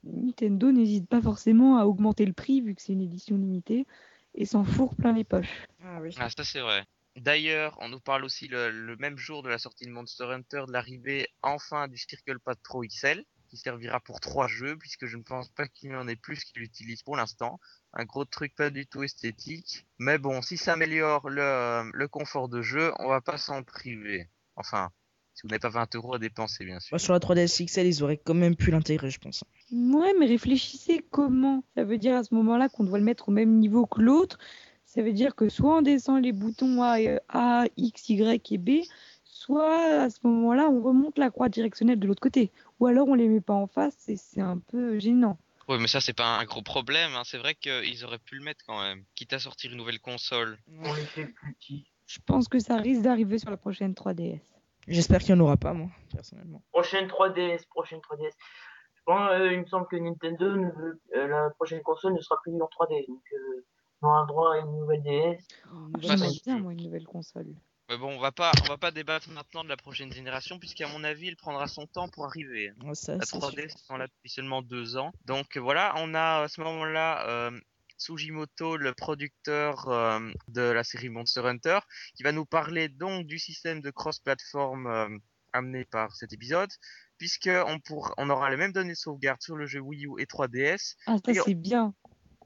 Nintendo 0.03 0.73
n'hésite 0.73 1.09
pas 1.09 1.21
forcément 1.21 1.79
à 1.79 1.85
augmenter 1.85 2.25
le 2.25 2.33
prix 2.33 2.63
vu 2.63 2.75
que 2.75 2.81
c'est 2.83 2.95
une 2.95 3.03
édition 3.03 3.37
limitée 3.37 3.87
et 4.35 4.47
s'en 4.47 4.65
fourre 4.65 4.95
plein 4.97 5.13
les 5.13 5.25
poches. 5.25 5.67
Ah 5.83 5.99
oui. 6.01 6.15
Ah, 6.19 6.29
ça 6.31 6.45
c'est 6.45 6.61
vrai. 6.61 6.85
D'ailleurs, 7.17 7.77
on 7.81 7.89
nous 7.89 8.01
parle 8.01 8.25
aussi 8.25 8.49
le, 8.49 8.71
le 8.71 8.97
même 8.97 9.17
jour 9.17 9.43
de 9.43 9.49
la 9.49 9.59
sortie 9.59 9.85
de 9.85 9.91
Monster 9.91 10.25
Hunter 10.25 10.65
de 10.67 10.73
l'arrivée 10.73 11.29
enfin 11.43 11.87
du 11.87 11.97
Circle 11.97 12.41
Pad 12.41 12.59
Pro 12.63 12.83
XL, 12.83 13.25
qui 13.49 13.57
servira 13.57 14.01
pour 14.01 14.19
trois 14.19 14.49
jeux, 14.49 14.77
puisque 14.77 15.07
je 15.07 15.17
ne 15.17 15.23
pense 15.23 15.49
pas 15.51 15.69
qu'il 15.69 15.91
y 15.91 15.95
en 15.95 16.09
ait 16.09 16.17
plus 16.17 16.43
qui 16.43 16.59
l'utilisent 16.59 17.05
pour 17.05 17.17
l'instant. 17.17 17.61
Un 17.93 18.05
gros 18.05 18.25
truc 18.25 18.53
pas 18.57 18.71
du 18.71 18.87
tout 18.87 19.05
esthétique. 19.05 19.87
Mais 19.99 20.19
bon, 20.19 20.43
si 20.43 20.57
ça 20.57 20.73
améliore 20.73 21.29
le, 21.29 21.89
le 21.93 22.09
confort 22.09 22.49
de 22.49 22.63
jeu, 22.63 22.93
on 22.99 23.09
va 23.09 23.21
pas 23.21 23.39
s'en 23.39 23.63
priver. 23.63 24.29
Enfin, 24.57 24.91
si 25.35 25.43
vous 25.43 25.49
n'avez 25.49 25.61
pas 25.61 25.69
20 25.69 25.95
euros 25.97 26.15
à 26.15 26.19
dépenser, 26.19 26.65
bien 26.65 26.81
sûr. 26.81 26.95
Moi, 26.95 26.99
sur 26.99 27.13
la 27.13 27.19
3DS 27.19 27.67
XL, 27.67 27.87
ils 27.87 28.03
auraient 28.03 28.21
quand 28.23 28.35
même 28.35 28.55
pu 28.57 28.71
l'intégrer, 28.71 29.11
je 29.11 29.19
pense. 29.19 29.45
Ouais, 29.73 30.15
mais 30.19 30.27
réfléchissez 30.27 31.05
comment. 31.11 31.65
Ça 31.75 31.85
veut 31.85 31.99
dire 31.99 32.17
à 32.17 32.25
ce 32.25 32.35
moment-là 32.35 32.69
qu'on 32.69 32.85
doit 32.85 32.99
le 32.99 33.05
mettre 33.05 33.29
au 33.29 33.33
même 33.33 33.59
niveau 33.59 33.87
que 33.87 34.01
l'autre. 34.01 34.39
Ça 34.85 35.03
veut 35.03 35.13
dire 35.13 35.35
que 35.35 35.49
soit 35.49 35.79
on 35.79 35.83
descend 35.83 36.23
les 36.23 36.31
boutons 36.31 36.81
A, 36.83 36.99
A, 37.29 37.65
X, 37.77 38.11
Y 38.11 38.53
et 38.53 38.59
B, 38.59 38.85
soit 39.25 40.03
à 40.03 40.09
ce 40.11 40.21
moment-là 40.23 40.69
on 40.71 40.81
remonte 40.81 41.19
la 41.19 41.31
croix 41.31 41.49
directionnelle 41.49 41.99
de 41.99 42.07
l'autre 42.07 42.23
côté. 42.23 42.53
Ou 42.79 42.87
alors 42.87 43.09
on 43.09 43.15
les 43.15 43.27
met 43.27 43.41
pas 43.41 43.55
en 43.55 43.67
face 43.67 44.09
et 44.09 44.17
c'est 44.17 44.41
un 44.41 44.59
peu 44.59 45.01
gênant. 45.01 45.37
Oui, 45.67 45.79
mais 45.81 45.89
ça 45.89 46.01
c'est 46.01 46.13
pas 46.13 46.39
un 46.39 46.45
gros 46.45 46.63
problème. 46.63 47.11
Hein. 47.17 47.23
C'est 47.25 47.39
vrai 47.39 47.57
qu'ils 47.57 48.05
auraient 48.05 48.19
pu 48.19 48.37
le 48.37 48.45
mettre 48.45 48.65
quand 48.67 48.81
même, 48.81 49.03
quitte 49.17 49.33
à 49.33 49.41
sortir 49.41 49.73
une 49.73 49.79
nouvelle 49.79 49.99
console. 49.99 50.59
On 50.85 50.95
les 50.95 51.03
fait 51.07 51.27
plus 51.27 51.55
petits. 51.55 51.87
Je 52.07 52.19
pense 52.25 52.47
que 52.47 52.61
ça 52.61 52.77
risque 52.77 53.03
d'arriver 53.03 53.39
sur 53.39 53.51
la 53.51 53.57
prochaine 53.57 53.95
3DS. 53.95 54.39
J'espère 54.89 55.21
qu'il 55.21 55.35
n'y 55.35 55.41
en 55.41 55.45
aura 55.45 55.57
pas, 55.57 55.73
moi, 55.73 55.89
personnellement. 56.13 56.63
Prochaine 56.73 57.07
3DS, 57.09 57.67
prochaine 57.69 58.01
3DS. 58.01 58.33
Je 58.97 59.03
pense, 59.05 59.31
euh, 59.33 59.53
il 59.53 59.61
me 59.61 59.67
semble 59.67 59.87
que 59.87 59.97
Nintendo, 59.97 60.57
ne 60.57 60.71
veut- 60.71 61.01
euh, 61.17 61.27
la 61.29 61.51
prochaine 61.51 61.83
console 61.83 62.15
ne 62.15 62.21
sera 62.21 62.41
plus 62.43 62.53
en 62.61 62.67
3D. 62.69 63.05
Donc, 63.09 63.23
euh, 63.33 63.65
on 64.03 64.09
aura 64.09 64.21
le 64.23 64.27
droit 64.29 64.55
à 64.55 64.59
une 64.61 64.79
nouvelle 64.79 65.03
DS. 65.03 65.39
J'aimerais 65.99 66.29
c'est- 66.29 66.45
bien 66.45 66.59
moi 66.59 66.73
une 66.73 66.83
nouvelle 66.83 67.07
console. 67.07 67.47
Mais 67.91 67.99
bon, 67.99 68.17
on 68.17 68.19
va 68.19 68.33
pas, 68.33 68.51
on 68.65 68.69
va 68.69 68.79
pas 68.79 68.91
débattre 68.91 69.29
maintenant 69.31 69.63
de 69.63 69.69
la 69.69 69.77
prochaine 69.77 70.11
génération, 70.11 70.59
puisqu'à 70.59 70.89
mon 70.89 71.05
avis, 71.05 71.29
elle 71.29 71.37
prendra 71.37 71.67
son 71.67 71.87
temps 71.87 72.09
pour 72.09 72.25
arriver. 72.25 72.73
Ça, 72.95 73.17
La 73.17 73.25
c'est 73.27 73.37
3D 73.39 73.69
sûr. 73.69 73.79
sont 73.79 73.97
là 73.99 74.07
depuis 74.07 74.31
seulement 74.31 74.63
deux 74.63 74.97
ans. 74.97 75.13
Donc 75.27 75.59
voilà, 75.59 75.93
on 75.99 76.15
a 76.15 76.45
à 76.45 76.49
ce 76.49 76.63
moment-là 76.63 77.29
euh, 77.29 77.51
Sugimoto, 77.97 78.77
le 78.77 78.93
producteur 78.93 79.89
euh, 79.89 80.21
de 80.49 80.63
la 80.63 80.85
série 80.85 81.09
Monster 81.09 81.41
Hunter, 81.47 81.79
qui 82.17 82.23
va 82.23 82.33
nous 82.33 82.45
parler 82.47 82.89
donc 82.89 83.27
du 83.27 83.39
système 83.39 83.81
de 83.81 83.91
cross-platform 83.91 84.87
euh, 84.87 85.09
amené 85.53 85.85
par 85.85 86.15
cet 86.17 86.33
épisode, 86.33 86.71
puisque 87.19 87.49
on, 87.67 87.79
pour, 87.81 88.13
on 88.19 88.29
aura 88.31 88.51
les 88.51 88.57
mêmes 88.57 88.73
données 88.73 88.93
de 88.93 88.99
sauvegarde 88.99 89.41
sur 89.41 89.57
le 89.57 89.67
jeu 89.67 89.81
Wii 89.81 90.07
U 90.07 90.11
et 90.19 90.25
3DS. 90.27 90.97
Ah 91.07 91.17
ça 91.25 91.33
on- 91.33 91.45
c'est 91.45 91.55
bien. 91.55 91.95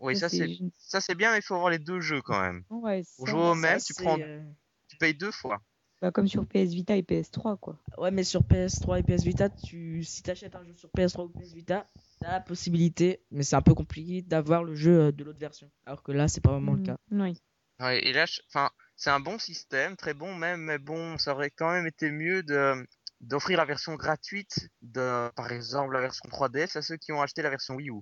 Oui, 0.00 0.14
ça 0.16 0.28
ça 0.76 1.00
c'est 1.00 1.14
bien, 1.16 1.32
mais 1.32 1.38
il 1.38 1.42
faut 1.42 1.54
avoir 1.56 1.70
les 1.70 1.78
deux 1.80 2.00
jeux 2.00 2.22
quand 2.22 2.40
même. 2.40 2.62
Ouais, 2.70 3.02
Pour 3.16 3.26
ça- 3.26 3.32
jouer 3.32 3.40
au 3.50 3.54
même, 3.54 3.80
tu 3.80 3.94
prends, 3.94 4.16
euh, 4.20 4.42
tu 4.88 4.96
payes 4.98 5.14
deux 5.14 5.32
fois. 5.32 5.60
Bah, 6.00 6.10
comme 6.12 6.28
sur 6.28 6.46
PS 6.46 6.72
Vita 6.72 6.96
et 6.96 7.02
PS3 7.02 7.56
quoi. 7.58 7.78
Ouais, 7.98 8.10
mais 8.10 8.24
sur 8.24 8.42
PS3 8.42 8.98
et 8.98 9.02
PS 9.02 9.24
Vita, 9.24 9.48
tu... 9.48 10.04
si 10.04 10.22
t'achètes 10.22 10.54
un 10.56 10.64
jeu 10.64 10.74
sur 10.74 10.88
PS3 10.90 11.24
ou 11.24 11.28
PS 11.28 11.52
Vita, 11.52 11.88
t'as 12.20 12.32
la 12.32 12.40
possibilité, 12.40 13.20
mais 13.30 13.42
c'est 13.42 13.56
un 13.56 13.62
peu 13.62 13.74
compliqué, 13.74 14.22
d'avoir 14.22 14.64
le 14.64 14.74
jeu 14.74 15.00
euh, 15.00 15.12
de 15.12 15.24
l'autre 15.24 15.38
version. 15.40 15.70
Alors 15.86 16.02
que 16.02 16.12
là, 16.12 16.28
c'est 16.28 16.40
pas 16.40 16.52
vraiment 16.52 16.74
le 16.74 16.80
Mm, 16.80 16.84
cas. 16.86 16.96
Oui. 17.12 17.40
Ouais, 17.80 18.04
et 18.06 18.12
là, 18.12 18.26
je- 18.26 18.40
enfin, 18.48 18.70
C'est 19.00 19.10
un 19.10 19.20
bon 19.20 19.38
système, 19.38 19.94
très 19.96 20.12
bon 20.12 20.34
même, 20.34 20.62
mais 20.62 20.78
bon, 20.78 21.16
ça 21.18 21.32
aurait 21.32 21.50
quand 21.50 21.70
même 21.70 21.86
été 21.86 22.10
mieux 22.10 22.42
de 22.42 22.84
d'offrir 23.20 23.56
la 23.58 23.64
version 23.64 23.94
gratuite 23.94 24.68
de, 24.82 25.28
par 25.36 25.52
exemple, 25.52 25.92
la 25.94 26.00
version 26.00 26.28
3DS 26.28 26.76
à 26.76 26.82
ceux 26.82 26.96
qui 26.96 27.12
ont 27.12 27.20
acheté 27.22 27.42
la 27.42 27.50
version 27.50 27.74
Wii 27.76 27.90
U. 27.90 27.92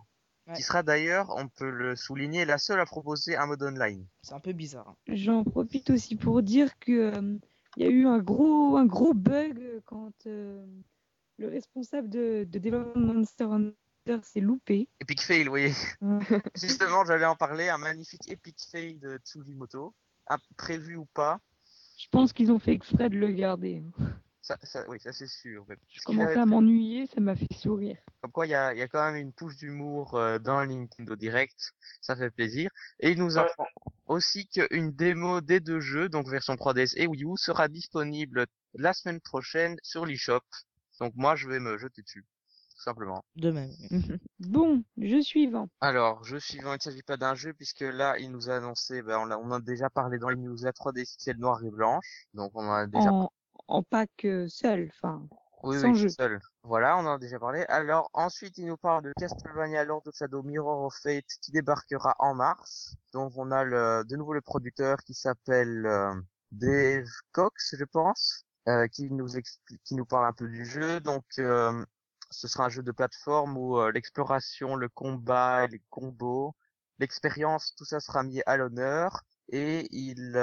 Ouais. 0.47 0.55
Qui 0.55 0.63
sera 0.63 0.83
d'ailleurs, 0.83 1.35
on 1.37 1.49
peut 1.49 1.69
le 1.69 1.97
souligner, 1.97 2.47
la 2.47 2.57
seule 2.57 2.81
à 2.81 2.87
proposer 2.87 3.37
un 3.37 3.45
mode 3.47 3.63
online. 3.63 4.07
C'est 4.23 4.33
un 4.35 4.41
peu 4.41 4.53
bizarre. 4.55 4.89
hein. 4.89 4.97
J'en 5.09 5.45
profite 5.45 5.91
aussi 5.91 6.17
pour 6.17 6.43
dire 6.43 6.79
que 6.79 6.93
euh, 7.15 7.39
il 7.77 7.85
y 7.85 7.89
a 7.89 7.91
eu 7.91 8.07
un 8.07 8.19
gros, 8.19 8.77
un 8.77 8.87
gros 8.87 9.15
bug 9.15 9.83
quand 9.85 10.13
euh, 10.27 10.65
le 11.39 11.49
responsable 11.49 12.09
de, 12.09 12.47
de 12.51 12.59
développement 12.59 13.01
de 13.01 13.13
Monster 13.13 13.45
Hunter 13.45 14.21
s'est 14.23 14.41
loupé. 14.41 14.89
Epic 15.01 15.23
fail, 15.23 15.49
oui. 15.49 15.73
Justement, 16.55 17.05
j'allais 17.05 17.27
en 17.27 17.37
parler, 17.37 17.69
un 17.69 17.79
magnifique 17.79 18.31
epic 18.31 18.57
fail 18.71 18.99
de 18.99 19.19
Tsujimoto. 19.19 19.95
Ah, 20.29 20.39
prévu 20.57 20.97
ou 20.97 21.07
pas, 21.15 21.39
Je 21.99 22.09
pense 22.11 22.33
qu'ils 22.33 22.51
ont 22.51 22.59
fait 22.59 22.73
exprès 22.73 23.09
de 23.09 23.17
le 23.17 23.29
garder. 23.29 23.83
Ça, 24.47 24.57
ça, 24.63 24.85
oui, 24.89 25.01
ça 25.01 25.13
c'est 25.13 25.27
sûr. 25.27 25.65
mais 25.69 25.77
Je 25.89 26.01
commençais 26.03 26.39
à 26.39 26.47
m'ennuyer, 26.47 27.07
ça 27.07 27.21
m'a 27.21 27.35
fait 27.35 27.53
sourire. 27.53 27.97
Comme 28.21 28.31
quoi, 28.33 28.47
il 28.47 28.51
y 28.51 28.55
a, 28.55 28.73
il 28.73 28.79
y 28.79 28.83
a 28.83 28.89
quand 28.89 29.05
même 29.05 29.17
une 29.21 29.33
touche 29.33 29.57
d'humour 29.57 30.15
euh, 30.15 30.39
dans 30.39 30.61
le 30.61 30.67
Nintendo 30.67 31.17
Direct, 31.17 31.73
ça 32.01 32.15
fait 32.17 32.31
plaisir. 32.31 32.71
Et 33.01 33.11
il 33.11 33.19
nous 33.19 33.35
Ouais. 33.35 33.41
apprend 33.41 33.67
aussi 34.07 34.47
qu'une 34.49 34.93
démo 34.93 35.41
des 35.41 35.59
deux 35.61 35.81
jeux, 35.81 36.09
donc 36.09 36.29
version 36.29 36.55
3DS 36.55 36.95
et 36.97 37.07
Wii 37.09 37.25
U, 37.25 37.37
sera 37.37 37.67
disponible 37.69 38.47
la 38.75 38.93
semaine 38.93 39.21
prochaine 39.21 39.77
sur 39.83 40.07
l'eShop. 40.07 40.41
Donc 41.01 41.13
moi, 41.17 41.35
je 41.37 41.49
vais 41.49 41.59
me 41.61 41.77
jeter 41.77 42.03
dessus, 42.03 42.25
tout 42.75 42.83
simplement. 42.83 43.25
De 43.35 43.51
même. 43.51 43.71
Bon, 44.39 44.83
jeu 44.99 45.23
suivant. 45.23 45.69
Alors, 45.81 46.23
jeu 46.25 46.39
suivant, 46.41 46.73
il 46.73 46.77
ne 46.77 46.81
s'agit 46.81 47.03
pas 47.03 47.17
d'un 47.17 47.35
jeu, 47.35 47.53
puisque 47.53 47.81
là, 47.81 48.17
il 48.19 48.31
nous 48.31 48.49
a 48.51 48.57
annoncé, 48.57 49.03
ben, 49.03 49.19
on, 49.19 49.31
a, 49.31 49.37
on 49.39 49.47
en 49.47 49.53
a 49.53 49.61
déjà 49.61 49.91
parlé 49.91 50.19
dans 50.19 50.29
les 50.29 50.37
news, 50.37 50.57
la 50.63 50.73
3DS 50.73 51.17
XL 51.19 51.37
noire 51.39 51.63
et 51.65 51.71
blanche. 51.71 52.27
Donc 52.35 52.53
on 52.55 52.67
en 52.69 52.73
a 52.73 52.87
déjà 52.87 53.11
En, 53.11 53.31
en 53.69 53.83
pack 53.83 54.25
euh, 54.25 54.49
seul, 54.49 54.91
enfin. 54.93 55.29
Oui, 55.63 55.81
Sans 55.81 55.93
oui, 55.93 55.95
jeu. 55.95 56.09
seul. 56.09 56.41
Voilà, 56.63 56.97
on 56.99 57.01
en 57.01 57.15
a 57.15 57.19
déjà 57.19 57.39
parlé. 57.39 57.65
Alors, 57.69 58.11
ensuite, 58.13 58.59
il 58.59 58.67
nous 58.67 58.77
parle 58.77 59.03
de 59.05 59.13
Castlevania 59.19 59.85
Lord 59.85 60.03
of 60.07 60.15
Shadow 60.15 60.43
Mirror 60.43 60.85
of 60.85 60.95
Fate 61.03 61.25
qui 61.43 61.51
débarquera 61.51 62.15
en 62.19 62.35
mars. 62.35 62.95
Donc, 63.13 63.33
on 63.37 63.51
a 63.51 63.65
le, 63.65 64.05
de 64.05 64.17
nouveau 64.17 64.33
le 64.35 64.43
producteur 64.43 64.99
qui 65.05 65.15
s'appelle 65.15 65.87
euh, 65.87 66.15
Dave 66.53 67.07
Cox, 67.33 67.75
je 67.79 67.85
pense, 67.85 68.45
euh, 68.69 68.87
qui 68.89 69.11
nous 69.11 69.37
explique, 69.37 69.83
qui 69.85 69.95
nous 69.95 70.07
parle 70.07 70.27
un 70.27 70.33
peu 70.33 70.49
du 70.49 70.65
jeu. 70.67 71.01
Donc, 71.01 71.25
euh, 71.39 71.85
ce 72.31 72.49
sera 72.49 72.67
un 72.67 72.69
jeu 72.69 72.83
de 72.83 72.93
plateforme 72.93 73.57
où 73.57 73.79
euh, 73.79 73.91
l'exploration, 73.93 74.77
le 74.77 74.89
combat, 74.89 75.67
les 75.67 75.83
combos, 75.91 76.55
l'expérience, 76.99 77.75
tout 77.77 77.85
ça 77.85 78.01
sera 78.01 78.23
mis 78.23 78.43
à 78.47 78.57
l'honneur. 78.57 79.23
Et 79.49 79.89
il, 79.97 80.37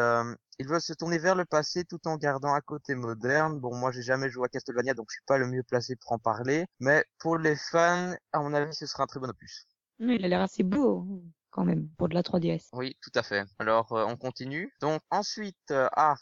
euh, 0.60 0.64
il 0.64 0.68
veut 0.68 0.80
se 0.80 0.94
tourner 0.94 1.18
vers 1.18 1.36
le 1.36 1.46
passé 1.46 1.84
tout 1.86 2.00
en 2.08 2.18
gardant 2.18 2.54
un 2.54 2.62
côté 2.62 2.96
moderne. 2.96 3.60
Bon, 3.60 3.76
moi, 3.76 3.92
j'ai 3.92 4.02
jamais 4.02 4.30
joué 4.30 4.46
à 4.46 4.50
Castlevania, 4.50 4.94
donc 4.94 5.08
je 5.10 5.16
suis 5.16 5.26
pas 5.26 5.38
le 5.38 5.48
mieux 5.48 5.64
placé 5.64 5.96
pour 5.96 6.14
en 6.14 6.20
parler. 6.20 6.66
Mais 6.80 7.04
pour 7.20 7.38
les 7.38 7.56
fans, 7.56 8.14
à 8.32 8.40
mon 8.40 8.54
avis, 8.54 8.74
ce 8.74 8.86
sera 8.86 9.04
un 9.04 9.08
très 9.08 9.20
bon 9.20 9.30
opus. 9.30 9.68
Mais 10.00 10.16
il 10.16 10.26
a 10.26 10.28
l'air 10.28 10.42
assez 10.42 10.64
beau, 10.64 11.06
quand 11.54 11.64
même, 11.64 11.88
pour 11.98 12.10
de 12.10 12.16
la 12.16 12.24
3DS. 12.24 12.70
Oui, 12.74 12.98
tout 13.02 13.12
à 13.16 13.24
fait. 13.24 13.46
Alors, 13.60 13.94
euh, 13.94 14.06
on 14.06 14.18
continue. 14.18 14.74
Donc, 14.82 15.02
ensuite, 15.12 15.72
euh, 15.72 15.88
ah, 15.96 16.16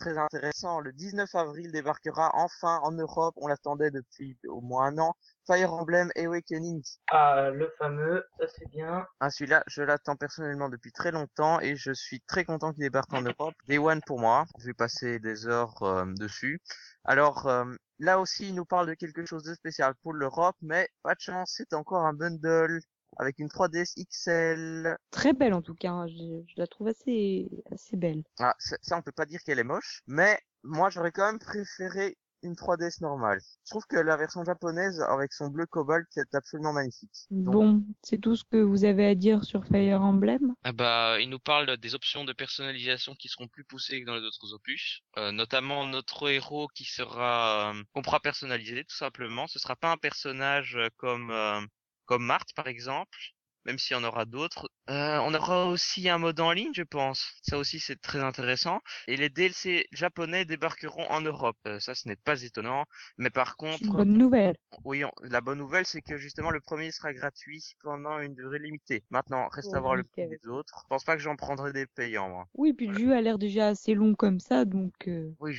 très 0.00 0.16
intéressant, 0.16 0.80
le 0.80 0.92
19 0.92 1.32
avril 1.34 1.70
débarquera 1.70 2.30
enfin 2.34 2.80
en 2.82 2.92
Europe, 2.92 3.34
on 3.36 3.48
l'attendait 3.48 3.90
depuis 3.90 4.38
au 4.48 4.60
moins 4.60 4.86
un 4.86 4.98
an, 4.98 5.14
Fire 5.46 5.72
Emblem 5.72 6.10
Awakening. 6.16 6.82
Ah, 7.10 7.50
le 7.50 7.70
fameux, 7.78 8.24
ça 8.38 8.46
c'est 8.48 8.68
bien. 8.70 9.06
Ah, 9.20 9.30
celui-là, 9.30 9.62
je 9.66 9.82
l'attends 9.82 10.16
personnellement 10.16 10.68
depuis 10.68 10.92
très 10.92 11.10
longtemps 11.10 11.60
et 11.60 11.76
je 11.76 11.92
suis 11.92 12.20
très 12.22 12.44
content 12.44 12.72
qu'il 12.72 12.82
débarque 12.82 13.12
en 13.12 13.22
Europe. 13.22 13.54
Day 13.66 13.78
One 13.78 14.00
pour 14.06 14.18
moi, 14.18 14.46
je 14.58 14.66
vais 14.66 14.74
passer 14.74 15.18
des 15.18 15.46
heures 15.46 15.82
euh, 15.82 16.06
dessus. 16.18 16.60
Alors, 17.04 17.46
euh, 17.46 17.64
là 17.98 18.20
aussi, 18.20 18.48
il 18.48 18.54
nous 18.54 18.66
parle 18.66 18.88
de 18.88 18.94
quelque 18.94 19.24
chose 19.24 19.42
de 19.42 19.54
spécial 19.54 19.94
pour 20.02 20.12
l'Europe, 20.12 20.56
mais 20.60 20.88
pas 21.02 21.14
de 21.14 21.20
chance, 21.20 21.54
c'est 21.56 21.72
encore 21.72 22.04
un 22.04 22.12
bundle 22.12 22.80
avec 23.18 23.38
une 23.38 23.48
3DS 23.48 23.94
XL. 23.98 24.96
Très 25.10 25.32
belle 25.32 25.54
en 25.54 25.62
tout 25.62 25.74
cas, 25.74 25.90
hein. 25.90 26.06
je, 26.08 26.42
je 26.46 26.54
la 26.56 26.66
trouve 26.66 26.88
assez, 26.88 27.48
assez 27.72 27.96
belle. 27.96 28.22
Ah, 28.38 28.54
ça, 28.58 28.76
ça, 28.82 28.96
on 28.96 29.02
peut 29.02 29.12
pas 29.12 29.26
dire 29.26 29.40
qu'elle 29.44 29.58
est 29.58 29.64
moche, 29.64 30.02
mais 30.06 30.38
moi, 30.62 30.90
j'aurais 30.90 31.12
quand 31.12 31.26
même 31.26 31.38
préféré 31.38 32.16
une 32.42 32.54
3DS 32.54 33.00
normale. 33.00 33.40
Je 33.64 33.70
trouve 33.70 33.84
que 33.88 33.96
la 33.96 34.16
version 34.16 34.44
japonaise, 34.44 35.00
avec 35.00 35.32
son 35.32 35.48
bleu 35.48 35.66
cobalt, 35.66 36.06
est 36.16 36.34
absolument 36.34 36.72
magnifique. 36.72 37.26
Donc, 37.30 37.52
Bon, 37.52 37.84
c'est 38.04 38.18
tout 38.18 38.36
ce 38.36 38.44
que 38.44 38.58
vous 38.58 38.84
avez 38.84 39.06
à 39.06 39.14
dire 39.16 39.42
sur 39.44 39.64
Fire 39.66 40.00
Emblem? 40.02 40.54
Ah 40.62 40.72
bah, 40.72 41.16
il 41.20 41.30
nous 41.30 41.40
parle 41.40 41.76
des 41.78 41.94
options 41.96 42.24
de 42.24 42.32
personnalisation 42.32 43.14
qui 43.16 43.28
seront 43.28 43.48
plus 43.48 43.64
poussées 43.64 44.00
que 44.00 44.06
dans 44.06 44.14
les 44.14 44.22
autres 44.22 44.52
opus, 44.54 45.00
Euh, 45.16 45.32
notamment 45.32 45.84
notre 45.86 46.28
héros 46.30 46.68
qui 46.74 46.84
sera 46.84 47.72
euh, 47.74 47.82
qu'on 47.92 48.02
pourra 48.02 48.20
personnaliser 48.20 48.84
tout 48.84 48.96
simplement. 48.96 49.46
Ce 49.48 49.58
sera 49.58 49.74
pas 49.74 49.90
un 49.90 49.96
personnage 49.96 50.76
euh, 50.76 50.88
comme 50.96 51.30
euh, 51.30 51.60
comme 52.08 52.24
Marthe 52.26 52.54
par 52.54 52.68
exemple, 52.68 53.18
même 53.66 53.78
s'il 53.78 53.96
y 53.96 54.00
en 54.00 54.04
aura 54.04 54.26
d'autres. 54.26 54.68
Euh, 54.88 55.18
on 55.18 55.34
aura 55.34 55.66
aussi 55.66 56.08
un 56.08 56.16
mode 56.16 56.40
en 56.40 56.50
ligne, 56.52 56.72
je 56.74 56.82
pense. 56.82 57.34
Ça 57.42 57.58
aussi 57.58 57.78
c'est 57.78 58.00
très 58.00 58.20
intéressant. 58.20 58.80
Et 59.06 59.16
les 59.18 59.28
DLC 59.28 59.86
japonais 59.92 60.46
débarqueront 60.46 61.06
en 61.10 61.20
Europe. 61.20 61.58
Euh, 61.66 61.78
ça, 61.78 61.94
ce 61.94 62.08
n'est 62.08 62.16
pas 62.16 62.42
étonnant. 62.42 62.84
Mais 63.18 63.28
par 63.28 63.56
C'est 63.58 63.66
une 63.66 63.88
contre, 63.88 63.96
bonne 63.98 64.12
nouvelle. 64.14 64.56
oui, 64.84 65.04
on- 65.04 65.12
la 65.22 65.42
bonne 65.42 65.58
nouvelle, 65.58 65.84
c'est 65.84 66.00
que 66.00 66.16
justement 66.16 66.50
le 66.50 66.60
premier 66.60 66.90
sera 66.90 67.12
gratuit 67.12 67.76
pendant 67.82 68.18
une 68.18 68.34
durée 68.34 68.58
limitée. 68.60 69.04
Maintenant, 69.10 69.48
reste 69.48 69.74
à 69.74 69.80
voir 69.80 69.94
le 69.94 70.04
prix 70.04 70.26
des 70.26 70.48
autres. 70.48 70.80
Je 70.84 70.88
pense 70.88 71.04
pas 71.04 71.16
que 71.16 71.22
j'en 71.22 71.36
prendrai 71.36 71.72
des 71.74 71.86
payants, 71.86 72.30
moi. 72.30 72.48
Oui, 72.54 72.72
puis 72.72 72.86
le 72.86 72.98
jeu 72.98 73.12
a 73.12 73.20
l'air 73.20 73.38
déjà 73.38 73.68
assez 73.68 73.92
long 73.94 74.14
comme 74.14 74.40
ça, 74.40 74.64
donc... 74.64 74.94
euh, 75.06 75.30
Oui, 75.38 75.54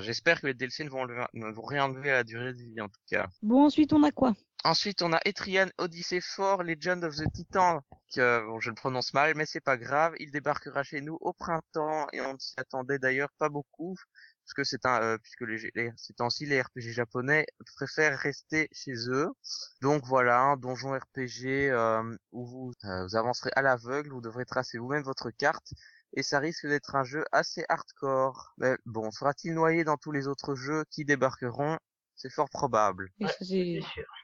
j'espère 0.00 0.40
que 0.42 0.46
les 0.48 0.54
DLC 0.54 0.84
ne 0.84 0.90
vont, 0.90 1.04
le- 1.04 1.24
ne 1.32 1.50
vont 1.50 1.62
rien 1.64 1.84
enlever 1.84 2.10
à 2.10 2.14
la 2.16 2.24
durée 2.24 2.52
de 2.52 2.62
vie, 2.62 2.80
en 2.80 2.88
tout 2.88 3.00
cas. 3.10 3.26
Bon, 3.42 3.64
ensuite 3.64 3.92
on 3.94 4.02
a 4.02 4.10
quoi? 4.10 4.34
Ensuite, 4.64 5.02
on 5.02 5.12
a 5.12 5.20
Etrian 5.24 5.66
Odyssey 5.78 6.20
4 6.20 6.64
Legend 6.64 7.04
of 7.04 7.14
the 7.14 7.30
Titan, 7.32 7.82
que 8.12 8.44
bon, 8.46 8.58
je 8.66 8.70
le 8.70 8.74
prononce 8.74 9.14
mal, 9.14 9.34
mais 9.36 9.46
c'est 9.46 9.60
pas 9.60 9.76
grave. 9.76 10.14
Il 10.18 10.30
débarquera 10.32 10.82
chez 10.82 11.00
nous 11.00 11.16
au 11.20 11.32
printemps 11.32 12.06
et 12.12 12.20
on 12.20 12.36
s'y 12.38 12.54
attendait 12.58 12.98
d'ailleurs 12.98 13.30
pas 13.38 13.48
beaucoup, 13.48 13.94
parce 14.44 14.54
que 14.54 14.64
c'est 14.64 14.84
un, 14.86 15.00
euh, 15.02 15.18
puisque 15.18 15.42
les, 15.42 15.70
les- 15.76 15.92
ces 15.96 16.14
temps-ci 16.14 16.46
les 16.46 16.60
RPG 16.60 16.90
japonais 16.92 17.46
préfèrent 17.76 18.18
rester 18.18 18.68
chez 18.72 18.94
eux. 19.08 19.28
Donc 19.82 20.04
voilà, 20.04 20.40
un 20.40 20.56
donjon 20.56 20.90
RPG 20.98 21.70
euh, 21.70 22.16
où 22.32 22.44
vous, 22.44 22.72
euh, 22.84 23.04
vous 23.06 23.16
avancerez 23.16 23.50
à 23.54 23.62
l'aveugle, 23.62 24.10
vous 24.10 24.20
devrez 24.20 24.44
tracer 24.44 24.78
vous-même 24.78 25.04
votre 25.04 25.30
carte. 25.30 25.72
Et 26.14 26.22
ça 26.22 26.38
risque 26.40 26.66
d'être 26.66 26.94
un 26.96 27.04
jeu 27.04 27.24
assez 27.30 27.64
hardcore. 27.68 28.52
Mais 28.58 28.76
bon, 28.84 29.10
sera-t-il 29.12 29.54
noyé 29.54 29.84
dans 29.84 29.96
tous 29.96 30.10
les 30.12 30.26
autres 30.26 30.54
jeux 30.56 30.84
qui 30.90 31.04
débarqueront? 31.04 31.76
C'est 32.18 32.32
fort 32.32 32.48
probable. 32.48 33.10
Ça. 33.20 33.28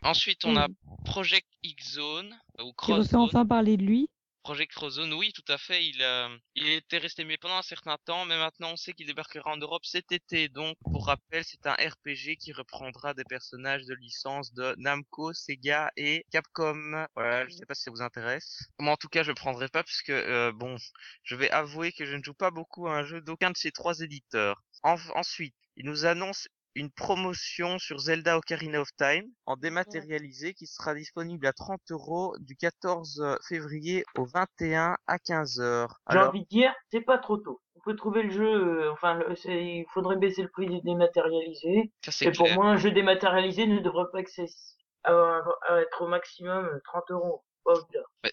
Ensuite, 0.03 0.45
on 0.47 0.57
a 0.57 0.67
Mm. 0.69 0.75
Project 1.05 1.47
X-Zone 1.63 2.35
ou 2.61 2.69
Qui 2.71 2.93
Cross 2.93 3.09
Zone. 3.09 3.21
enfin 3.21 3.45
parler 3.45 3.77
de 3.77 3.83
lui. 3.85 4.09
Project 4.43 4.73
Frozone, 4.73 5.13
oui, 5.15 5.33
tout 5.33 5.45
à 5.49 5.57
fait. 5.59 5.87
Il, 5.87 6.03
euh, 6.03 6.29
il 6.57 6.69
était 6.69 6.99
resté 6.99 7.25
muet 7.25 7.39
pendant 7.39 7.57
un 7.59 7.63
certain 7.63 7.97
temps, 8.05 8.25
mais 8.25 8.37
maintenant 8.37 8.73
on 8.73 8.77
sait 8.77 8.93
qu'il 8.93 9.07
débarquera 9.07 9.51
en 9.53 9.57
Europe 9.57 9.85
cet 9.85 10.11
été. 10.13 10.49
Donc, 10.49 10.77
pour 10.91 11.07
rappel, 11.07 11.45
c'est 11.45 11.65
un 11.67 11.75
RPG 11.75 12.37
qui 12.39 12.53
reprendra 12.53 13.15
des 13.15 13.25
personnages 13.25 13.85
de 13.87 13.95
licence 13.95 14.53
de 14.53 14.75
Namco, 14.79 15.33
Sega 15.33 15.93
et 15.97 16.25
Capcom. 16.33 17.07
Voilà, 17.15 17.47
je 17.47 17.53
sais 17.55 17.67
pas 17.67 17.75
si 17.75 17.85
ça 17.85 17.91
vous 17.93 18.03
intéresse. 18.03 18.65
Moi, 18.81 18.93
en 18.93 18.97
tout 18.97 19.09
cas, 19.09 19.23
je 19.23 19.33
prendrai 19.33 19.69
pas 19.69 19.85
puisque, 19.85 20.11
euh, 20.11 20.53
bon, 20.53 20.77
je 21.23 21.37
vais 21.37 21.51
avouer 21.51 21.93
que 21.93 22.05
je 22.05 22.17
ne 22.17 22.23
joue 22.23 22.35
pas 22.35 22.51
beaucoup 22.51 22.89
à 22.89 22.97
un 22.97 23.05
jeu 23.05 23.21
d'aucun 23.21 23.51
de 23.51 23.57
ces 23.57 23.71
trois 23.73 24.01
éditeurs. 24.01 24.63
En- 24.83 24.97
ensuite, 25.15 25.55
il 25.77 25.87
nous 25.87 26.05
annonce 26.05 26.49
une 26.75 26.91
promotion 26.91 27.79
sur 27.79 27.99
Zelda 27.99 28.39
Ocarina 28.39 28.81
of 28.81 28.89
Time 28.97 29.25
en 29.47 29.57
dématérialisé 29.57 30.55
qui 30.55 30.67
sera 30.67 30.95
disponible 30.95 31.47
à 31.47 31.53
30 31.53 31.81
euros 31.91 32.37
du 32.41 32.57
14 32.57 33.23
février 33.47 34.05
au 34.17 34.25
21 34.25 34.97
à 35.07 35.19
15 35.19 35.61
heures. 35.61 36.01
J'ai 36.09 36.17
Alors, 36.19 36.29
envie 36.31 36.43
de 36.43 36.49
dire, 36.49 36.75
c'est 36.91 37.01
pas 37.01 37.19
trop 37.19 37.37
tôt. 37.37 37.61
On 37.77 37.81
peut 37.81 37.97
trouver 37.97 38.23
le 38.23 38.31
jeu, 38.31 38.85
euh, 38.85 38.93
enfin, 38.93 39.15
le- 39.15 39.35
il 39.47 39.85
faudrait 39.93 40.17
baisser 40.17 40.43
le 40.43 40.49
prix 40.49 40.67
du 40.67 40.81
dématérialisé. 40.81 41.93
Ça, 42.05 42.13
c'est 42.13 42.27
Et 42.27 42.33
pour 42.33 42.49
moi, 42.51 42.67
un 42.67 42.77
jeu 42.77 42.91
dématérialisé 42.91 43.67
ne 43.67 43.81
devrait 43.81 44.11
pas 44.13 44.21
à 45.69 45.81
être 45.81 46.03
au 46.03 46.07
maximum 46.07 46.65
euh, 46.67 46.81
30 46.85 47.11
euros. 47.11 47.45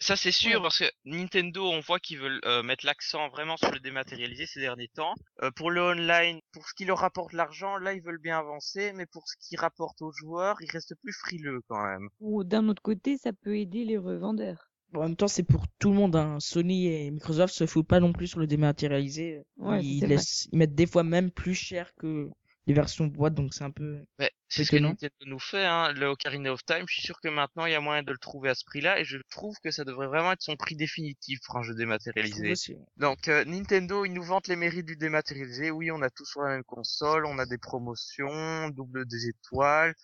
Ça 0.02 0.16
c'est 0.16 0.32
sûr 0.32 0.58
Ouais. 0.58 0.62
parce 0.62 0.80
que 0.80 0.86
Nintendo 1.06 1.64
on 1.66 1.80
voit 1.80 2.00
qu'ils 2.00 2.20
veulent 2.20 2.40
euh, 2.46 2.64
mettre 2.64 2.86
l'accent 2.86 3.30
vraiment 3.30 3.58
sur 3.58 3.72
le 3.72 3.80
dématérialisé 3.80 4.46
ces 4.46 4.60
derniers 4.62 4.90
temps. 4.90 5.14
Euh, 5.44 5.52
pour 5.52 5.72
le 5.72 5.82
online, 5.82 6.40
pour 6.52 6.68
ce 6.68 6.74
qui 6.74 6.86
leur 6.86 7.00
rapporte 7.00 7.34
l'argent, 7.34 7.78
là 7.78 7.94
ils 7.94 8.02
veulent 8.02 8.22
bien 8.22 8.40
avancer, 8.40 8.94
mais 8.94 9.06
pour 9.06 9.28
ce 9.28 9.36
qui 9.40 9.56
rapporte 9.56 10.02
aux 10.02 10.12
joueurs, 10.12 10.58
ils 10.62 10.72
restent 10.72 10.96
plus 11.02 11.14
frileux 11.14 11.62
quand 11.68 11.84
même. 11.84 12.08
Ou 12.20 12.44
d'un 12.44 12.68
autre 12.70 12.82
côté, 12.82 13.18
ça 13.18 13.34
peut 13.34 13.58
aider 13.58 13.84
les 13.86 13.98
revendeurs. 13.98 14.70
Bon, 14.92 15.02
en 15.02 15.04
même 15.04 15.16
temps, 15.16 15.28
c'est 15.28 15.44
pour 15.44 15.66
tout 15.78 15.90
le 15.90 15.96
monde. 15.96 16.16
Hein. 16.16 16.38
Sony 16.40 16.88
et 16.88 17.12
Microsoft 17.12 17.54
se 17.54 17.68
foutent 17.68 17.88
pas 17.88 18.00
non 18.00 18.12
plus 18.12 18.28
sur 18.28 18.40
le 18.40 18.48
dématérialisé. 18.48 19.44
Ouais, 19.58 19.84
ils, 19.84 20.06
laissent, 20.06 20.48
ils 20.52 20.58
mettent 20.58 20.74
des 20.74 20.88
fois 20.88 21.04
même 21.04 21.30
plus 21.30 21.54
cher 21.54 21.92
que 22.00 22.28
les 22.70 22.76
versions 22.76 23.08
boîte, 23.08 23.34
donc 23.34 23.56
c'est 23.56 23.64
un 23.64 23.72
peu. 23.72 24.00
Mais 24.20 24.32
c'est 24.48 24.64
ce 24.64 24.70
que. 24.70 24.78
Nintendo 24.78 25.16
nous 25.26 25.40
fait, 25.40 25.66
hein, 25.66 25.92
le 25.92 26.06
Ocarina 26.06 26.54
of 26.54 26.64
Time. 26.64 26.86
Je 26.88 26.94
suis 26.94 27.02
sûr 27.02 27.20
que 27.20 27.28
maintenant 27.28 27.66
il 27.66 27.72
y 27.72 27.76
a 27.76 27.82
moyen 27.82 28.04
de 28.04 28.12
le 28.12 28.18
trouver 28.20 28.50
à 28.50 28.54
ce 28.54 28.64
prix-là, 28.64 29.00
et 29.00 29.06
je 29.06 29.18
trouve 29.32 29.56
que 29.64 29.72
ça 29.72 29.84
devrait 29.86 30.06
vraiment 30.06 30.32
être 30.34 30.44
son 30.44 30.56
prix 30.56 30.76
définitif 30.76 31.40
pour 31.46 31.58
un 31.58 31.64
jeu 31.64 31.74
dématérialisé. 31.74 32.54
Donc 32.98 33.28
euh, 33.28 33.44
Nintendo, 33.46 34.06
ils 34.06 34.14
nous 34.14 34.22
vantent 34.22 34.48
les 34.48 34.56
mérites 34.56 34.86
du 34.86 34.96
dématérialisé. 34.98 35.72
Oui, 35.72 35.90
on 35.90 36.04
a 36.04 36.12
tous 36.12 36.26
sur 36.26 36.44
la 36.44 36.50
même 36.52 36.64
console, 36.64 37.26
on 37.26 37.40
a 37.40 37.48
des 37.48 37.58
promotions, 37.58 38.70
double 38.70 39.08
des 39.08 39.28
étoiles. 39.30 39.96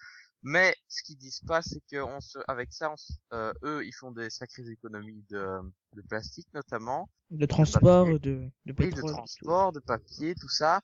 Mais 0.42 0.76
ce 0.88 1.04
qu'ils 1.04 1.18
disent 1.18 1.42
pas, 1.46 1.62
c'est 1.62 1.82
que 1.92 1.98
on 1.98 2.20
se, 2.20 2.40
avec 2.48 2.74
ça, 2.74 2.92
on 2.92 2.98
se- 2.98 3.14
euh, 3.34 3.54
eux, 3.64 3.86
ils 3.86 3.94
font 3.94 4.12
des 4.12 4.32
sacrées 4.32 4.68
économies 4.72 5.24
de, 5.30 5.46
de 5.94 6.02
plastique 6.02 6.48
notamment, 6.54 7.10
De 7.30 7.46
transport, 7.46 8.08
de, 8.20 8.50
de 8.66 8.74
oui, 8.80 8.90
de 8.90 9.02
tout. 9.02 9.08
transport, 9.08 9.72
de 9.72 9.80
papier, 9.80 10.34
tout 10.36 10.50
ça. 10.50 10.82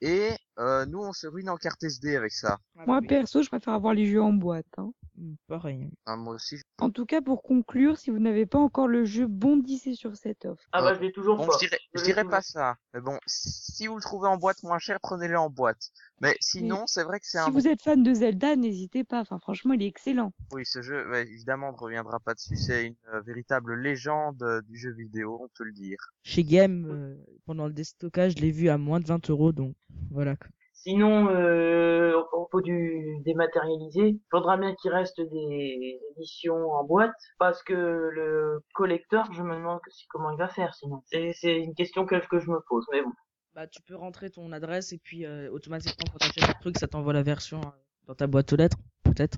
Et 0.00 0.30
euh, 0.58 0.86
nous, 0.86 0.98
on 1.00 1.12
se 1.12 1.26
ruine 1.26 1.48
en 1.50 1.56
carte 1.56 1.82
SD 1.82 2.16
avec 2.16 2.32
ça. 2.32 2.58
Ah, 2.76 2.84
Moi, 2.86 2.96
bah 2.96 2.98
oui. 3.02 3.06
perso, 3.08 3.42
je 3.42 3.48
préfère 3.48 3.74
avoir 3.74 3.94
les 3.94 4.06
jeux 4.06 4.22
en 4.22 4.32
boîte. 4.32 4.66
hein. 4.76 4.92
Mm, 5.16 5.34
Pareil. 5.48 5.90
Hein, 6.06 6.16
moi 6.16 6.34
aussi. 6.34 6.56
En 6.80 6.90
tout 6.90 7.06
cas, 7.06 7.20
pour 7.20 7.42
conclure, 7.42 7.96
si 7.98 8.10
vous 8.10 8.18
n'avez 8.20 8.46
pas 8.46 8.58
encore 8.58 8.86
le 8.88 9.04
jeu, 9.04 9.26
bondissez 9.26 9.94
sur 9.94 10.14
cette 10.16 10.44
offre. 10.44 10.62
Ah 10.72 10.80
bah 10.82 10.94
je 10.94 11.00
l'ai 11.00 11.10
toujours 11.12 11.36
Bon, 11.36 11.46
pas. 11.46 11.52
je 11.54 11.66
dirais, 11.66 11.78
Je 11.94 11.98
je 12.00 12.04
l'ai 12.04 12.12
dirais 12.12 12.24
pas 12.24 12.40
ça. 12.42 12.76
Mais 12.94 13.00
bon, 13.00 13.18
si 13.26 13.86
vous 13.88 13.96
le 13.96 14.02
trouvez 14.02 14.28
en 14.28 14.36
boîte 14.36 14.62
moins 14.62 14.78
cher, 14.78 14.98
prenez-le 15.00 15.36
en 15.38 15.50
boîte. 15.50 15.90
Mais 16.20 16.36
sinon, 16.40 16.84
c'est 16.86 17.02
vrai 17.04 17.18
que 17.20 17.26
c'est 17.26 17.38
Si 17.38 17.48
un 17.48 17.50
vous 17.50 17.66
êtes 17.66 17.82
fan 17.82 18.02
de 18.02 18.14
Zelda, 18.14 18.54
n'hésitez 18.56 19.02
pas. 19.04 19.20
Enfin, 19.20 19.38
franchement, 19.40 19.74
il 19.74 19.82
est 19.82 19.86
excellent. 19.86 20.32
Oui, 20.52 20.64
ce 20.64 20.82
jeu, 20.82 21.04
évidemment, 21.16 21.68
on 21.70 21.72
ne 21.72 21.76
reviendra 21.78 22.20
pas 22.20 22.34
dessus. 22.34 22.56
C'est 22.56 22.86
une 22.86 22.96
euh, 23.12 23.20
véritable 23.22 23.74
légende 23.74 24.42
euh, 24.42 24.60
du 24.62 24.76
jeu 24.76 24.92
vidéo, 24.92 25.40
on 25.42 25.48
peut 25.56 25.64
le 25.64 25.72
dire. 25.72 25.98
Chez 26.22 26.44
Game, 26.44 26.86
euh, 26.90 27.16
pendant 27.44 27.66
le 27.66 27.72
déstockage, 27.72 28.34
je 28.36 28.40
l'ai 28.42 28.50
vu 28.52 28.68
à 28.68 28.78
moins 28.78 29.00
de 29.00 29.06
20 29.06 29.28
euros, 29.30 29.52
donc 29.52 29.74
voilà. 30.10 30.36
quoi. 30.36 30.47
Sinon, 30.88 31.28
euh, 31.28 32.16
au 32.16 32.24
propos 32.24 32.62
du 32.62 33.18
dématérialisé, 33.22 34.18
faudra 34.30 34.56
bien 34.56 34.74
qu'il 34.74 34.90
reste 34.90 35.20
des 35.20 36.00
éditions 36.16 36.72
en 36.72 36.82
boîte, 36.82 37.12
parce 37.38 37.62
que 37.62 37.74
le 37.74 38.62
collecteur, 38.72 39.30
je 39.34 39.42
me 39.42 39.54
demande 39.54 39.80
que- 39.84 39.90
comment 40.08 40.30
il 40.30 40.38
va 40.38 40.48
faire 40.48 40.74
sinon. 40.74 41.02
C'est 41.10 41.58
une 41.58 41.74
question 41.74 42.06
que, 42.06 42.14
que 42.26 42.38
je 42.38 42.50
me 42.50 42.60
pose, 42.66 42.86
mais 42.90 43.02
bon. 43.02 43.12
Bah, 43.54 43.66
tu 43.66 43.82
peux 43.82 43.96
rentrer 43.96 44.30
ton 44.30 44.50
adresse 44.52 44.94
et 44.94 44.98
puis 44.98 45.26
euh, 45.26 45.50
automatiquement 45.50 46.06
quand 46.10 46.18
t'achètes 46.18 46.48
le 46.48 46.54
truc, 46.60 46.78
ça 46.78 46.88
t'envoie 46.88 47.12
la 47.12 47.22
version 47.22 47.60
euh, 47.60 47.70
dans 48.06 48.14
ta 48.14 48.26
boîte 48.26 48.50
aux 48.54 48.56
lettres, 48.56 48.78
peut-être. 49.02 49.36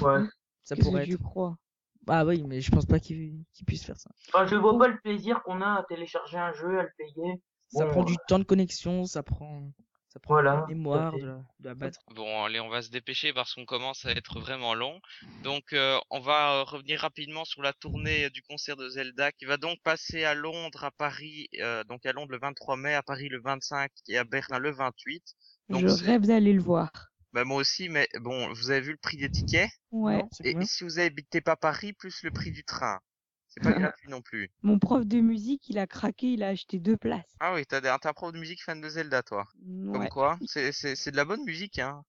Ouais. 0.00 0.18
Ça 0.64 0.74
pourrait 0.74 1.02
que 1.02 1.10
tu 1.10 1.14
être. 1.14 1.22
crois? 1.22 1.58
Ah 2.08 2.24
oui, 2.26 2.42
mais 2.44 2.60
je 2.60 2.72
pense 2.72 2.86
pas 2.86 2.98
qu'il 2.98 3.44
puisse 3.68 3.84
faire 3.84 4.00
ça. 4.00 4.10
Enfin, 4.34 4.46
je 4.46 4.56
vois 4.56 4.76
pas 4.76 4.88
le 4.88 4.98
plaisir 4.98 5.44
qu'on 5.44 5.60
a 5.60 5.74
à 5.74 5.84
télécharger 5.84 6.38
un 6.38 6.52
jeu, 6.52 6.80
à 6.80 6.82
le 6.82 6.90
payer. 6.98 7.40
Ça 7.68 7.84
Bon, 7.84 7.92
prend 7.92 8.02
du 8.02 8.16
temps 8.26 8.40
de 8.40 8.44
connexion, 8.44 9.04
ça 9.04 9.22
prend, 9.22 9.70
ça 10.12 10.20
prend 10.20 10.34
Voilà, 10.34 10.60
la 10.60 10.66
mémoire, 10.66 11.16
de 11.16 11.24
la, 11.24 11.32
de 11.34 11.68
la 11.68 11.74
batterie. 11.74 12.04
Bon, 12.14 12.44
allez, 12.44 12.60
on 12.60 12.68
va 12.68 12.82
se 12.82 12.90
dépêcher 12.90 13.32
parce 13.32 13.54
qu'on 13.54 13.64
commence 13.64 14.04
à 14.04 14.10
être 14.10 14.40
vraiment 14.40 14.74
long. 14.74 15.00
Donc, 15.42 15.72
euh, 15.72 15.98
on 16.10 16.20
va 16.20 16.52
euh, 16.52 16.62
revenir 16.64 17.00
rapidement 17.00 17.46
sur 17.46 17.62
la 17.62 17.72
tournée 17.72 18.28
du 18.28 18.42
concert 18.42 18.76
de 18.76 18.88
Zelda 18.90 19.32
qui 19.32 19.46
va 19.46 19.56
donc 19.56 19.78
passer 19.82 20.24
à 20.24 20.34
Londres, 20.34 20.84
à 20.84 20.90
Paris, 20.90 21.48
euh, 21.60 21.82
donc 21.84 22.04
à 22.04 22.12
Londres 22.12 22.32
le 22.32 22.38
23 22.38 22.76
mai, 22.76 22.94
à 22.94 23.02
Paris 23.02 23.30
le 23.30 23.40
25 23.40 23.90
et 24.08 24.18
à 24.18 24.24
Berlin 24.24 24.58
le 24.58 24.70
28. 24.70 25.22
Donc, 25.70 25.88
Je 25.88 26.04
rêve 26.04 26.26
d'aller 26.26 26.52
le 26.52 26.62
voir. 26.62 26.90
Bah, 27.32 27.44
moi 27.44 27.56
aussi, 27.56 27.88
mais 27.88 28.06
bon, 28.20 28.52
vous 28.52 28.70
avez 28.70 28.82
vu 28.82 28.90
le 28.90 28.98
prix 28.98 29.16
des 29.16 29.30
tickets? 29.30 29.70
Ouais. 29.92 30.22
Et 30.44 30.54
si 30.66 30.84
vous 30.84 30.98
habitez 30.98 31.40
pas 31.40 31.56
Paris, 31.56 31.94
plus 31.94 32.22
le 32.22 32.30
prix 32.30 32.50
du 32.50 32.64
train. 32.64 33.00
C'est 33.54 33.62
pas 33.62 33.72
gratuit 33.94 34.08
non 34.08 34.22
plus. 34.22 34.50
Mon 34.62 34.78
prof 34.78 35.04
de 35.04 35.20
musique, 35.20 35.68
il 35.68 35.78
a 35.78 35.86
craqué, 35.86 36.32
il 36.32 36.42
a 36.42 36.48
acheté 36.48 36.78
deux 36.78 36.96
places. 36.96 37.36
Ah 37.40 37.54
oui, 37.54 37.66
t'as 37.66 37.80
un 37.94 38.12
prof 38.12 38.32
de 38.32 38.38
musique 38.38 38.62
fan 38.62 38.80
de 38.80 38.88
Zelda, 38.88 39.22
toi. 39.22 39.46
Comme 39.92 39.96
Ouais. 40.02 40.08
quoi, 40.08 40.38
c'est 40.46 40.72
c'est- 40.72 40.96
c'est 40.96 41.10
de 41.10 41.16
la 41.16 41.24
bonne 41.24 41.44
musique, 41.44 41.78
hein. 41.78 42.02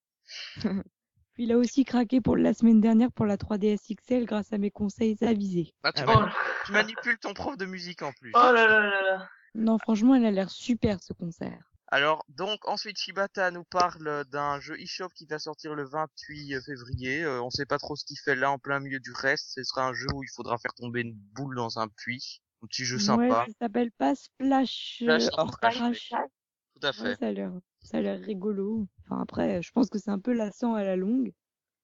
Puis 1.33 1.43
il 1.45 1.51
a 1.51 1.57
aussi 1.57 1.83
craqué 1.83 2.21
pour 2.21 2.37
la 2.37 2.53
semaine 2.53 2.79
dernière 2.79 3.11
pour 3.11 3.25
la 3.25 3.37
3DS 3.37 3.89
XL 3.89 4.25
grâce 4.25 4.53
à 4.53 4.57
mes 4.59 4.69
conseils 4.71 5.17
avisés. 5.21 5.73
Ah, 5.83 5.91
tu, 5.91 6.03
Ah 6.07 6.31
tu 6.65 6.71
manipules 6.71 7.17
ton 7.17 7.33
prof 7.33 7.57
de 7.57 7.65
musique 7.65 8.03
en 8.03 8.11
plus. 8.13 8.31
oh 8.35 8.39
là 8.39 8.67
là 8.67 8.79
là 8.79 9.01
là. 9.01 9.29
Non, 9.55 9.77
franchement, 9.79 10.15
il 10.15 10.25
a 10.25 10.31
l'air 10.31 10.49
super 10.49 11.01
ce 11.01 11.11
concert. 11.13 11.72
Alors, 11.93 12.25
donc, 12.27 12.67
ensuite, 12.67 12.97
Shibata 12.97 13.51
nous 13.51 13.63
parle 13.65 14.25
d'un 14.31 14.59
jeu 14.59 14.79
eShop 14.81 15.09
qui 15.09 15.27
va 15.27 15.37
sortir 15.37 15.75
le 15.75 15.85
28 15.85 16.59
février. 16.65 17.23
Euh, 17.23 17.39
on 17.43 17.51
sait 17.51 17.67
pas 17.67 17.77
trop 17.77 17.95
ce 17.95 18.03
qu'il 18.03 18.17
fait 18.17 18.33
là, 18.33 18.49
en 18.49 18.57
plein 18.57 18.79
milieu 18.79 18.99
du 18.99 19.11
reste. 19.11 19.51
Ce 19.53 19.63
sera 19.63 19.85
un 19.89 19.93
jeu 19.93 20.07
où 20.15 20.23
il 20.23 20.29
faudra 20.35 20.57
faire 20.57 20.73
tomber 20.73 21.01
une 21.01 21.13
boule 21.13 21.55
dans 21.55 21.77
un 21.77 21.87
puits. 21.87 22.41
Un 22.63 22.65
petit 22.65 22.83
jeu 22.83 22.97
Ouais, 22.97 23.03
sympa. 23.03 23.45
ça 23.47 23.53
s'appelle 23.59 23.91
pas 23.91 24.15
Splash, 24.15 25.03
euh, 25.03 25.19
Splash 25.19 25.51
crash. 25.61 26.09
Tout 26.09 26.79
à 26.81 26.87
Ouais, 26.87 26.93
fait. 26.93 27.15
ça 27.19 27.27
a 27.27 27.31
l'air, 27.31 27.51
ça 27.83 27.97
a 27.97 28.01
l'air 28.01 28.19
rigolo. 28.19 28.87
Enfin 29.05 29.21
après, 29.21 29.61
je 29.61 29.71
pense 29.71 29.91
que 29.91 29.99
c'est 29.99 30.09
un 30.09 30.17
peu 30.19 30.33
lassant 30.33 30.73
à 30.73 30.83
la 30.83 30.95
longue. 30.95 31.31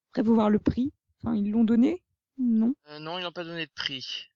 Après, 0.10 0.24
faut 0.24 0.34
voir 0.34 0.50
le 0.50 0.58
prix. 0.58 0.92
Enfin, 1.22 1.36
ils 1.36 1.52
l'ont 1.52 1.66
donné? 1.66 2.02
Non. 2.40 2.74
Euh, 2.88 2.98
non, 2.98 3.20
ils 3.20 3.24
n'ont 3.24 3.32
pas 3.32 3.44
donné 3.44 3.68
de 3.68 3.72
prix. 3.76 4.32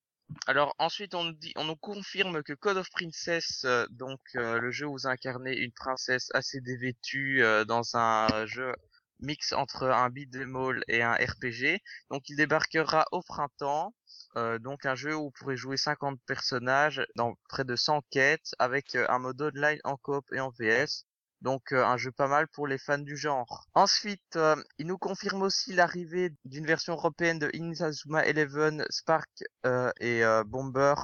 Alors 0.47 0.75
ensuite, 0.77 1.15
on 1.15 1.23
nous 1.23 1.33
dit, 1.33 1.53
on 1.55 1.65
nous 1.65 1.75
confirme 1.75 2.43
que 2.43 2.53
Code 2.53 2.77
of 2.77 2.89
Princess, 2.91 3.63
euh, 3.65 3.85
donc 3.91 4.19
euh, 4.35 4.59
le 4.59 4.71
jeu 4.71 4.87
où 4.87 4.93
vous 4.93 5.07
incarnez 5.07 5.55
une 5.57 5.71
princesse 5.71 6.29
assez 6.33 6.59
dévêtue 6.59 7.43
euh, 7.43 7.65
dans 7.65 7.95
un 7.95 8.45
jeu 8.45 8.73
mix 9.19 9.53
entre 9.53 9.83
un 9.89 10.09
beat'em 10.09 10.81
et 10.89 11.01
un 11.01 11.13
RPG, 11.13 11.81
donc 12.09 12.27
il 12.29 12.35
débarquera 12.35 13.05
au 13.11 13.21
printemps. 13.21 13.93
Donc 14.61 14.85
un 14.85 14.95
jeu 14.95 15.15
où 15.15 15.25
vous 15.25 15.31
pourrez 15.31 15.55
jouer 15.55 15.77
50 15.77 16.19
personnages 16.25 17.05
dans 17.15 17.35
près 17.47 17.63
de 17.63 17.75
100 17.75 18.01
quêtes 18.09 18.55
avec 18.59 18.95
un 18.95 19.19
mode 19.19 19.41
online 19.41 19.79
en 19.83 19.95
coop 19.95 20.25
et 20.33 20.39
en 20.39 20.49
VS. 20.49 21.05
Donc 21.43 21.73
euh, 21.73 21.85
un 21.85 21.97
jeu 21.97 22.11
pas 22.11 22.29
mal 22.29 22.47
pour 22.47 22.67
les 22.67 22.77
fans 22.77 22.97
du 22.97 23.17
genre. 23.17 23.67
Ensuite, 23.75 24.37
euh, 24.37 24.55
il 24.79 24.87
nous 24.87 24.97
confirme 24.97 25.41
aussi 25.41 25.73
l'arrivée 25.73 26.31
d'une 26.45 26.65
version 26.65 26.93
européenne 26.93 27.37
de 27.37 27.49
Inazuma 27.53 28.25
Eleven, 28.25 28.85
Spark 28.89 29.29
euh, 29.65 29.91
et 29.99 30.23
Bomber. 30.45 30.95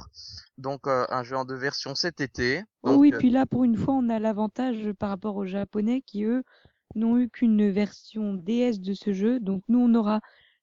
Donc 0.56 0.86
un 0.86 1.22
jeu 1.22 1.36
en 1.36 1.44
deux 1.44 1.56
versions 1.56 1.94
cet 1.94 2.20
été. 2.20 2.64
Oh 2.82 2.90
Donc, 2.90 3.00
oui, 3.00 3.12
puis 3.12 3.30
là, 3.30 3.44
pour 3.44 3.64
une 3.64 3.76
fois, 3.76 3.94
on 3.94 4.08
a 4.08 4.18
l'avantage 4.18 4.92
par 4.98 5.10
rapport 5.10 5.36
aux 5.36 5.44
Japonais 5.44 6.02
qui, 6.06 6.24
eux, 6.24 6.42
n'ont 6.94 7.18
eu 7.18 7.28
qu'une 7.28 7.70
version 7.70 8.32
DS 8.34 8.80
de 8.80 8.94
ce 8.94 9.12
jeu. 9.12 9.40
Donc 9.40 9.62
nous, 9.68 9.78
on 9.78 9.94
aura 9.94 10.20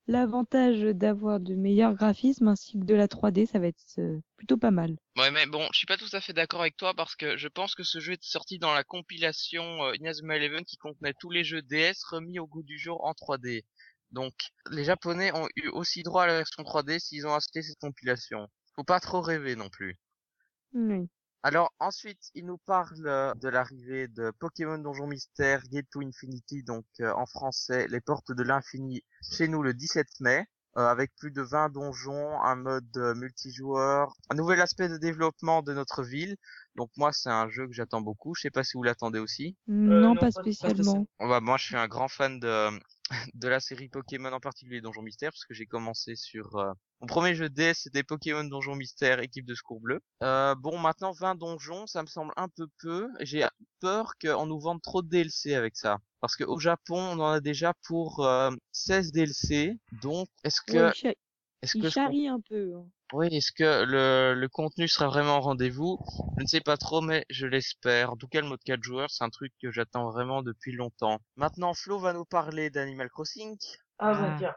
l'avantage 0.07 0.81
d'avoir 0.81 1.39
de 1.39 1.55
meilleurs 1.55 1.93
graphismes 1.93 2.47
ainsi 2.47 2.79
que 2.79 2.85
de 2.85 2.95
la 2.95 3.07
3D. 3.07 3.45
Ça 3.45 3.59
va 3.59 3.67
être 3.67 3.83
euh, 3.99 4.19
plutôt 4.37 4.57
pas 4.57 4.71
mal. 4.71 4.95
Ouais, 5.17 5.31
mais 5.31 5.45
bon, 5.45 5.67
je 5.71 5.77
suis 5.77 5.87
pas 5.87 5.97
tout 5.97 6.09
à 6.13 6.21
fait 6.21 6.33
d'accord 6.33 6.61
avec 6.61 6.77
toi 6.77 6.93
parce 6.93 7.15
que 7.15 7.37
je 7.37 7.47
pense 7.47 7.75
que 7.75 7.83
ce 7.83 7.99
jeu 7.99 8.13
est 8.13 8.23
sorti 8.23 8.59
dans 8.59 8.73
la 8.73 8.83
compilation 8.83 9.83
euh, 9.83 9.95
Inazuma 9.95 10.37
Eleven 10.37 10.63
qui 10.63 10.77
contenait 10.77 11.13
tous 11.19 11.29
les 11.29 11.43
jeux 11.43 11.61
DS 11.61 12.03
remis 12.09 12.39
au 12.39 12.47
goût 12.47 12.63
du 12.63 12.77
jour 12.77 13.03
en 13.05 13.11
3D. 13.11 13.63
Donc, 14.11 14.33
les 14.71 14.85
Japonais 14.85 15.31
ont 15.35 15.47
eu 15.55 15.67
aussi 15.69 16.01
droit 16.03 16.23
à 16.23 16.27
la 16.27 16.37
version 16.37 16.63
3D 16.63 16.99
s'ils 16.99 17.27
ont 17.27 17.33
acheté 17.33 17.61
cette 17.61 17.79
compilation. 17.79 18.47
Faut 18.75 18.85
pas 18.85 18.99
trop 18.99 19.21
rêver 19.21 19.55
non 19.55 19.69
plus. 19.69 19.97
Oui. 20.73 21.09
Alors 21.47 21.71
ensuite, 21.79 22.29
il 22.35 22.45
nous 22.45 22.57
parle 22.57 23.07
euh, 23.07 23.33
de 23.35 23.47
l'arrivée 23.47 24.09
de 24.09 24.33
Pokémon 24.37 24.77
Donjon 24.79 25.07
Mystère 25.07 25.63
Gate 25.69 25.85
to 25.89 26.01
Infinity, 26.01 26.61
donc 26.61 26.83
euh, 26.99 27.13
en 27.13 27.25
français 27.25 27.87
Les 27.87 28.01
Portes 28.01 28.33
de 28.33 28.43
l'Infini, 28.43 29.01
chez 29.21 29.47
nous 29.47 29.63
le 29.63 29.73
17 29.73 30.07
mai, 30.19 30.45
euh, 30.77 30.85
avec 30.85 31.15
plus 31.15 31.31
de 31.31 31.41
20 31.41 31.69
donjons, 31.69 32.39
un 32.39 32.55
mode 32.55 32.85
euh, 32.97 33.15
multijoueur, 33.15 34.13
un 34.29 34.35
nouvel 34.35 34.61
aspect 34.61 34.87
de 34.87 34.97
développement 34.97 35.63
de 35.63 35.73
notre 35.73 36.03
ville. 36.03 36.35
Donc 36.75 36.91
moi, 36.97 37.11
c'est 37.11 37.31
un 37.31 37.49
jeu 37.49 37.65
que 37.65 37.73
j'attends 37.73 38.01
beaucoup. 38.01 38.35
Je 38.35 38.41
sais 38.41 38.51
pas 38.51 38.63
si 38.63 38.73
vous 38.75 38.83
l'attendez 38.83 39.17
aussi. 39.17 39.55
non, 39.67 40.01
non, 40.01 40.15
pas 40.15 40.29
pas 40.29 40.31
spécialement. 40.31 41.07
Bah, 41.19 41.39
moi, 41.39 41.57
je 41.57 41.65
suis 41.65 41.75
un 41.75 41.87
grand 41.87 42.09
fan 42.09 42.39
de 42.39 42.69
de 43.33 43.47
la 43.47 43.59
série 43.59 43.87
Pokémon 43.89 44.31
en 44.31 44.39
particulier 44.39 44.81
Donjon 44.81 45.01
Mystère 45.01 45.31
parce 45.31 45.45
que 45.45 45.53
j'ai 45.53 45.65
commencé 45.65 46.15
sur 46.15 46.55
euh, 46.57 46.71
mon 47.01 47.07
premier 47.07 47.35
jeu 47.35 47.49
DS 47.49 47.73
c'était 47.83 48.03
Pokémon 48.03 48.43
Donjon 48.43 48.75
Mystère 48.75 49.19
équipe 49.19 49.45
de 49.45 49.55
secours 49.55 49.79
bleu. 49.79 50.01
Euh, 50.23 50.55
bon 50.55 50.77
maintenant 50.77 51.11
20 51.11 51.35
donjons 51.35 51.87
ça 51.87 52.01
me 52.01 52.07
semble 52.07 52.33
un 52.37 52.49
peu 52.49 52.67
peu. 52.79 53.07
J'ai 53.21 53.45
peur 53.79 54.13
qu'on 54.21 54.45
nous 54.45 54.59
vende 54.59 54.81
trop 54.81 55.01
de 55.01 55.07
DLC 55.07 55.53
avec 55.53 55.75
ça 55.77 55.99
parce 56.19 56.35
que 56.35 56.43
au 56.43 56.59
Japon 56.59 56.99
on 56.99 57.19
en 57.19 57.31
a 57.33 57.39
déjà 57.39 57.73
pour 57.85 58.25
euh, 58.25 58.51
16 58.71 59.11
DLC 59.11 59.77
donc 60.01 60.27
est-ce 60.43 60.61
que 60.61 60.73
cha- 60.93 61.13
est-ce 61.61 61.73
que 61.81 61.89
je 61.89 61.99
un 62.27 62.39
peu. 62.41 62.73
hein. 62.75 62.87
Oui, 63.13 63.27
est-ce 63.31 63.51
que 63.51 63.83
le, 63.85 64.33
le 64.39 64.47
contenu 64.49 64.87
sera 64.87 65.07
vraiment 65.07 65.37
au 65.37 65.41
rendez-vous? 65.41 65.97
Je 66.37 66.43
ne 66.43 66.47
sais 66.47 66.61
pas 66.61 66.77
trop, 66.77 67.01
mais 67.01 67.25
je 67.29 67.47
l'espère. 67.47 68.11
En 68.11 68.15
tout 68.17 68.27
cas, 68.27 68.41
le 68.41 68.47
mode 68.47 68.61
4 68.65 68.83
joueurs, 68.83 69.09
c'est 69.09 69.23
un 69.23 69.29
truc 69.29 69.53
que 69.61 69.71
j'attends 69.71 70.09
vraiment 70.09 70.41
depuis 70.43 70.73
longtemps. 70.73 71.19
Maintenant, 71.35 71.73
Flo 71.73 71.99
va 71.99 72.13
nous 72.13 72.25
parler 72.25 72.69
d'Animal 72.69 73.09
Crossing. 73.09 73.57
Ah, 73.99 74.13
bah 74.13 74.29
Ah. 74.33 74.35
tiens. 74.37 74.53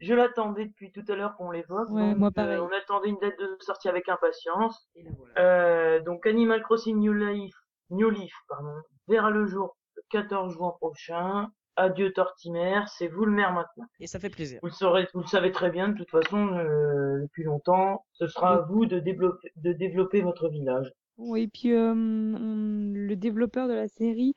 Je 0.00 0.12
l'attendais 0.12 0.66
depuis 0.66 0.90
tout 0.92 1.04
à 1.08 1.14
l'heure 1.14 1.36
qu'on 1.36 1.52
l'évoque. 1.52 1.88
Ouais, 1.90 2.10
donc, 2.10 2.18
moi, 2.18 2.28
euh, 2.28 2.32
pareil. 2.32 2.58
on 2.58 2.68
attendait 2.72 3.08
une 3.10 3.18
date 3.20 3.38
de 3.38 3.56
sortie 3.60 3.88
avec 3.88 4.08
impatience. 4.08 4.88
Et 4.96 5.04
voilà. 5.16 5.32
Euh, 5.38 6.00
donc 6.02 6.26
Animal 6.26 6.62
Crossing 6.64 6.98
New 6.98 7.12
Life, 7.12 7.54
New 7.90 8.10
Leaf, 8.10 8.32
pardon, 8.48 8.74
verra 9.08 9.30
le 9.30 9.46
jour 9.46 9.76
le 9.96 10.02
14 10.10 10.52
juin 10.52 10.72
prochain. 10.80 11.48
Adieu 11.76 12.12
Tortimer, 12.12 12.80
c'est 12.86 13.08
vous 13.08 13.24
le 13.24 13.32
maire 13.32 13.52
maintenant. 13.52 13.86
Et 14.00 14.06
ça 14.06 14.18
fait 14.18 14.30
plaisir. 14.30 14.60
Vous 14.62 14.68
le 14.68 14.74
saurez, 14.74 15.08
vous 15.14 15.20
le 15.20 15.26
savez 15.26 15.50
très 15.52 15.70
bien 15.70 15.88
de 15.88 15.96
toute 15.96 16.10
façon 16.10 16.48
euh, 16.54 17.22
depuis 17.22 17.42
longtemps. 17.44 18.04
Ce 18.12 18.26
sera 18.26 18.54
à 18.56 18.60
vous 18.60 18.86
de 18.86 18.98
développer, 19.00 19.50
de 19.56 19.72
développer 19.72 20.20
votre 20.20 20.48
village. 20.48 20.92
Oui, 21.18 21.48
puis 21.48 21.72
euh, 21.72 21.92
on- 21.92 22.92
le 22.94 23.14
développeur 23.16 23.68
de 23.68 23.74
la 23.74 23.88
série 23.88 24.34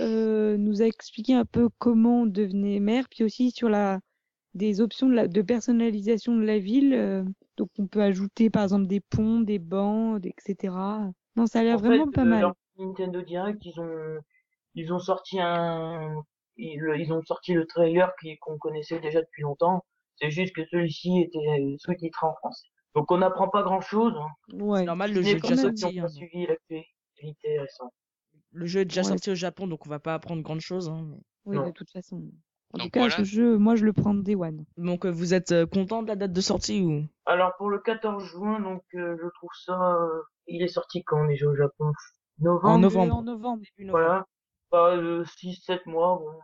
euh, 0.00 0.56
nous 0.56 0.82
a 0.82 0.86
expliqué 0.86 1.34
un 1.34 1.44
peu 1.44 1.68
comment 1.78 2.22
on 2.22 2.26
devenait 2.26 2.80
maire, 2.80 3.04
puis 3.10 3.24
aussi 3.24 3.50
sur 3.50 3.68
la 3.68 4.00
des 4.54 4.80
options 4.80 5.08
de, 5.08 5.14
la- 5.14 5.28
de 5.28 5.42
personnalisation 5.42 6.36
de 6.36 6.42
la 6.42 6.58
ville. 6.58 6.92
euh, 6.94 7.22
donc 7.56 7.68
on 7.78 7.86
peut 7.86 8.02
ajouter 8.02 8.50
par 8.50 8.64
exemple 8.64 8.86
des 8.86 9.00
ponts, 9.00 9.40
des 9.40 9.58
bancs, 9.60 10.24
etc. 10.24 10.74
Non, 11.36 11.46
ça 11.46 11.60
a 11.60 11.62
l'air 11.62 11.76
En 11.76 11.78
vraiment 11.78 12.06
fait, 12.06 12.12
pas 12.12 12.22
euh, 12.22 12.24
mal. 12.24 12.52
Nintendo 12.78 13.22
Direct, 13.22 13.64
ils 13.64 13.78
ont, 13.80 14.18
ils 14.74 14.92
ont 14.92 14.98
sorti 14.98 15.38
un, 15.40 16.24
ils, 16.60 16.82
ils 16.98 17.12
ont 17.12 17.22
sorti 17.22 17.54
le 17.54 17.66
trailer 17.66 18.12
qu'on 18.40 18.58
connaissait 18.58 19.00
déjà 19.00 19.20
depuis 19.20 19.42
longtemps. 19.42 19.84
C'est 20.16 20.30
juste 20.30 20.54
que 20.54 20.64
celui-ci 20.66 21.20
était 21.22 21.76
sous-titré 21.78 22.26
en 22.26 22.34
français. 22.34 22.66
Donc 22.94 23.10
on 23.10 23.18
n'apprend 23.18 23.48
pas 23.48 23.62
grand-chose. 23.62 24.12
Hein. 24.16 24.28
Ouais. 24.54 24.84
Normal, 24.84 25.12
le 25.14 25.22
jeu 25.22 25.36
est 25.36 25.40
déjà 25.40 25.56
sorti. 25.56 26.00
hein, 26.00 26.08
suivi 26.08 26.46
l'actualité 26.46 27.58
récente. 27.58 27.92
Le 28.52 28.66
jeu 28.66 28.80
est 28.80 28.84
déjà 28.84 29.02
Ouais. 29.02 29.08
sorti 29.08 29.30
au 29.30 29.34
Japon, 29.34 29.66
donc 29.68 29.86
on 29.86 29.90
va 29.90 30.00
pas 30.00 30.14
apprendre 30.14 30.42
grand 30.42 30.58
chose. 30.60 30.88
Hein. 30.88 31.06
mais- 31.08 31.18
Oui, 31.46 31.56
Non. 31.56 31.66
de 31.68 31.70
toute 31.72 31.90
façon. 31.90 32.16
En 32.72 32.78
Donc 32.78 32.86
tout 32.86 32.90
cas, 32.90 33.00
voilà. 33.00 33.16
ce 33.16 33.24
jeu, 33.24 33.56
moi, 33.58 33.74
je 33.76 33.84
le 33.84 33.92
prends 33.92 34.14
Day 34.14 34.34
One. 34.36 34.64
Donc 34.76 35.06
euh, 35.06 35.10
vous 35.10 35.32
êtes 35.34 35.52
euh, 35.52 35.66
content 35.66 36.02
de 36.02 36.08
la 36.08 36.16
date 36.16 36.32
de 36.32 36.40
sortie 36.40 36.82
ou? 36.82 37.04
Alors 37.26 37.52
pour 37.56 37.70
le 37.70 37.78
14 37.80 38.22
juin, 38.24 38.60
donc 38.60 38.82
euh, 38.94 39.16
je 39.20 39.28
trouve 39.34 39.50
ça, 39.64 39.94
euh, 39.94 40.22
il 40.46 40.62
est 40.62 40.68
sorti 40.68 41.02
quand 41.02 41.24
on 41.24 41.28
est 41.30 41.42
au 41.44 41.56
Japon? 41.56 41.92
Novembre? 42.38 42.68
En 42.68 42.78
novembre. 42.78 43.14
En 43.16 43.22
novembre. 43.22 43.62
début 43.76 43.86
novembre 43.86 44.04
Voilà. 44.06 44.26
Pas 44.70 44.96
euh, 44.96 45.24
6-7 45.24 45.80
mois. 45.86 46.18
Bon. 46.18 46.38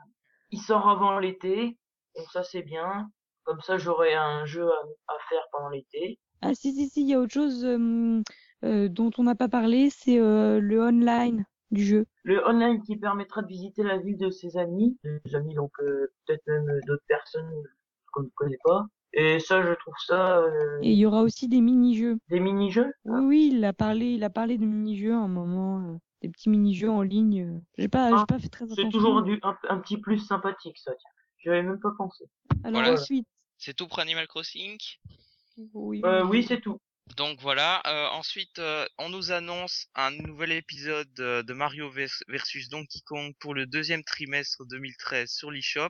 Il 0.50 0.60
sort 0.60 0.88
avant 0.88 1.18
l'été. 1.18 1.76
Donc 2.16 2.26
ça 2.32 2.42
c'est 2.42 2.62
bien. 2.62 3.10
Comme 3.44 3.60
ça 3.60 3.78
j'aurai 3.78 4.14
un 4.14 4.44
jeu 4.44 4.66
à, 4.66 5.12
à 5.14 5.16
faire 5.28 5.42
pendant 5.52 5.68
l'été. 5.70 6.18
Ah 6.42 6.54
si, 6.54 6.72
si, 6.74 6.88
si, 6.88 7.02
il 7.02 7.08
y 7.08 7.14
a 7.14 7.20
autre 7.20 7.32
chose 7.32 7.64
euh, 7.64 8.22
euh, 8.64 8.88
dont 8.88 9.10
on 9.18 9.22
n'a 9.24 9.34
pas 9.34 9.48
parlé, 9.48 9.88
c'est 9.90 10.18
euh, 10.18 10.60
le 10.60 10.80
online 10.82 11.44
du 11.70 11.84
jeu. 11.84 12.06
Le 12.24 12.46
online 12.46 12.82
qui 12.82 12.96
permettra 12.96 13.42
de 13.42 13.48
visiter 13.48 13.82
la 13.82 13.98
ville 13.98 14.18
de 14.18 14.30
ses 14.30 14.56
amis. 14.56 14.98
Des 15.24 15.34
amis 15.34 15.54
donc 15.54 15.72
peut-être 15.78 16.46
même 16.46 16.80
d'autres 16.86 17.04
personnes 17.08 17.50
qu'on 18.12 18.22
ne 18.22 18.28
connaît 18.34 18.58
pas. 18.64 18.86
Et 19.12 19.38
ça 19.40 19.62
je 19.62 19.72
trouve 19.74 19.94
ça 20.06 20.38
euh, 20.38 20.78
Et 20.82 20.90
il 20.92 20.98
y 20.98 21.06
aura 21.06 21.22
aussi 21.22 21.48
des 21.48 21.60
mini-jeux. 21.60 22.18
des 22.28 22.40
mini-jeux? 22.40 22.92
Oui, 23.04 23.20
oui, 23.24 23.50
il 23.52 23.64
a 23.64 23.72
parlé, 23.72 24.06
il 24.12 24.24
a 24.24 24.30
parlé 24.30 24.58
de 24.58 24.66
mini-jeux 24.66 25.14
à 25.14 25.18
un 25.18 25.28
moment, 25.28 25.98
des 26.26 26.32
petits 26.32 26.48
mini-jeux 26.50 26.90
en 26.90 27.02
ligne. 27.02 27.42
euh. 27.56 27.60
J'ai 27.78 27.88
pas, 27.88 28.10
Ah, 28.12 28.16
j'ai 28.18 28.26
pas 28.26 28.38
fait 28.38 28.48
très 28.48 28.64
attention. 28.64 28.84
C'est 28.90 28.90
toujours 28.96 29.22
du, 29.22 29.38
un, 29.42 29.56
un 29.68 29.78
petit 29.78 29.98
plus 29.98 30.18
sympathique 30.18 30.78
ça. 30.78 30.92
Tiens. 30.98 31.10
J'y 31.38 31.48
avais 31.50 31.62
même 31.62 31.80
pas 31.80 31.92
pensé. 31.96 32.24
Alors 32.64 32.82
Voilà. 32.82 32.92
ensuite, 32.94 33.26
C'est 33.58 33.74
tout 33.74 33.86
pour 33.88 33.98
Animal 34.00 34.26
Crossing? 34.26 34.76
oui, 35.74 36.02
Euh, 36.04 36.24
oui 36.26 36.44
c'est 36.46 36.60
tout. 36.60 36.78
Donc 37.16 37.38
voilà, 37.40 37.82
euh, 37.86 38.08
ensuite 38.18 38.58
euh, 38.58 38.84
on 38.98 39.08
nous 39.08 39.30
annonce 39.30 39.86
un 39.94 40.10
nouvel 40.10 40.50
épisode 40.50 41.08
euh, 41.20 41.44
de 41.44 41.52
Mario 41.54 41.88
vers- 41.88 42.10
versus 42.26 42.68
Donkey 42.68 42.98
Kong 43.06 43.32
pour 43.38 43.54
le 43.54 43.64
deuxième 43.64 44.02
trimestre 44.02 44.66
2013 44.66 45.30
sur 45.30 45.52
l'eShop. 45.52 45.88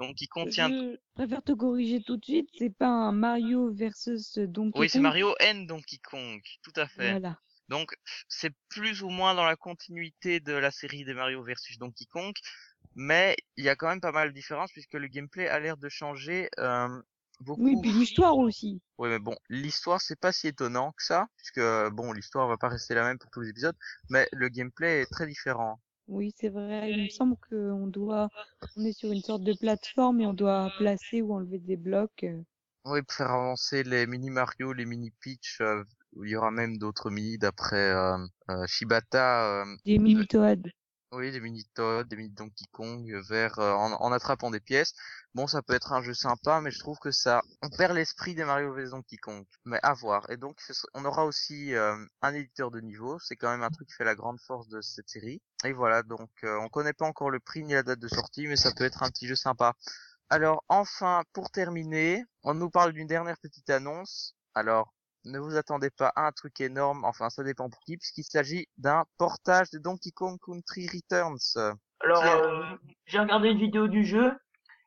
Donc 0.00 0.18
il 0.22 0.28
contient... 0.28 0.70
Je 0.70 0.96
préfère 1.14 1.42
te 1.42 1.52
corriger 1.52 2.02
tout 2.02 2.16
de 2.16 2.24
suite, 2.24 2.48
c'est 2.58 2.74
pas 2.74 2.88
un 2.88 3.12
Mario 3.12 3.70
versus 3.70 4.38
Donkey 4.38 4.78
Oui, 4.80 4.88
c'est 4.88 4.96
Kong. 4.98 5.02
Mario 5.02 5.34
N 5.40 5.66
Donkey 5.66 5.98
Kong, 6.02 6.40
tout 6.62 6.72
à 6.76 6.88
fait. 6.88 7.10
Voilà. 7.10 7.38
Donc 7.68 7.94
c'est 8.28 8.52
plus 8.68 9.02
ou 9.02 9.08
moins 9.08 9.34
dans 9.34 9.44
la 9.44 9.56
continuité 9.56 10.40
de 10.40 10.52
la 10.52 10.70
série 10.70 11.04
des 11.04 11.14
Mario 11.14 11.42
versus 11.42 11.78
Donkey 11.78 12.06
Kong, 12.06 12.34
mais 12.94 13.36
il 13.56 13.64
y 13.64 13.68
a 13.68 13.76
quand 13.76 13.88
même 13.88 14.00
pas 14.00 14.12
mal 14.12 14.28
de 14.28 14.34
différences 14.34 14.72
puisque 14.72 14.94
le 14.94 15.08
gameplay 15.08 15.48
a 15.48 15.58
l'air 15.58 15.76
de 15.76 15.88
changer 15.88 16.48
euh, 16.58 16.88
beaucoup. 17.40 17.62
Oui, 17.62 17.76
puis 17.82 17.92
l'histoire 17.92 18.36
aussi. 18.36 18.80
Oui, 18.98 19.08
mais 19.08 19.18
bon, 19.18 19.36
l'histoire 19.48 20.00
c'est 20.00 20.18
pas 20.18 20.32
si 20.32 20.48
étonnant 20.48 20.92
que 20.92 21.02
ça, 21.02 21.28
puisque 21.36 21.60
bon, 21.92 22.12
l'histoire 22.12 22.48
va 22.48 22.56
pas 22.56 22.68
rester 22.68 22.94
la 22.94 23.02
même 23.04 23.18
pour 23.18 23.30
tous 23.30 23.40
les 23.40 23.50
épisodes, 23.50 23.76
mais 24.10 24.28
le 24.32 24.48
gameplay 24.48 25.02
est 25.02 25.10
très 25.10 25.26
différent. 25.26 25.80
Oui, 26.08 26.32
c'est 26.36 26.48
vrai. 26.48 26.92
Il 26.92 27.02
me 27.04 27.08
semble 27.08 27.36
qu'on 27.50 27.88
doit, 27.88 28.28
on 28.76 28.84
est 28.84 28.92
sur 28.92 29.10
une 29.10 29.22
sorte 29.22 29.42
de 29.42 29.54
plateforme 29.54 30.20
et 30.20 30.26
on 30.26 30.34
doit 30.34 30.72
placer 30.78 31.20
ou 31.20 31.34
enlever 31.34 31.58
des 31.58 31.76
blocs. 31.76 32.24
euh. 32.24 32.40
Oui, 32.84 33.02
pour 33.02 33.12
faire 33.12 33.30
avancer 33.30 33.82
les 33.82 34.06
mini 34.06 34.30
Mario, 34.30 34.72
les 34.72 34.86
mini 34.86 35.10
Peach, 35.20 35.60
euh, 35.60 35.82
il 36.24 36.30
y 36.30 36.36
aura 36.36 36.50
même 36.50 36.78
d'autres 36.78 37.10
mini 37.10 37.38
d'après 37.38 37.90
euh, 37.90 38.16
euh, 38.50 38.66
Shibata. 38.66 39.62
euh, 39.62 39.76
Des 39.84 39.98
mini-toads. 39.98 40.70
Oui, 41.12 41.30
des 41.30 41.40
mini 41.40 41.64
Toad, 41.74 42.08
des 42.08 42.16
mini 42.16 42.30
Donkey 42.30 42.64
Kong 42.72 43.08
vers 43.28 43.58
euh, 43.60 43.72
en, 43.72 43.92
en 43.92 44.12
attrapant 44.12 44.50
des 44.50 44.60
pièces. 44.60 44.92
Bon, 45.34 45.46
ça 45.46 45.62
peut 45.62 45.72
être 45.72 45.92
un 45.92 46.02
jeu 46.02 46.12
sympa, 46.14 46.60
mais 46.60 46.72
je 46.72 46.80
trouve 46.80 46.98
que 46.98 47.12
ça 47.12 47.42
on 47.62 47.70
perd 47.70 47.94
l'esprit 47.94 48.34
des 48.34 48.44
Mario 48.44 48.74
vs 48.74 48.90
Donkey 48.90 49.16
Kong. 49.16 49.44
Mais 49.64 49.78
à 49.84 49.94
voir. 49.94 50.28
Et 50.30 50.36
donc 50.36 50.58
on 50.94 51.04
aura 51.04 51.24
aussi 51.24 51.74
euh, 51.74 51.96
un 52.22 52.34
éditeur 52.34 52.70
de 52.72 52.80
niveau. 52.80 53.18
C'est 53.20 53.36
quand 53.36 53.50
même 53.50 53.62
un 53.62 53.70
truc 53.70 53.86
qui 53.88 53.94
fait 53.94 54.04
la 54.04 54.16
grande 54.16 54.40
force 54.40 54.68
de 54.68 54.80
cette 54.80 55.08
série. 55.08 55.40
Et 55.64 55.72
voilà, 55.72 56.02
donc 56.02 56.30
euh, 56.42 56.58
on 56.60 56.68
connaît 56.68 56.92
pas 56.92 57.06
encore 57.06 57.30
le 57.30 57.38
prix 57.40 57.62
ni 57.64 57.74
la 57.74 57.84
date 57.84 58.00
de 58.00 58.08
sortie, 58.08 58.48
mais 58.48 58.56
ça 58.56 58.72
peut 58.74 58.84
être 58.84 59.02
un 59.04 59.08
petit 59.08 59.28
jeu 59.28 59.36
sympa. 59.36 59.74
Alors 60.28 60.64
enfin, 60.68 61.22
pour 61.32 61.50
terminer, 61.50 62.24
on 62.42 62.54
nous 62.54 62.68
parle 62.68 62.92
d'une 62.92 63.06
dernière 63.06 63.38
petite 63.38 63.70
annonce. 63.70 64.34
Alors 64.54 64.92
ne 65.26 65.38
vous 65.38 65.56
attendez 65.56 65.90
pas 65.90 66.12
à 66.16 66.26
un 66.26 66.32
truc 66.32 66.60
énorme, 66.60 67.04
enfin 67.04 67.30
ça 67.30 67.42
dépend 67.42 67.68
pour 67.68 67.80
qui, 67.80 67.96
puisqu'il 67.96 68.24
s'agit 68.24 68.68
d'un 68.78 69.04
portage 69.18 69.70
de 69.70 69.78
Donkey 69.78 70.10
Kong 70.12 70.38
Country 70.44 70.86
Returns. 70.88 71.74
Alors, 72.00 72.24
euh, 72.24 72.62
j'ai 73.06 73.18
regardé 73.18 73.50
une 73.50 73.58
vidéo 73.58 73.88
du 73.88 74.04
jeu 74.04 74.32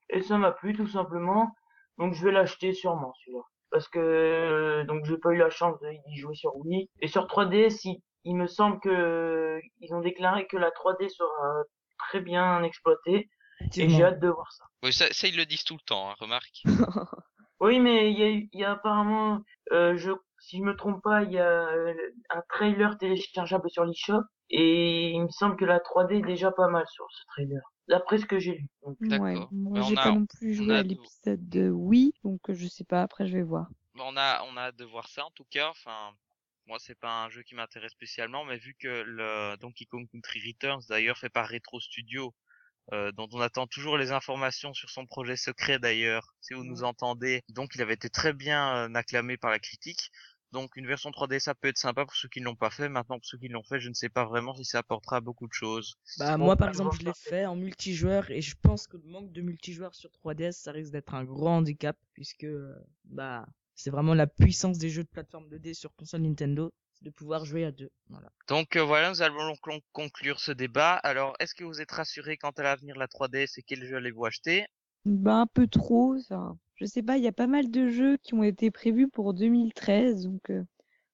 et 0.09 0.21
ça 0.21 0.37
m'a 0.37 0.51
plu 0.51 0.73
tout 0.75 0.87
simplement. 0.87 1.51
Donc 1.97 2.13
je 2.13 2.23
vais 2.23 2.31
l'acheter 2.31 2.73
sûrement 2.73 3.13
celui-là. 3.23 3.43
Parce 3.71 3.87
que 3.87 3.99
euh, 3.99 4.83
donc 4.85 5.05
j'ai 5.05 5.17
pas 5.17 5.31
eu 5.31 5.37
la 5.37 5.49
chance 5.49 5.79
de- 5.81 5.89
d'y 6.07 6.17
jouer 6.17 6.35
sur 6.35 6.55
Wii. 6.55 6.89
Et 7.01 7.07
sur 7.07 7.27
3DS, 7.27 7.81
il, 7.83 8.01
il 8.23 8.35
me 8.35 8.47
semble 8.47 8.79
que 8.79 9.59
ils 9.79 9.93
ont 9.93 9.99
déclaré 10.01 10.47
que 10.47 10.57
la 10.57 10.71
3D 10.71 11.09
sera 11.09 11.63
très 11.97 12.21
bien 12.21 12.63
exploitée. 12.63 13.29
Et 13.75 13.89
j'ai 13.89 14.03
hâte 14.03 14.19
de 14.19 14.29
voir 14.29 14.51
ça. 14.53 14.63
Oui, 14.83 14.93
ça, 14.93 15.11
ça, 15.11 15.27
ils 15.27 15.35
le 15.35 15.45
disent 15.45 15.65
tout 15.65 15.75
le 15.75 15.85
temps, 15.85 16.09
hein, 16.09 16.15
remarque. 16.19 16.63
Oui, 17.59 17.79
mais 17.79 18.11
il 18.11 18.17
y 18.17 18.23
a, 18.23 18.29
il 18.29 18.49
y 18.53 18.63
a 18.63 18.71
apparemment, 18.71 19.41
euh, 19.73 19.97
je, 19.97 20.11
si 20.39 20.57
je 20.57 20.63
me 20.63 20.75
trompe 20.75 21.01
pas, 21.03 21.23
il 21.23 21.31
y 21.31 21.39
a 21.39 21.67
euh, 21.67 21.93
un 22.29 22.41
trailer 22.49 22.97
téléchargeable 22.97 23.69
sur 23.69 23.85
l'eShop 23.85 24.23
et 24.49 25.11
il 25.11 25.21
me 25.21 25.29
semble 25.29 25.55
que 25.55 25.65
la 25.65 25.79
3D 25.79 26.19
est 26.19 26.21
déjà 26.21 26.51
pas 26.51 26.67
mal 26.67 26.85
sur 26.87 27.05
ce 27.11 27.23
trailer. 27.27 27.61
D'après 27.87 28.17
ce 28.17 28.25
que 28.25 28.39
j'ai 28.39 28.53
lu. 28.53 28.67
Donc, 28.83 28.97
Ouais, 29.01 29.07
D'accord. 29.09 29.49
moi 29.51 29.81
j'ai 29.81 29.95
pas 29.95 30.11
non 30.11 30.25
plus 30.25 30.53
joué 30.53 30.75
à 30.75 30.83
l'épisode 30.83 31.49
de 31.49 31.69
Wii, 31.69 32.13
donc 32.23 32.49
euh, 32.49 32.53
je 32.53 32.67
sais 32.67 32.83
pas, 32.83 33.01
après 33.01 33.27
je 33.27 33.37
vais 33.37 33.43
voir. 33.43 33.67
On 33.95 34.15
a, 34.15 34.43
on 34.43 34.55
a 34.57 34.61
hâte 34.61 34.75
de 34.77 34.85
voir 34.85 35.07
ça 35.07 35.25
en 35.25 35.31
tout 35.31 35.45
cas. 35.49 35.69
Enfin, 35.69 36.13
moi 36.67 36.77
c'est 36.79 36.97
pas 36.99 37.23
un 37.23 37.29
jeu 37.29 37.43
qui 37.43 37.55
m'intéresse 37.55 37.91
spécialement, 37.91 38.45
mais 38.45 38.57
vu 38.57 38.75
que 38.79 39.03
le 39.05 39.57
Donkey 39.57 39.85
Kong 39.85 40.07
Country 40.11 40.39
Returns 40.47 40.83
d'ailleurs 40.87 41.17
fait 41.17 41.29
par 41.29 41.49
Retro 41.49 41.79
Studio, 41.79 42.33
euh, 42.93 43.11
dont 43.11 43.27
on 43.33 43.41
attend 43.41 43.67
toujours 43.67 43.97
les 43.97 44.11
informations 44.11 44.73
sur 44.73 44.89
son 44.89 45.05
projet 45.05 45.35
secret 45.35 45.79
d'ailleurs, 45.79 46.33
si 46.41 46.53
vous 46.53 46.63
nous 46.63 46.83
entendez. 46.83 47.41
Donc 47.49 47.75
il 47.75 47.81
avait 47.81 47.93
été 47.93 48.09
très 48.09 48.33
bien 48.33 48.75
euh, 48.75 48.93
acclamé 48.95 49.37
par 49.37 49.51
la 49.51 49.59
critique. 49.59 50.11
Donc 50.51 50.75
une 50.75 50.87
version 50.87 51.11
3D 51.11 51.39
ça 51.39 51.53
peut 51.53 51.67
être 51.67 51.77
sympa 51.77 52.05
pour 52.05 52.15
ceux 52.15 52.27
qui 52.27 52.39
ne 52.39 52.45
l'ont 52.45 52.55
pas 52.55 52.71
fait. 52.71 52.89
Maintenant 52.89 53.17
pour 53.17 53.25
ceux 53.25 53.37
qui 53.37 53.47
l'ont 53.47 53.63
fait, 53.63 53.79
je 53.79 53.89
ne 53.89 53.93
sais 53.93 54.09
pas 54.09 54.25
vraiment 54.25 54.55
si 54.55 54.65
ça 54.65 54.79
apportera 54.79 55.21
beaucoup 55.21 55.47
de 55.47 55.53
choses. 55.53 55.95
Bah, 56.17 56.37
Bon, 56.37 56.45
moi, 56.45 56.55
par 56.55 56.67
bah, 56.67 56.71
exemple, 56.71 56.89
voir 56.89 56.99
je 56.99 57.05
l'ai 57.05 57.13
fait 57.13 57.45
en 57.45 57.55
multijoueur 57.55 58.31
et 58.31 58.41
je 58.41 58.55
pense 58.61 58.87
que 58.87 58.97
le 58.97 59.03
manque 59.03 59.31
de 59.31 59.41
multijoueur 59.41 59.93
sur 59.93 60.09
3DS, 60.09 60.53
ça 60.53 60.71
risque 60.71 60.91
d'être 60.91 61.13
un 61.13 61.23
gros 61.23 61.49
handicap 61.49 61.97
puisque, 62.13 62.45
euh, 62.45 62.73
bah, 63.05 63.45
c'est 63.75 63.91
vraiment 63.91 64.13
la 64.13 64.27
puissance 64.27 64.77
des 64.77 64.89
jeux 64.89 65.03
de 65.03 65.09
plateforme 65.09 65.47
2D 65.47 65.73
sur 65.73 65.93
console 65.95 66.21
Nintendo, 66.21 66.73
de 67.01 67.09
pouvoir 67.09 67.45
jouer 67.45 67.65
à 67.65 67.71
deux. 67.71 67.89
Voilà. 68.09 68.29
Donc 68.49 68.75
euh, 68.75 68.83
voilà, 68.83 69.11
nous 69.11 69.21
allons 69.21 69.55
con- 69.61 69.79
conclure 69.93 70.41
ce 70.41 70.51
débat. 70.51 70.95
Alors, 70.95 71.37
est-ce 71.39 71.55
que 71.55 71.63
vous 71.63 71.79
êtes 71.79 71.91
rassurés 71.91 72.35
quant 72.35 72.49
à 72.51 72.63
l'avenir 72.63 72.95
de 72.95 72.99
la 72.99 73.07
3DS 73.07 73.57
et 73.57 73.63
quel 73.63 73.85
jeu 73.85 73.95
allez-vous 73.95 74.25
acheter? 74.25 74.65
Bah 75.05 75.35
un 75.41 75.47
peu 75.47 75.67
trop, 75.67 76.17
ça. 76.19 76.55
Je 76.75 76.85
sais 76.85 77.03
pas, 77.03 77.17
il 77.17 77.23
y 77.23 77.27
a 77.27 77.31
pas 77.31 77.47
mal 77.47 77.69
de 77.71 77.87
jeux 77.89 78.17
qui 78.17 78.33
ont 78.33 78.43
été 78.43 78.71
prévus 78.71 79.07
pour 79.09 79.33
2013, 79.33 80.23
donc 80.25 80.49
euh, 80.49 80.63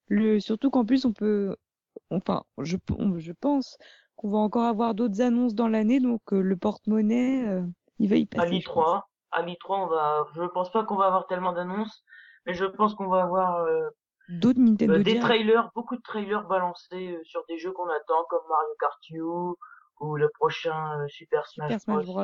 le 0.09 0.39
surtout 0.39 0.69
qu'en 0.71 0.85
plus 0.85 1.05
on 1.05 1.13
peut, 1.13 1.55
enfin 2.11 2.43
je 2.59 2.77
on- 2.97 3.19
je 3.19 3.33
pense 3.33 3.77
qu'on 4.17 4.29
va 4.31 4.39
encore 4.39 4.65
avoir 4.65 4.95
d'autres 4.95 5.21
annonces 5.21 5.55
dans 5.55 5.67
l'année, 5.69 5.99
donc 6.01 6.21
euh, 6.33 6.41
le 6.41 6.57
porte-monnaie 6.57 7.47
euh, 7.47 7.63
il 7.99 8.09
va 8.09 8.17
y 8.17 8.25
à 8.37 8.45
passer. 8.45 8.59
je 8.61 8.69
pense. 8.71 8.93
l'I3, 8.93 9.09
à 9.31 9.41
l'I3, 9.41 9.79
on 9.83 9.87
va, 9.87 10.25
je 10.35 10.43
pense 10.43 10.71
pas 10.71 10.83
qu'on 10.85 10.95
va 10.95 11.07
avoir 11.07 11.27
tellement 11.27 11.53
d'annonces, 11.53 12.03
mais 12.45 12.53
je 12.53 12.65
pense 12.65 12.95
qu'on 12.95 13.07
va 13.07 13.23
avoir 13.23 13.57
euh, 13.65 13.89
D'autres 14.29 14.59
Nintendo 14.59 14.93
Euh, 14.93 14.97
des 14.97 15.03
Direct. 15.03 15.21
trailers, 15.23 15.71
beaucoup 15.75 15.95
de 15.95 16.01
trailers 16.01 16.47
balancés 16.47 17.11
euh, 17.11 17.23
sur 17.23 17.43
des 17.47 17.57
jeux 17.59 17.71
qu'on 17.71 17.87
attend 17.89 18.23
comme 18.29 18.41
Mario 18.49 18.69
Kart 18.79 19.09
U 19.11 19.21
ou 20.01 20.15
le 20.17 20.29
prochain 20.29 20.99
euh, 21.01 21.07
Super 21.07 21.45
Smash, 21.47 21.71
Super 21.79 21.81
Smash 21.81 22.05
Bros. 22.05 22.23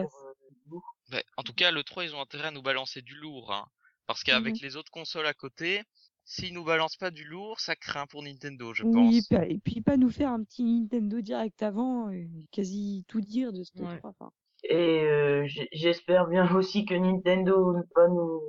Euh, 1.14 1.20
En 1.38 1.44
tout 1.44 1.54
cas, 1.54 1.72
le 1.72 1.84
3, 1.84 2.06
ils 2.06 2.16
ont 2.16 2.22
intérêt 2.22 2.48
à 2.48 2.52
nous 2.52 2.62
balancer 2.62 3.02
du 3.02 3.16
lourd. 3.16 3.52
Hein, 3.54 3.66
parce 4.08 4.24
qu'avec 4.24 4.60
les 4.62 4.76
autres 4.78 4.92
consoles 4.92 5.26
à 5.28 5.34
côté, 5.34 5.82
s'ils 6.26 6.54
nous 6.54 6.64
balancent 6.64 6.98
pas 6.98 7.12
du 7.12 7.24
lourd, 7.24 7.60
ça 7.60 7.76
craint 7.76 8.08
pour 8.08 8.24
Nintendo, 8.24 8.74
je 8.74 8.84
Oui, 8.84 9.22
pense. 9.30 9.40
et 9.50 9.60
puis 9.64 9.82
pas 9.82 9.98
nous 9.98 10.10
faire 10.10 10.32
un 10.32 10.44
petit 10.44 10.64
Nintendo 10.82 11.22
Direct 11.22 11.62
avant, 11.64 12.10
et 12.10 12.28
quasi 12.52 13.06
tout 13.08 13.22
dire 13.22 13.54
de 13.54 13.64
ce 13.64 13.72
Ouais. 13.78 13.96
P3. 13.98 14.00
Enfin, 14.04 14.32
Et 14.64 15.02
euh, 15.04 15.48
j'espère 15.72 16.28
bien 16.28 16.54
aussi 16.56 16.86
que 16.86 16.94
Nintendo 16.94 17.74
va 17.96 18.08
nous 18.08 18.42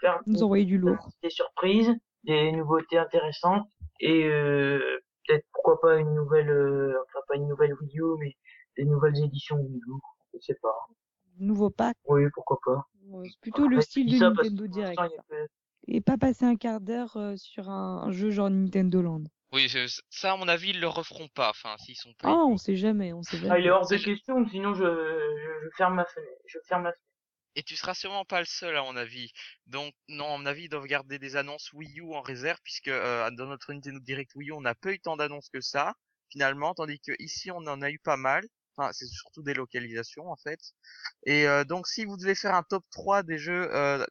faire 0.00 0.20
nous 0.26 0.42
envoyer 0.42 0.64
du 0.64 0.78
lourd. 0.78 1.08
des 1.22 1.30
surprises, 1.30 1.92
des 2.26 2.52
nouveautés 2.52 2.98
intéressantes 2.98 3.66
et 4.00 4.24
euh, 4.24 4.78
peut-être 5.26 5.44
pourquoi 5.52 5.80
pas 5.80 5.96
une 5.96 6.14
nouvelle, 6.14 6.50
euh, 6.50 6.94
enfin 7.06 7.20
pas 7.28 7.36
une 7.36 7.48
nouvelle 7.48 7.74
Wii 7.80 7.98
U, 7.98 8.02
mais 8.18 8.34
des 8.76 8.84
nouvelles 8.84 9.22
éditions 9.22 9.56
Wii 9.56 9.76
U. 9.86 9.92
Je 10.34 10.38
sais 10.40 10.56
pas. 10.60 10.74
Nouveau 11.38 11.70
pack. 11.70 11.96
Oui, 12.06 12.22
pourquoi 12.34 12.58
pas. 12.64 12.86
Ouais, 13.06 13.28
C'est 13.28 13.40
plutôt 13.40 13.68
le 13.68 13.80
style 13.80 14.10
de 14.12 14.18
Nintendo 14.18 14.66
Direct. 14.66 15.00
Et 15.86 16.00
pas 16.00 16.16
passer 16.16 16.46
un 16.46 16.56
quart 16.56 16.80
d'heure 16.80 17.16
euh, 17.16 17.34
sur 17.36 17.68
un, 17.68 18.04
un 18.04 18.10
jeu 18.10 18.30
genre 18.30 18.48
Nintendo 18.50 19.02
Land. 19.02 19.24
Oui, 19.52 19.68
ça, 20.08 20.32
à 20.32 20.36
mon 20.36 20.48
avis, 20.48 20.70
ils 20.70 20.80
le 20.80 20.88
referont 20.88 21.28
pas. 21.28 21.50
Enfin, 21.50 21.76
s'ils 21.78 21.94
sont 21.96 22.12
pas. 22.18 22.30
Ah, 22.30 22.44
on 22.46 22.56
sait 22.56 22.74
jamais, 22.74 23.12
on 23.12 23.22
sait 23.22 23.36
Ah, 23.42 23.46
jamais. 23.48 23.60
il 23.60 23.66
est 23.66 23.70
hors 23.70 23.86
de 23.86 23.96
question, 23.96 24.44
sinon 24.48 24.74
je, 24.74 24.82
je, 24.82 25.64
je 25.64 25.68
ferme 25.76 25.94
ma 25.94 26.04
fenêtre. 26.06 26.32
Je 26.46 26.58
ferme 26.66 26.82
ma 26.84 26.90
fenêtre. 26.92 27.00
Et 27.56 27.62
tu 27.62 27.76
seras 27.76 27.94
sûrement 27.94 28.24
pas 28.24 28.40
le 28.40 28.46
seul, 28.46 28.76
à 28.76 28.82
mon 28.82 28.96
avis. 28.96 29.30
Donc, 29.66 29.94
non, 30.08 30.34
à 30.34 30.38
mon 30.38 30.46
avis, 30.46 30.64
ils 30.64 30.68
doivent 30.68 30.86
garder 30.86 31.18
des 31.18 31.36
annonces 31.36 31.72
Wii 31.72 32.00
U 32.00 32.14
en 32.14 32.20
réserve, 32.22 32.58
puisque 32.64 32.88
euh, 32.88 33.30
dans 33.30 33.46
notre 33.46 33.72
Nintendo 33.72 34.00
Direct 34.00 34.34
Wii 34.34 34.50
U, 34.50 34.52
on 34.52 34.60
n'a 34.60 34.74
pas 34.74 34.92
eu 34.92 34.98
tant 35.00 35.16
d'annonces 35.16 35.48
que 35.50 35.60
ça, 35.60 35.94
finalement, 36.30 36.74
tandis 36.74 36.98
que 37.00 37.12
ici, 37.20 37.50
on 37.50 37.58
en 37.58 37.80
a 37.82 37.90
eu 37.90 37.98
pas 37.98 38.16
mal. 38.16 38.44
Enfin, 38.76 38.92
c'est 38.92 39.06
surtout 39.06 39.42
des 39.42 39.54
localisations, 39.54 40.28
en 40.28 40.36
fait. 40.36 40.58
Et 41.26 41.46
euh, 41.46 41.64
donc, 41.64 41.86
si 41.86 42.04
vous 42.04 42.16
devez 42.16 42.34
faire 42.34 42.54
un 42.54 42.64
top 42.64 42.84
3 42.90 43.22
des 43.22 43.38
jeux 43.38 43.72
euh, 43.72 44.04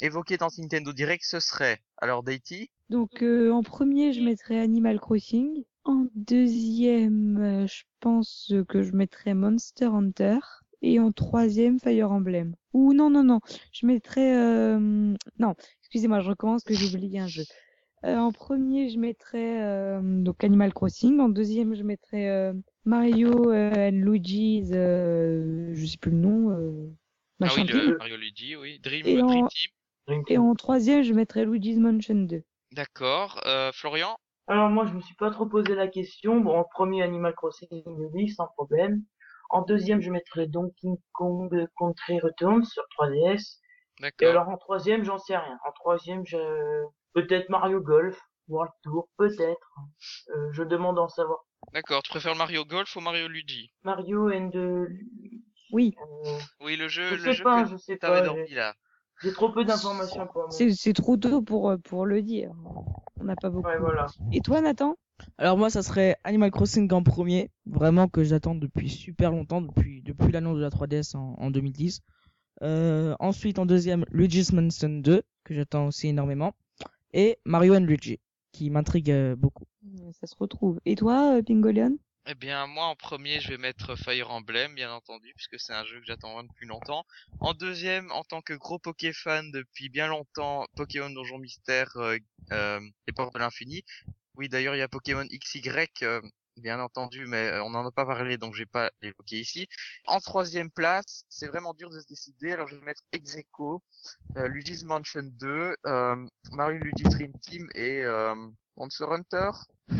évoqués 0.00 0.36
dans 0.36 0.50
ce 0.50 0.60
Nintendo 0.60 0.92
Direct, 0.92 1.24
ce 1.24 1.38
serait, 1.38 1.80
alors, 1.98 2.24
Deity, 2.24 2.70
Donc 2.88 3.22
euh, 3.22 3.50
en 3.52 3.62
premier, 3.62 4.12
je 4.12 4.20
mettrais 4.20 4.58
Animal 4.58 4.98
Crossing. 4.98 5.64
En 5.84 6.06
deuxième, 6.14 7.38
euh, 7.38 7.66
je 7.66 7.82
pense 8.00 8.52
que 8.68 8.82
je 8.82 8.92
mettrais 8.92 9.34
Monster 9.34 9.86
Hunter. 9.86 10.38
Et 10.82 10.98
en 11.00 11.12
troisième, 11.12 11.78
Fire 11.78 12.10
Emblem. 12.12 12.54
Ou 12.72 12.92
non, 12.92 13.08
non, 13.10 13.22
non, 13.24 13.40
je 13.72 13.86
mettrais... 13.86 14.36
euh, 14.36 14.78
Non, 15.38 15.54
excusez-moi, 15.80 16.20
je 16.20 16.28
recommence 16.28 16.64
que 16.64 16.74
j'ai 16.74 16.86
oublié 16.96 17.20
un 17.20 17.26
jeu. 17.26 17.44
Euh, 18.04 18.16
en 18.16 18.32
premier, 18.32 18.88
je 18.88 18.98
mettrais 18.98 19.62
euh, 19.62 20.00
donc 20.02 20.42
Animal 20.42 20.72
Crossing. 20.74 21.20
En 21.20 21.28
deuxième, 21.28 21.74
je 21.74 21.84
mettrais 21.84 22.28
euh, 22.28 22.52
Mario 22.84 23.50
euh, 23.52 23.90
and 23.90 23.92
Luigi's, 24.04 24.70
euh, 24.72 25.70
je 25.72 25.86
sais 25.86 25.98
plus 25.98 26.10
le 26.10 26.16
nom, 26.16 26.50
euh, 26.50 26.90
ah 27.42 27.54
oui, 27.54 27.64
le 27.64 27.96
Mario 27.98 28.16
Luigi, 28.16 28.56
oui, 28.56 28.78
Dream, 28.80 29.06
Et 29.06 29.22
Dream 29.22 29.44
en- 29.44 29.48
Team, 29.48 29.70
Et 30.28 30.38
en 30.38 30.54
troisième, 30.56 31.02
je 31.04 31.12
mettrais 31.12 31.44
Luigi's 31.44 31.78
Mansion 31.78 32.14
2. 32.16 32.42
d'accord. 32.72 33.40
Euh, 33.46 33.70
Florian, 33.72 34.16
Alors 34.46 34.68
moi, 34.70 34.86
je 34.86 34.92
me 34.94 35.00
suis 35.00 35.14
pas 35.16 35.30
trop 35.30 35.46
posé 35.46 35.74
la 35.74 35.88
question. 35.88 36.40
Bon, 36.40 36.56
en 36.56 36.64
premier, 36.64 37.02
Animal 37.02 37.34
Crossing, 37.34 37.82
oui, 38.12 38.28
sans 38.30 38.46
problème. 38.48 39.02
En 39.52 39.62
deuxième, 39.62 40.00
je 40.00 40.10
mettrais 40.10 40.46
Donkey 40.46 40.88
Kong 41.12 41.66
Country 41.78 42.18
Returns 42.20 42.64
sur 42.64 42.82
3DS. 42.98 43.58
Et 44.00 44.02
d'accord. 44.02 44.30
alors 44.30 44.48
en 44.48 44.56
troisième, 44.56 45.04
j'en 45.04 45.18
sais 45.18 45.36
rien. 45.36 45.58
En 45.66 45.72
troisième, 45.72 46.24
je... 46.26 46.38
peut-être 47.12 47.48
Mario 47.50 47.80
Golf, 47.80 48.18
World 48.48 48.72
Tour, 48.82 49.08
peut-être. 49.18 49.74
Euh, 50.30 50.48
je 50.52 50.62
demande 50.62 50.96
d'en 50.96 51.08
savoir. 51.08 51.40
D'accord, 51.72 52.02
tu 52.02 52.10
préfères 52.10 52.34
Mario 52.34 52.64
Golf 52.64 52.96
ou 52.96 53.00
Mario 53.00 53.28
Luigi? 53.28 53.70
Mario 53.84 54.30
and 54.30 54.50
the... 54.50 54.88
Oui, 55.70 55.94
euh, 56.00 56.38
Oui, 56.62 56.76
le 56.76 56.88
jeu, 56.88 57.16
je 57.16 57.26
le 57.26 57.32
jeu 57.32 57.44
pas, 57.44 57.62
que 57.62 57.70
je 57.70 57.76
sais 57.76 57.96
pas. 57.96 58.22
dormi 58.22 58.48
j'ai- 58.48 58.54
là. 58.54 58.74
J'ai 59.22 59.32
trop 59.32 59.50
peu 59.50 59.64
d'informations 59.64 60.26
pour 60.26 60.42
moi. 60.42 60.48
c'est 60.50 60.72
c'est 60.72 60.92
trop 60.92 61.16
tôt 61.16 61.42
pour, 61.42 61.70
euh, 61.70 61.76
pour 61.76 62.06
le 62.06 62.22
dire. 62.22 62.52
On 63.20 63.24
n'a 63.24 63.36
pas 63.36 63.50
beaucoup. 63.50 63.68
Ouais, 63.68 63.78
voilà. 63.78 64.06
Et 64.32 64.40
toi, 64.40 64.60
Nathan? 64.60 64.96
Alors 65.38 65.58
moi, 65.58 65.70
ça 65.70 65.82
serait 65.82 66.16
Animal 66.24 66.50
Crossing 66.50 66.92
en 66.92 67.02
premier, 67.02 67.50
vraiment 67.66 68.08
que 68.08 68.24
j'attends 68.24 68.54
depuis 68.54 68.88
super 68.88 69.30
longtemps, 69.30 69.60
depuis 69.60 70.02
depuis 70.02 70.32
l'annonce 70.32 70.56
de 70.56 70.62
la 70.62 70.70
3DS 70.70 71.16
en, 71.16 71.34
en 71.38 71.50
2010. 71.50 72.00
Euh, 72.62 73.14
ensuite, 73.18 73.58
en 73.58 73.66
deuxième, 73.66 74.04
Luigi's 74.10 74.52
Mansion 74.52 74.88
2, 74.88 75.22
que 75.44 75.54
j'attends 75.54 75.86
aussi 75.86 76.08
énormément, 76.08 76.54
et 77.12 77.38
Mario 77.44 77.74
and 77.74 77.80
Luigi, 77.80 78.20
qui 78.52 78.70
m'intrigue 78.70 79.10
euh, 79.10 79.34
beaucoup. 79.36 79.64
Ça 80.12 80.26
se 80.26 80.36
retrouve. 80.38 80.80
Et 80.84 80.94
toi, 80.94 81.36
euh, 81.36 81.42
Pingolion 81.42 81.98
Eh 82.26 82.34
bien, 82.34 82.66
moi, 82.66 82.86
en 82.86 82.94
premier, 82.94 83.40
je 83.40 83.48
vais 83.48 83.58
mettre 83.58 83.96
Fire 83.96 84.30
Emblem, 84.30 84.74
bien 84.74 84.92
entendu, 84.92 85.32
puisque 85.34 85.58
c'est 85.58 85.72
un 85.72 85.84
jeu 85.84 85.98
que 85.98 86.06
j'attends 86.06 86.32
vraiment 86.34 86.48
depuis 86.48 86.66
longtemps. 86.66 87.04
En 87.40 87.54
deuxième, 87.54 88.10
en 88.12 88.22
tant 88.22 88.42
que 88.42 88.52
gros 88.52 88.78
Poké 88.78 89.12
fan 89.12 89.50
depuis 89.50 89.88
bien 89.88 90.06
longtemps, 90.06 90.66
Pokémon 90.76 91.10
Donjon 91.10 91.38
Mystère, 91.38 91.90
euh, 91.96 92.18
euh, 92.52 92.80
les 93.06 93.12
Portes 93.12 93.34
de 93.34 93.40
l'Infini. 93.40 93.84
Oui, 94.36 94.48
d'ailleurs, 94.48 94.74
il 94.74 94.78
y 94.78 94.82
a 94.82 94.88
Pokémon 94.88 95.24
XY, 95.30 95.62
euh, 96.02 96.20
bien 96.56 96.80
entendu, 96.80 97.26
mais 97.26 97.48
euh, 97.48 97.62
on 97.64 97.70
n'en 97.70 97.86
a 97.86 97.90
pas 97.90 98.06
parlé, 98.06 98.38
donc 98.38 98.54
je 98.54 98.60
vais 98.60 98.66
pas 98.66 98.90
l'évoquer 99.02 99.40
ici. 99.40 99.66
En 100.06 100.20
troisième 100.20 100.70
place, 100.70 101.24
c'est 101.28 101.48
vraiment 101.48 101.74
dur 101.74 101.90
de 101.90 102.00
se 102.00 102.06
décider, 102.06 102.52
alors 102.52 102.68
je 102.68 102.76
vais 102.76 102.84
mettre 102.84 103.02
Execo, 103.12 103.82
euh, 104.36 104.48
Luigi's 104.48 104.84
Mansion 104.84 105.22
2, 105.22 105.76
euh, 105.86 106.26
Mario 106.52 106.78
Luigi 106.78 107.02
Dream 107.04 107.32
Team 107.40 107.68
et 107.74 108.02
euh, 108.02 108.34
Monster 108.76 109.06
Hunter. 109.10 109.50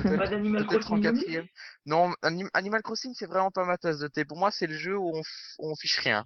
Pas 0.02 0.26
d'Animal 0.26 0.66
Peut-être 0.66 0.92
en 0.92 1.00
quatrième. 1.00 1.46
Non, 1.84 2.14
Anim- 2.22 2.48
Animal 2.54 2.82
Crossing, 2.82 3.12
c'est 3.14 3.26
vraiment 3.26 3.50
pas 3.50 3.64
ma 3.66 3.76
tasse 3.76 3.98
de 3.98 4.08
thé. 4.08 4.24
Pour 4.24 4.38
moi, 4.38 4.50
c'est 4.50 4.66
le 4.66 4.76
jeu 4.76 4.96
où 4.96 5.12
on, 5.14 5.22
on 5.58 5.76
fiche 5.76 5.98
rien. 5.98 6.24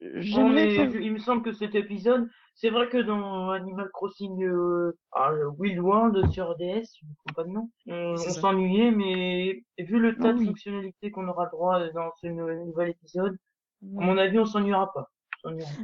Il 0.00 1.12
me 1.12 1.18
semble 1.18 1.42
que 1.42 1.52
cet 1.52 1.74
épisode, 1.74 2.30
c'est 2.60 2.68
vrai 2.68 2.88
que 2.90 2.98
dans 2.98 3.50
Animal 3.50 3.88
Crossing 3.92 4.42
euh, 4.44 4.92
ah, 5.12 5.30
le 5.30 5.48
Wild 5.48 5.78
World 5.78 6.30
sur 6.30 6.54
DS, 6.56 6.82
je 7.00 7.06
ne 7.06 7.14
comprends 7.24 7.34
pas 7.34 7.44
de 7.44 7.48
nom, 7.48 7.70
on, 7.86 8.16
s'ennuyait, 8.16 8.90
mais 8.90 9.62
vu 9.78 9.98
le 9.98 10.14
tas 10.16 10.28
Ah 10.30 10.32
de 10.34 10.44
fonctionnalités 10.44 11.10
qu'on 11.10 11.26
aura 11.26 11.46
droit 11.46 11.80
dans 11.94 12.10
ce 12.20 12.26
nou- 12.26 12.66
nouvel 12.66 12.90
épisode, 12.90 13.36
à 13.82 14.04
mon 14.04 14.18
avis, 14.18 14.38
on 14.38 14.44
s'ennuiera 14.44 14.92
pas. 14.92 15.10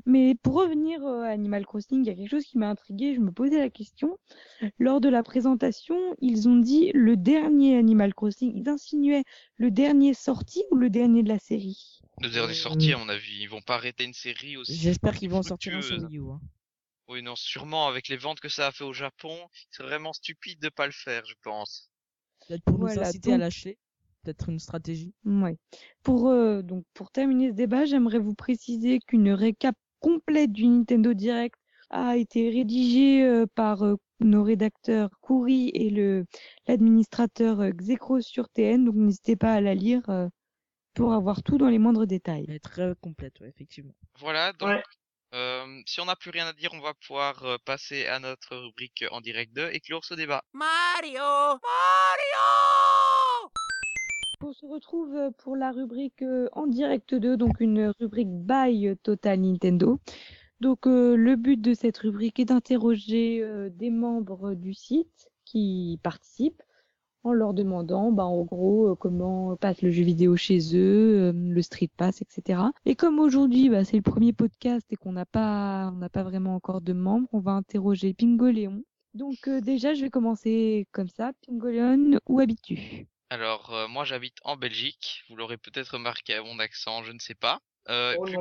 Mais 0.05 0.35
pour 0.35 0.57
revenir 0.57 1.03
euh, 1.03 1.23
à 1.23 1.29
Animal 1.29 1.65
Crossing, 1.65 2.05
il 2.05 2.07
y 2.07 2.11
a 2.11 2.15
quelque 2.15 2.29
chose 2.29 2.45
qui 2.45 2.59
m'a 2.59 2.69
intrigué. 2.69 3.15
Je 3.15 3.21
me 3.21 3.33
posais 3.33 3.59
la 3.59 3.71
question. 3.71 4.19
Lors 4.79 5.01
de 5.01 5.09
la 5.09 5.23
présentation, 5.23 5.97
ils 6.21 6.47
ont 6.47 6.57
dit 6.57 6.91
le 6.93 7.17
dernier 7.17 7.79
Animal 7.79 8.13
Crossing. 8.13 8.53
Ils 8.55 8.69
insinuaient 8.69 9.25
le 9.57 9.71
dernier 9.71 10.13
sorti 10.13 10.63
ou 10.71 10.77
le 10.77 10.91
dernier 10.91 11.23
de 11.23 11.31
la 11.31 11.39
série? 11.39 12.01
Le 12.21 12.29
dernier 12.29 12.51
Euh, 12.53 12.55
sorti, 12.55 12.93
à 12.93 12.99
mon 12.99 13.09
avis. 13.09 13.41
Ils 13.41 13.47
vont 13.49 13.63
pas 13.63 13.77
arrêter 13.77 14.05
une 14.05 14.13
série 14.13 14.59
aussi. 14.59 14.75
J'espère 14.75 15.15
qu'ils 15.15 15.31
vont 15.31 15.39
en 15.39 15.43
sortir 15.43 15.75
un 15.75 15.81
sur. 15.81 15.97
Wii 15.97 16.19
U. 16.19 16.31
hein. 16.33 16.41
Oui, 17.09 17.23
non, 17.23 17.37
sûrement, 17.37 17.87
avec 17.87 18.09
les 18.09 18.17
ventes 18.17 18.41
que 18.41 18.49
ça 18.49 18.67
a 18.67 18.73
fait 18.73 18.85
au 18.85 18.93
Japon, 18.93 19.49
c'est 19.71 19.83
vraiment 19.83 20.13
stupide 20.13 20.61
de 20.61 20.69
pas 20.69 20.87
le 20.87 20.93
faire, 20.93 21.25
je 21.25 21.35
pense. 21.43 21.91
Peut-être 22.47 22.65
pour 22.65 22.79
nous 22.79 22.87
Voilà, 22.87 23.09
inciter 23.09 23.33
à 23.33 23.39
lâcher. 23.39 23.79
Peut-être 24.23 24.49
une 24.49 24.59
stratégie. 24.59 25.15
Ouais. 25.25 25.57
Pour 26.03 26.29
euh, 26.29 26.63
donc 26.63 26.85
pour 26.95 27.13
terminer 27.13 27.51
ce 27.51 27.55
débat, 27.55 27.85
j'aimerais 27.85 28.19
vous 28.19 28.35
préciser 28.35 28.99
qu'une 28.99 29.31
récap 29.31 29.77
complète 30.01 30.53
du 30.53 30.67
Nintendo 30.67 31.15
Direct 31.15 31.55
a 31.91 32.17
été 32.17 32.51
rédigée 32.51 33.23
euh, 33.23 33.47
par 33.55 33.85
euh, 33.85 33.95
nos 34.19 34.43
rédacteurs 34.43 35.11
Kouri 35.21 35.71
et 35.75 35.91
le 35.91 36.27
l'administrateur 36.67 37.61
euh, 37.61 37.71
Xecro 37.71 38.21
sur 38.21 38.49
TN. 38.49 38.85
Donc 38.85 38.97
n'hésitez 38.97 39.37
pas 39.37 39.53
à 39.55 39.61
la 39.61 39.75
lire 39.75 40.03
euh, 40.11 40.27
pour 40.95 41.13
avoir 41.13 41.45
tout 41.45 41.59
dans 41.59 41.69
les 41.69 41.79
moindres 41.79 42.07
détails. 42.07 42.47
Elle 42.49 42.55
est 42.57 42.61
très 42.61 42.95
complète, 43.01 43.39
ouais, 43.41 43.49
effectivement. 43.49 43.95
Voilà, 44.19 44.53
donc, 44.55 44.71
Ouais. 44.71 44.83
Euh, 45.37 45.81
si 45.87 46.01
on 46.01 46.07
n'a 46.07 46.17
plus 46.17 46.31
rien 46.31 46.47
à 46.47 46.53
dire, 46.53 46.71
on 46.73 46.81
va 46.81 46.95
pouvoir 46.95 47.59
passer 47.65 48.07
à 48.07 48.19
notre 48.19 48.57
rubrique 48.57 49.05
en 49.11 49.21
direct 49.21 49.55
2 49.55 49.71
et 49.73 49.81
clore 49.81 50.05
ce 50.05 50.15
débat. 50.15 50.43
Mario! 50.53 51.21
Mario! 51.21 51.61
On 54.43 54.53
se 54.53 54.67
retrouve 54.67 55.31
pour 55.39 55.57
la 55.57 55.71
rubrique 55.71 56.25
en 56.53 56.67
direct 56.67 57.15
2, 57.15 57.37
donc 57.37 57.61
une 57.61 57.93
rubrique 58.01 58.29
by 58.31 58.97
Total 59.03 59.41
Nintendo. 59.41 60.01
Donc 60.61 60.87
euh, 60.87 61.17
le 61.17 61.37
but 61.37 61.61
de 61.61 61.75
cette 61.75 61.99
rubrique 61.99 62.39
est 62.41 62.47
d'interroger 62.47 63.43
euh, 63.43 63.69
des 63.71 63.91
membres 63.91 64.55
du 64.55 64.73
site 64.73 65.29
qui 65.45 66.01
participent 66.03 66.63
en 67.27 67.33
leur 67.33 67.55
demandant 67.55 68.13
bah, 68.13 68.25
en 68.25 68.43
gros 68.43 68.93
euh, 68.93 68.95
comment 68.95 69.57
passe 69.57 69.83
le 69.83 69.91
jeu 69.91 70.03
vidéo 70.05 70.37
chez 70.37 70.59
eux, 70.77 71.31
euh, 71.31 71.33
le 71.35 71.63
Street 71.63 71.91
Pass, 71.97 72.23
etc. 72.23 72.61
Et 72.85 72.95
comme 72.97 73.19
aujourd'hui 73.19 73.69
bah, 73.69 73.85
c'est 73.85 73.97
le 73.97 74.03
premier 74.03 74.33
podcast 74.33 74.87
et 74.91 74.97
qu'on 74.97 75.13
n'a 75.13 75.27
pas 75.27 75.91
on 75.95 75.99
n'a 75.99 76.09
pas 76.09 76.23
vraiment 76.23 76.55
encore 76.55 76.81
de 76.81 76.93
membres, 76.93 77.29
on 77.33 77.41
va 77.41 77.53
interroger 77.53 78.15
Pingoléon. 78.15 78.83
Donc 79.15 79.49
euh, 79.49 79.61
déjà 79.61 79.95
je 79.95 80.03
vais 80.03 80.11
commencer 80.11 80.87
comme 80.93 81.09
ça. 81.09 81.33
Pingoléon, 81.47 82.19
où 82.29 82.41
habites-tu? 82.41 83.07
Alors, 83.31 83.75
euh, 83.75 83.89
moi 83.89 84.05
j'habite 84.05 84.37
en 84.43 84.57
Belgique, 84.57 85.25
vous 85.29 85.37
l'aurez 85.37 85.57
peut-être 85.57 85.95
remarqué 85.95 86.35
à 86.35 86.43
mon 86.43 86.59
accent, 86.61 87.03
je 87.03 87.11
ne 87.13 87.19
sais 87.19 87.35
pas. 87.35 87.59
Euh, 87.89 88.15
Oh, 88.19 88.25
plus, 88.25 88.37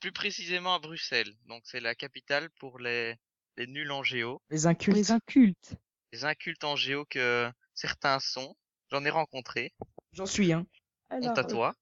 plus 0.00 0.12
précisément 0.12 0.74
à 0.74 0.78
Bruxelles, 0.78 1.32
donc 1.48 1.62
c'est 1.64 1.80
la 1.80 1.94
capitale 1.96 2.48
pour 2.60 2.78
les, 2.78 3.16
les 3.56 3.66
nuls 3.66 3.90
en 3.90 4.02
géo, 4.04 4.40
Les 4.50 4.66
incultes. 4.66 4.96
les 4.96 5.10
incultes. 5.10 5.74
les 6.12 6.24
incultes 6.24 6.62
en 6.64 6.76
géo 6.76 7.04
que 7.10 7.50
certains 7.78 8.20
sont. 8.20 8.56
J'en 8.90 9.04
ai 9.04 9.10
rencontré, 9.10 9.74
J'en 10.12 10.26
suis, 10.26 10.52
hein. 10.52 10.66
Alors, 11.08 11.30
honte 11.30 11.38
à 11.38 11.44
toi. 11.44 11.74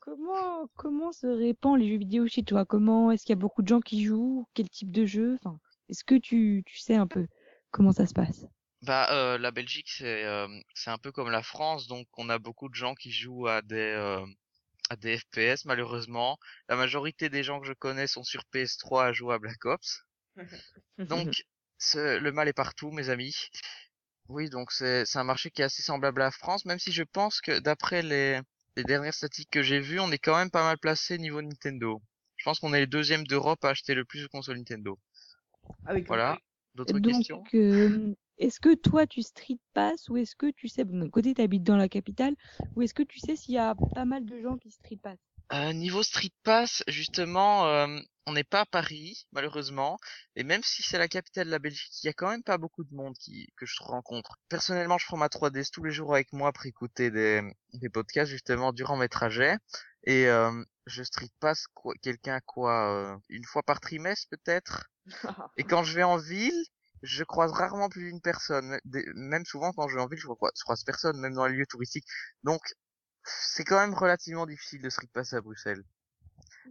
Comment, 0.00 0.68
comment 0.76 1.12
se 1.12 1.26
répand 1.26 1.78
les 1.78 1.88
jeux 1.88 1.98
vidéo 1.98 2.26
chez 2.28 2.44
toi? 2.44 2.64
Comment 2.64 3.10
est-ce 3.10 3.24
qu'il 3.24 3.32
y 3.34 3.38
a 3.38 3.40
beaucoup 3.40 3.62
de 3.62 3.68
gens 3.68 3.80
qui 3.80 4.04
jouent? 4.04 4.46
Quel 4.54 4.68
type 4.68 4.92
de 4.92 5.04
jeu? 5.04 5.36
Enfin, 5.42 5.58
Est-ce 5.88 6.04
que 6.04 6.14
tu, 6.14 6.62
tu 6.66 6.78
sais 6.78 6.94
un 6.94 7.06
peu 7.08 7.26
comment 7.72 7.92
ça 7.92 8.06
se 8.06 8.14
passe? 8.14 8.46
Bah, 8.82 9.08
euh, 9.12 9.38
la 9.38 9.50
Belgique, 9.50 9.88
c'est 9.90 10.24
euh, 10.24 10.46
c'est 10.74 10.90
un 10.90 10.98
peu 10.98 11.10
comme 11.10 11.30
la 11.30 11.42
France, 11.42 11.86
donc 11.88 12.06
on 12.18 12.28
a 12.28 12.38
beaucoup 12.38 12.68
de 12.68 12.74
gens 12.74 12.94
qui 12.94 13.10
jouent 13.10 13.48
à 13.48 13.62
des 13.62 13.76
euh, 13.76 14.24
à 14.90 14.96
des 14.96 15.18
FPS. 15.18 15.64
Malheureusement, 15.66 16.38
la 16.68 16.76
majorité 16.76 17.28
des 17.30 17.42
gens 17.44 17.60
que 17.60 17.66
je 17.68 17.74
connais 17.74 18.06
sont 18.08 18.24
sur 18.24 18.44
PS3 18.46 19.06
à 19.06 19.12
jouer 19.14 19.34
à 19.34 19.38
Black 19.40 19.64
Ops. 19.66 20.02
Donc, 21.08 21.44
ce- 21.78 22.18
le 22.18 22.32
mal 22.32 22.48
est 22.48 22.52
partout, 22.52 22.90
mes 22.90 23.08
amis. 23.08 23.34
Oui, 24.28 24.48
donc 24.48 24.72
c'est 24.72 25.04
c'est 25.06 25.18
un 25.18 25.24
marché 25.24 25.50
qui 25.50 25.62
est 25.62 25.64
assez 25.66 25.82
semblable 25.82 26.22
à 26.22 26.26
la 26.26 26.30
France, 26.30 26.64
même 26.64 26.78
si 26.78 26.92
je 26.92 27.02
pense 27.02 27.40
que 27.40 27.58
d'après 27.58 28.02
les 28.02 28.40
les 28.76 28.84
dernières 28.84 29.14
statistiques 29.14 29.50
que 29.50 29.62
j'ai 29.62 29.80
vues, 29.80 30.00
on 30.00 30.10
est 30.10 30.18
quand 30.18 30.36
même 30.36 30.50
pas 30.50 30.64
mal 30.64 30.78
placé 30.78 31.18
niveau 31.18 31.40
Nintendo. 31.42 32.02
Je 32.36 32.44
pense 32.44 32.58
qu'on 32.58 32.74
est 32.74 32.80
les 32.80 32.86
deuxièmes 32.86 33.26
d'Europe 33.26 33.64
à 33.64 33.70
acheter 33.70 33.94
le 33.94 34.04
plus 34.04 34.22
de 34.22 34.26
consoles 34.26 34.58
Nintendo. 34.58 34.98
Avec 35.86 36.06
Voilà. 36.08 36.38
D'autres 36.74 36.98
questions? 36.98 37.44
euh, 37.54 38.14
est-ce 38.38 38.58
que 38.58 38.74
toi 38.74 39.06
tu 39.06 39.22
street 39.22 39.60
pass 39.74 40.08
ou 40.08 40.16
est-ce 40.16 40.34
que 40.34 40.50
tu 40.50 40.66
sais, 40.66 40.84
bon, 40.84 40.98
d'un 40.98 41.08
côté 41.08 41.34
tu 41.34 41.40
habites 41.40 41.62
dans 41.62 41.76
la 41.76 41.88
capitale, 41.88 42.34
ou 42.74 42.82
est-ce 42.82 42.94
que 42.94 43.04
tu 43.04 43.20
sais 43.20 43.36
s'il 43.36 43.54
y 43.54 43.58
a 43.58 43.76
pas 43.94 44.04
mal 44.04 44.24
de 44.24 44.40
gens 44.40 44.56
qui 44.56 44.70
street 44.72 44.98
pass? 45.00 45.18
Euh, 45.52 45.72
niveau 45.72 46.02
Street 46.02 46.32
Pass, 46.42 46.82
justement, 46.88 47.66
euh, 47.66 47.98
on 48.26 48.32
n'est 48.32 48.44
pas 48.44 48.60
à 48.60 48.66
Paris, 48.66 49.26
malheureusement. 49.32 49.98
Et 50.36 50.44
même 50.44 50.62
si 50.62 50.82
c'est 50.82 50.98
la 50.98 51.08
capitale 51.08 51.46
de 51.46 51.50
la 51.50 51.58
Belgique, 51.58 52.02
il 52.02 52.06
y 52.06 52.10
a 52.10 52.12
quand 52.12 52.30
même 52.30 52.42
pas 52.42 52.58
beaucoup 52.58 52.84
de 52.84 52.94
monde 52.94 53.14
qui, 53.18 53.48
que 53.56 53.66
je 53.66 53.82
rencontre. 53.82 54.38
Personnellement, 54.48 54.98
je 54.98 55.06
prends 55.06 55.16
ma 55.16 55.28
3DS 55.28 55.70
tous 55.70 55.84
les 55.84 55.92
jours 55.92 56.14
avec 56.14 56.32
moi 56.32 56.52
pour 56.52 56.64
écouter 56.66 57.10
des, 57.10 57.42
podcasts, 57.92 58.30
justement, 58.30 58.72
durant 58.72 58.96
mes 58.96 59.08
trajets. 59.08 59.56
Et 60.04 60.28
euh, 60.28 60.50
je 60.86 61.02
Street 61.02 61.30
Pass 61.40 61.66
quoi, 61.74 61.94
quelqu'un, 62.02 62.40
quoi, 62.46 62.90
euh, 62.92 63.16
une 63.28 63.44
fois 63.44 63.62
par 63.62 63.80
trimestre, 63.80 64.28
peut-être? 64.30 64.88
Et 65.56 65.64
quand 65.64 65.82
je 65.82 65.94
vais 65.94 66.02
en 66.02 66.16
ville, 66.16 66.64
je 67.02 67.24
croise 67.24 67.52
rarement 67.52 67.90
plus 67.90 68.10
d'une 68.10 68.20
personne. 68.22 68.78
Même 69.14 69.44
souvent, 69.44 69.72
quand 69.72 69.88
je 69.88 69.96
vais 69.96 70.02
en 70.02 70.06
ville, 70.06 70.18
je 70.18 70.26
croise 70.26 70.84
personne, 70.84 71.18
même 71.20 71.34
dans 71.34 71.46
les 71.46 71.54
lieux 71.54 71.66
touristiques. 71.66 72.06
Donc, 72.42 72.62
c'est 73.24 73.64
quand 73.64 73.78
même 73.80 73.94
relativement 73.94 74.46
difficile 74.46 74.82
de 74.82 74.90
street 74.90 75.08
passer 75.12 75.36
à 75.36 75.40
Bruxelles. 75.40 75.82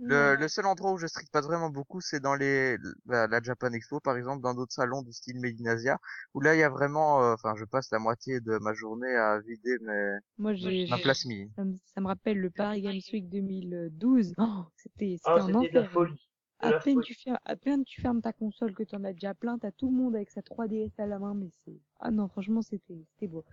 Le, 0.06 0.36
le 0.36 0.48
seul 0.50 0.66
endroit 0.66 0.92
où 0.94 0.98
je 0.98 1.08
street 1.08 1.28
passe 1.32 1.46
vraiment 1.46 1.70
beaucoup, 1.70 2.02
c'est 2.02 2.20
dans 2.20 2.36
les 2.36 2.78
la, 3.06 3.28
la 3.28 3.42
Japan 3.42 3.72
Expo, 3.74 4.00
par 4.02 4.18
exemple, 4.18 4.42
dans 4.44 4.54
d'autres 4.54 4.74
salons 4.74 5.02
du 5.02 5.14
style 5.14 5.40
Medinasia, 5.40 6.00
où 6.34 6.42
là, 6.42 6.56
il 6.56 6.60
y 6.60 6.64
a 6.64 6.70
vraiment, 6.70 7.24
euh, 7.24 7.34
enfin, 7.34 7.54
je 7.58 7.66
passe 7.66 7.90
la 7.92 8.00
moitié 8.00 8.40
de 8.42 8.58
ma 8.60 8.74
journée 8.74 9.16
à 9.16 9.40
vider 9.40 9.78
mes, 9.82 10.18
Moi 10.38 10.54
j'ai, 10.54 10.88
ma 10.90 10.98
place 11.00 11.26
ça 11.56 11.64
me, 11.64 11.78
ça 11.86 12.02
me 12.02 12.08
rappelle 12.08 12.38
le 12.40 12.50
Paris 12.50 12.82
Games 12.82 13.02
Week 13.12 13.30
2012. 13.30 14.34
Oh, 14.38 14.66
c'était, 14.76 15.16
c'était 15.20 15.40
Ah, 15.40 15.40
un 15.40 15.54
c'était 15.54 15.70
de 15.70 15.76
la 15.76 15.84
enfer. 15.84 15.92
folie. 15.92 16.30
À 16.60 16.80
peine, 16.80 17.02
tu 17.02 17.14
fermes, 17.14 17.40
à 17.44 17.56
peine 17.58 17.84
tu 17.84 18.00
fermes 18.00 18.22
ta 18.22 18.32
console 18.32 18.74
que 18.74 18.84
tu 18.84 18.96
en 18.96 19.04
as 19.04 19.12
déjà 19.12 19.34
plein, 19.34 19.58
t'as 19.58 19.72
tout 19.72 19.90
le 19.90 19.98
monde 19.98 20.16
avec 20.16 20.30
sa 20.30 20.42
3DS 20.42 20.92
à 20.98 21.06
la 21.06 21.20
main, 21.20 21.34
mais 21.34 21.50
c'est... 21.66 21.78
Ah 22.00 22.10
non, 22.10 22.30
franchement, 22.30 22.62
c'était 22.62 23.04
c'était 23.12 23.28
beau. 23.28 23.44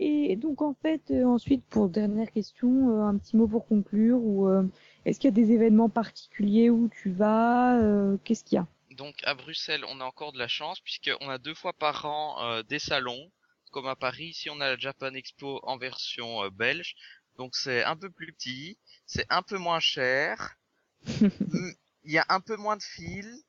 Et 0.00 0.34
donc, 0.34 0.62
en 0.62 0.74
fait, 0.74 1.10
euh, 1.10 1.24
ensuite, 1.24 1.64
pour 1.66 1.88
dernière 1.88 2.30
question, 2.32 2.90
euh, 2.90 3.02
un 3.02 3.18
petit 3.18 3.36
mot 3.36 3.46
pour 3.46 3.66
conclure, 3.66 4.18
ou 4.20 4.48
euh, 4.48 4.64
est-ce 5.04 5.20
qu'il 5.20 5.28
y 5.28 5.32
a 5.32 5.44
des 5.44 5.52
événements 5.52 5.88
particuliers 5.88 6.70
où 6.70 6.88
tu 6.88 7.10
vas 7.10 7.78
euh, 7.80 8.16
Qu'est-ce 8.24 8.42
qu'il 8.42 8.56
y 8.56 8.58
a? 8.58 8.66
Donc 8.96 9.16
à 9.24 9.34
Bruxelles, 9.34 9.84
on 9.88 10.00
a 10.00 10.04
encore 10.04 10.32
de 10.32 10.38
la 10.38 10.48
chance 10.48 10.80
puisqu'on 10.80 11.28
a 11.28 11.38
deux 11.38 11.54
fois 11.54 11.74
par 11.74 12.06
an 12.06 12.42
euh, 12.42 12.62
des 12.62 12.78
salons. 12.78 13.30
Comme 13.70 13.86
à 13.86 13.96
Paris, 13.96 14.26
ici 14.26 14.48
on 14.48 14.60
a 14.60 14.70
la 14.70 14.76
Japan 14.78 15.12
Expo 15.12 15.60
en 15.64 15.76
version 15.76 16.42
euh, 16.42 16.50
belge. 16.50 16.96
Donc 17.36 17.54
c'est 17.54 17.84
un 17.84 17.96
peu 17.96 18.08
plus 18.08 18.32
petit, 18.32 18.78
c'est 19.04 19.26
un 19.28 19.42
peu 19.42 19.58
moins 19.58 19.80
cher. 19.80 20.56
Il 22.06 22.12
y 22.12 22.18
a 22.18 22.24
un 22.30 22.40
peu 22.40 22.56
moins 22.56 22.76
de 22.76 22.82
fils, 22.82 23.44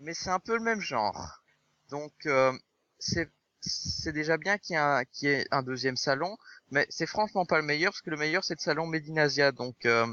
mais 0.00 0.14
c'est 0.14 0.30
un 0.30 0.40
peu 0.40 0.56
le 0.56 0.62
même 0.62 0.80
genre. 0.80 1.42
Donc 1.90 2.12
euh, 2.26 2.52
c'est 2.98 3.30
c'est 3.60 4.12
déjà 4.12 4.36
bien 4.38 4.56
qu'il 4.58 4.76
y, 4.76 5.26
y 5.26 5.28
ait 5.28 5.46
un 5.50 5.62
deuxième 5.62 5.96
salon, 5.96 6.36
mais 6.70 6.86
c'est 6.90 7.06
franchement 7.06 7.44
pas 7.44 7.58
le 7.58 7.66
meilleur 7.66 7.92
parce 7.92 8.02
que 8.02 8.10
le 8.10 8.16
meilleur 8.16 8.44
c'est 8.44 8.54
le 8.54 8.62
salon 8.62 8.86
Medinasia. 8.86 9.52
Donc 9.52 9.84
euh, 9.84 10.06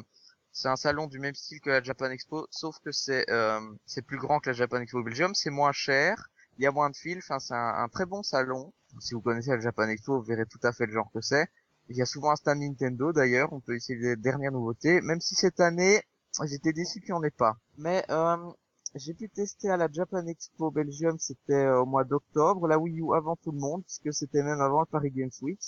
c'est 0.51 0.67
un 0.67 0.75
salon 0.75 1.07
du 1.07 1.19
même 1.19 1.35
style 1.35 1.61
que 1.61 1.69
la 1.69 1.81
Japan 1.81 2.09
Expo, 2.11 2.47
sauf 2.51 2.77
que 2.79 2.91
c'est 2.91 3.29
euh, 3.31 3.61
c'est 3.85 4.01
plus 4.03 4.17
grand 4.17 4.39
que 4.39 4.49
la 4.49 4.53
Japan 4.53 4.81
Expo 4.81 5.01
Belgium, 5.01 5.33
c'est 5.33 5.49
moins 5.49 5.71
cher, 5.71 6.29
il 6.57 6.63
y 6.63 6.67
a 6.67 6.71
moins 6.71 6.89
de 6.89 6.97
fils, 6.97 7.23
enfin 7.23 7.39
c'est 7.39 7.55
un, 7.55 7.75
un 7.83 7.87
très 7.87 8.05
bon 8.05 8.23
salon. 8.23 8.73
Si 8.99 9.13
vous 9.13 9.21
connaissez 9.21 9.51
la 9.51 9.59
Japan 9.59 9.87
Expo, 9.87 10.19
vous 10.19 10.25
verrez 10.25 10.45
tout 10.45 10.59
à 10.63 10.73
fait 10.73 10.85
le 10.85 10.93
genre 10.93 11.09
que 11.13 11.21
c'est. 11.21 11.47
Il 11.87 11.95
y 11.95 12.01
a 12.01 12.05
souvent 12.05 12.31
un 12.31 12.35
stand 12.35 12.59
Nintendo 12.59 13.13
d'ailleurs, 13.13 13.53
on 13.53 13.61
peut 13.61 13.75
essayer 13.75 13.97
les 13.97 14.15
dernières 14.17 14.51
nouveautés, 14.51 14.99
même 15.01 15.21
si 15.21 15.35
cette 15.35 15.59
année 15.61 16.03
j'étais 16.45 16.73
déçu 16.73 16.99
qu'il 17.01 17.13
n'y 17.13 17.19
en 17.19 17.23
ait 17.23 17.29
pas. 17.31 17.57
Mais 17.77 18.03
euh, 18.09 18.37
j'ai 18.95 19.13
pu 19.13 19.29
tester 19.29 19.69
à 19.69 19.77
la 19.77 19.87
Japan 19.91 20.25
Expo 20.27 20.71
Belgium, 20.71 21.17
c'était 21.19 21.53
euh, 21.53 21.81
au 21.81 21.85
mois 21.85 22.03
d'octobre, 22.03 22.67
la 22.67 22.77
Wii 22.79 22.99
U 23.01 23.13
avant 23.15 23.35
tout 23.37 23.51
le 23.51 23.59
monde, 23.59 23.83
puisque 23.83 24.13
c'était 24.13 24.43
même 24.43 24.59
avant 24.61 24.81
le 24.81 24.85
Paris 24.85 25.11
Games 25.11 25.29
Week. 25.41 25.61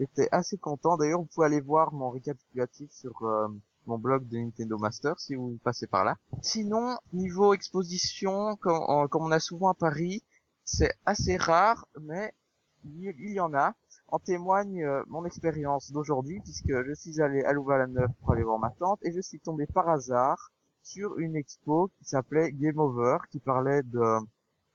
J'étais 0.00 0.28
assez 0.32 0.56
content. 0.58 0.96
D'ailleurs, 0.96 1.20
vous 1.20 1.28
pouvez 1.32 1.46
aller 1.46 1.60
voir 1.60 1.92
mon 1.92 2.10
récapitulatif 2.10 2.90
sur 2.90 3.22
euh, 3.22 3.46
mon 3.86 3.98
blog 3.98 4.26
de 4.28 4.38
Nintendo 4.38 4.78
Master 4.78 5.18
si 5.20 5.34
vous 5.34 5.58
passez 5.62 5.86
par 5.86 6.04
là. 6.04 6.16
Sinon, 6.40 6.96
niveau 7.12 7.52
exposition, 7.54 8.56
comme, 8.56 8.82
en- 8.88 9.06
comme 9.08 9.22
on 9.24 9.30
a 9.30 9.38
souvent 9.40 9.68
à 9.68 9.74
Paris, 9.74 10.22
c'est 10.64 10.92
assez 11.04 11.36
rare, 11.36 11.86
mais 12.00 12.32
il 12.84 13.32
y 13.32 13.40
en 13.40 13.52
a. 13.54 13.74
En 14.12 14.18
témoigne 14.18 14.84
euh, 14.84 15.02
mon 15.08 15.24
expérience 15.24 15.90
d'aujourd'hui, 15.90 16.38
puisque 16.40 16.70
je 16.86 16.92
suis 16.94 17.20
allé 17.20 17.42
à 17.44 17.52
Louvain-la-Neuve 17.52 18.10
pour 18.20 18.32
aller 18.32 18.42
voir 18.44 18.58
ma 18.58 18.70
tante, 18.78 19.00
et 19.02 19.10
je 19.10 19.20
suis 19.20 19.40
tombé 19.40 19.66
par 19.66 19.88
hasard 19.88 20.52
sur 20.82 21.18
une 21.18 21.34
expo 21.34 21.88
qui 21.98 22.04
s'appelait 22.04 22.52
Game 22.52 22.78
Over, 22.78 23.16
qui 23.30 23.40
parlait 23.40 23.82
de, 23.82 24.18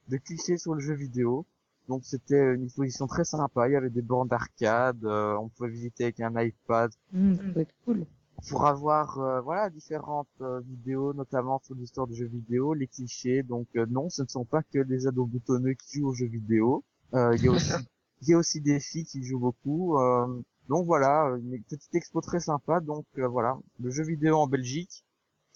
de 0.09 0.17
clichés 0.17 0.57
sur 0.57 0.73
le 0.73 0.79
jeu 0.81 0.95
vidéo. 0.95 1.45
Donc 1.87 2.03
c'était 2.03 2.55
une 2.55 2.63
exposition 2.65 3.07
très 3.07 3.23
sympa, 3.25 3.69
il 3.69 3.73
y 3.73 3.75
avait 3.75 3.89
des 3.91 4.01
bornes 4.01 4.27
d'arcade, 4.27 5.03
euh, 5.05 5.35
on 5.37 5.49
pouvait 5.49 5.69
visiter 5.69 6.05
avec 6.05 6.19
un 6.19 6.33
iPad 6.41 6.91
Hum, 7.13 7.35
Ça 7.37 7.43
doit 7.43 7.61
être 7.61 7.75
cool. 7.85 8.05
pour 8.49 8.65
avoir 8.65 9.19
euh, 9.19 9.41
voilà 9.41 9.69
différentes 9.69 10.27
euh, 10.41 10.59
vidéos, 10.61 11.13
notamment 11.13 11.59
sur 11.63 11.75
l'histoire 11.75 12.07
du 12.07 12.15
jeu 12.15 12.25
vidéo, 12.25 12.73
les 12.73 12.87
clichés. 12.87 13.43
Donc 13.43 13.67
euh, 13.77 13.85
non, 13.89 14.09
ce 14.09 14.23
ne 14.23 14.27
sont 14.27 14.45
pas 14.45 14.63
que 14.63 14.79
des 14.83 15.07
ados 15.07 15.29
boutonneux 15.29 15.73
qui 15.75 15.99
jouent 15.99 16.09
aux 16.09 16.13
jeux 16.13 16.27
vidéo. 16.27 16.83
Euh, 17.13 17.35
Il 17.37 17.45
y 17.45 17.47
a 17.47 17.51
aussi 17.53 17.73
il 18.21 18.29
y 18.29 18.33
a 18.33 18.37
aussi 18.37 18.61
des 18.61 18.79
filles 18.79 19.05
qui 19.05 19.23
jouent 19.23 19.39
beaucoup. 19.39 19.97
euh, 19.99 20.41
donc 20.69 20.85
voilà, 20.85 21.35
une 21.39 21.63
petite 21.63 21.93
expo 21.95 22.21
très 22.21 22.39
sympa. 22.39 22.79
Donc 22.81 23.05
euh, 23.17 23.27
voilà, 23.27 23.57
le 23.79 23.89
jeu 23.91 24.03
vidéo 24.03 24.37
en 24.37 24.47
Belgique, 24.47 25.03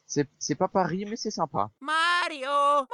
c'est 0.06 0.28
c'est 0.40 0.56
pas 0.56 0.68
Paris, 0.68 1.06
mais 1.10 1.16
c'est 1.16 1.32
sympa. 1.32 1.70
Mario 1.82 2.48
Mario 2.48 2.88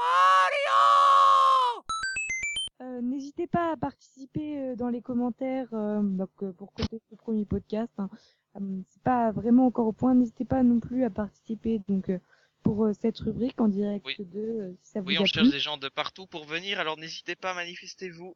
Euh, 2.82 3.02
N'hésitez 3.02 3.48
pas 3.48 3.72
à 3.74 3.78
participer 3.78 4.60
euh, 4.60 4.76
dans 4.76 4.90
les 4.90 5.02
commentaires 5.02 5.68
euh, 5.74 6.02
donc, 6.02 6.30
euh, 6.44 6.52
pour 6.54 6.72
côté 6.74 7.02
ce 7.10 7.16
premier 7.16 7.46
podcast. 7.46 7.92
hein. 7.98 8.10
Euh, 8.56 8.82
c'est 8.90 9.02
pas 9.04 9.32
vraiment 9.32 9.66
encore 9.68 9.88
au 9.88 9.94
point. 9.94 10.14
N'hésitez 10.16 10.46
pas 10.46 10.64
non 10.64 10.80
plus 10.80 11.04
à 11.04 11.10
participer 11.10 11.80
donc 11.88 12.10
euh, 12.10 12.20
pour 12.64 12.86
euh, 12.86 12.94
cette 12.94 13.18
rubrique 13.20 13.60
en 13.60 13.68
direct 13.68 14.06
Oui. 14.06 14.16
de 14.20 14.40
euh, 14.40 14.74
si 14.84 14.92
ça 14.92 15.02
vous 15.02 15.08
Oui, 15.08 15.18
a 15.18 15.22
on 15.22 15.24
plu. 15.24 15.32
cherche 15.34 15.50
des 15.50 15.60
gens 15.60 15.78
de 15.78 15.90
partout 15.90 16.28
pour 16.28 16.46
venir, 16.46 16.80
alors 16.80 16.98
n'hésitez 16.98 17.36
pas, 17.36 17.54
manifestez-vous. 17.56 18.36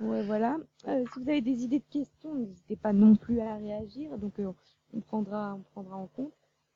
Ouais, 0.00 0.22
voilà. 0.24 0.56
Euh, 0.86 1.04
si 1.12 1.20
vous 1.20 1.28
avez 1.28 1.40
des 1.40 1.64
idées 1.64 1.80
de 1.80 1.90
questions, 1.90 2.34
n'hésitez 2.34 2.76
pas 2.76 2.92
non 2.92 3.16
plus 3.16 3.40
à 3.40 3.56
réagir. 3.56 4.16
Donc 4.18 4.38
euh, 4.38 4.52
on 4.94 5.00
prendra 5.00 5.54
on 5.54 5.62
prendra 5.72 5.96
en 5.96 6.06
compte. 6.06 6.32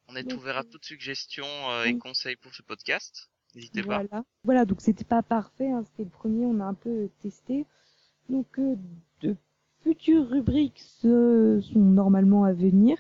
On 0.09 0.17
est 0.17 0.25
Donc, 0.25 0.41
ouvert 0.41 0.57
à 0.57 0.61
euh, 0.61 0.71
toute 0.71 0.85
suggestion 0.85 1.47
euh, 1.71 1.85
et 1.85 1.97
conseils 1.97 2.37
pour 2.37 2.55
ce 2.55 2.63
podcast. 2.63 3.31
N'hésitez 3.55 3.83
pas. 3.83 4.03
Voilà. 4.03 4.25
Voilà, 4.45 4.65
donc 4.65 4.81
c'était 4.81 5.05
pas 5.05 5.23
parfait, 5.23 5.71
hein, 5.71 5.85
c'était 5.85 6.05
le 6.05 6.11
premier, 6.11 6.47
on 6.47 6.61
a 6.61 6.65
un 6.65 6.75
peu 6.75 7.09
testé. 7.21 7.67
Donc 8.29 8.59
euh, 8.59 8.77
de 9.21 9.37
futures 9.83 10.29
rubriques 10.29 10.83
euh, 11.05 11.61
sont 11.61 11.79
normalement 11.79 12.45
à 12.45 12.53
venir. 12.53 12.97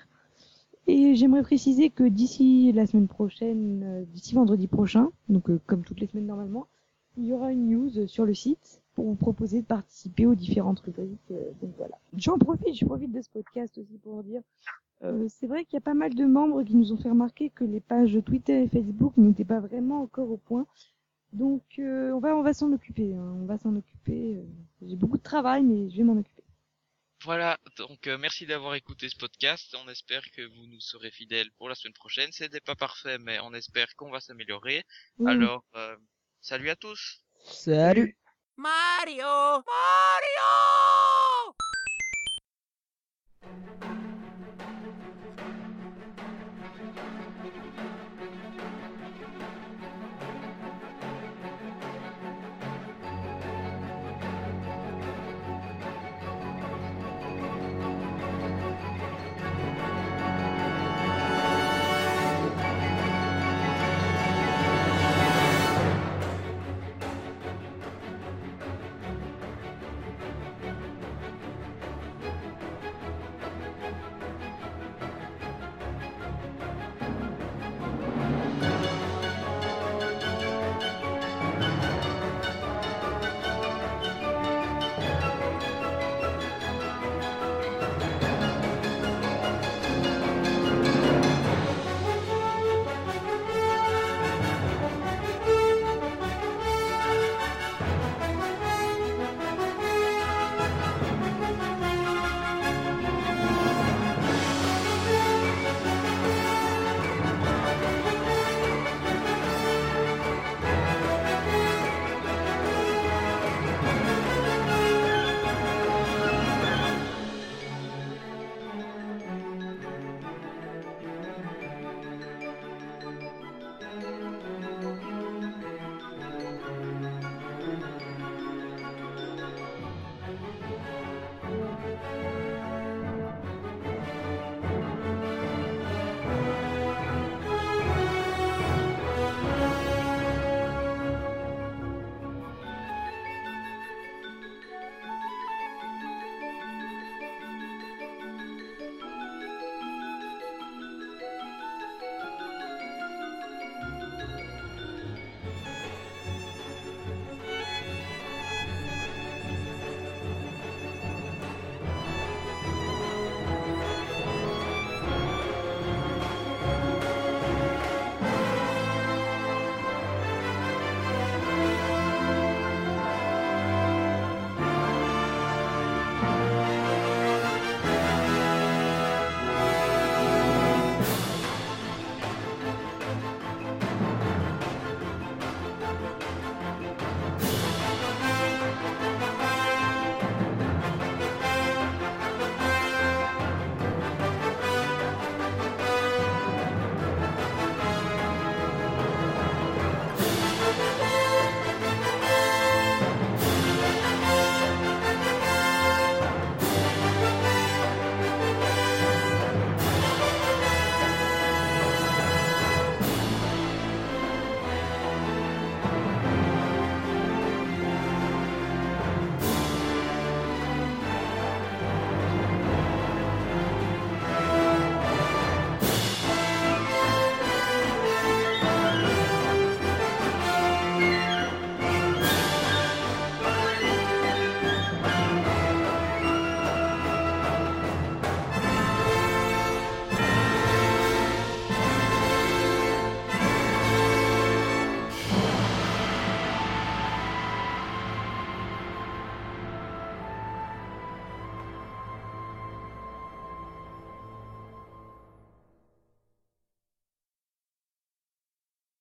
Et 0.87 1.14
j'aimerais 1.14 1.43
préciser 1.43 1.91
que 1.91 2.05
d'ici 2.05 2.73
la 2.73 2.87
semaine 2.87 3.07
prochaine, 3.09 3.83
euh, 3.85 4.05
d'ici 4.05 4.35
vendredi 4.35 4.66
prochain, 4.66 5.11
donc 5.29 5.49
euh, 5.49 5.61
comme 5.66 5.85
toutes 5.85 6.01
les 6.01 6.09
semaines 6.09 6.27
normalement, 6.27 6.66
il 7.16 7.26
y 7.26 7.32
aura 7.32 7.52
une 7.52 7.68
news 7.70 8.06
sur 8.08 8.24
le 8.24 8.34
site 8.34 8.80
pour 8.94 9.06
vous 9.06 9.14
proposer 9.14 9.62
de 9.62 9.66
participer 9.66 10.26
aux 10.26 10.34
différentes 10.34 10.80
rubriques. 10.80 11.18
euh, 11.30 11.50
donc 11.60 11.74
voilà. 11.76 11.96
J'en 12.16 12.38
profite, 12.38 12.74
je 12.74 12.84
profite 12.84 13.12
de 13.12 13.22
ce 13.22 13.30
podcast 13.30 13.78
aussi 13.78 13.98
pour 13.98 14.22
dire 14.22 14.42
euh, 15.02 15.26
c'est 15.28 15.46
vrai 15.46 15.64
qu'il 15.64 15.74
y 15.74 15.78
a 15.78 15.80
pas 15.80 15.94
mal 15.94 16.14
de 16.14 16.24
membres 16.24 16.62
qui 16.62 16.76
nous 16.76 16.92
ont 16.92 16.96
fait 16.96 17.08
remarquer 17.10 17.50
que 17.50 17.64
les 17.64 17.80
pages 17.80 18.18
Twitter 18.24 18.62
et 18.62 18.68
Facebook 18.68 19.16
n'étaient 19.16 19.44
pas 19.44 19.60
vraiment 19.60 20.02
encore 20.02 20.30
au 20.30 20.36
point. 20.36 20.66
Donc 21.32 21.62
euh, 21.78 22.12
on 22.12 22.20
va 22.20 22.36
on 22.36 22.42
va 22.42 22.52
s'en 22.54 22.70
occuper, 22.72 23.14
hein, 23.14 23.34
on 23.40 23.46
va 23.46 23.58
s'en 23.58 23.74
occuper. 23.74 24.36
euh, 24.36 24.42
J'ai 24.86 24.96
beaucoup 24.96 25.16
de 25.18 25.22
travail 25.22 25.62
mais 25.62 25.90
je 25.90 25.96
vais 25.96 26.04
m'en 26.04 26.18
occuper. 26.18 26.42
Voilà, 27.24 27.56
donc 27.78 28.08
euh, 28.08 28.18
merci 28.18 28.46
d'avoir 28.46 28.74
écouté 28.74 29.08
ce 29.08 29.16
podcast. 29.16 29.76
On 29.84 29.88
espère 29.88 30.28
que 30.32 30.42
vous 30.42 30.66
nous 30.66 30.80
serez 30.80 31.10
fidèles 31.12 31.50
pour 31.52 31.68
la 31.68 31.76
semaine 31.76 31.92
prochaine. 31.94 32.30
C'était 32.32 32.60
pas 32.60 32.74
parfait, 32.74 33.16
mais 33.18 33.38
on 33.40 33.54
espère 33.54 33.94
qu'on 33.94 34.10
va 34.10 34.18
s'améliorer. 34.20 34.82
Oui. 35.18 35.30
Alors, 35.30 35.64
euh, 35.76 35.96
salut 36.43 36.70
à 36.70 36.76
tous. 36.76 37.22
Salut. 37.47 38.18
Mario 38.57 39.24
Mario 39.24 41.22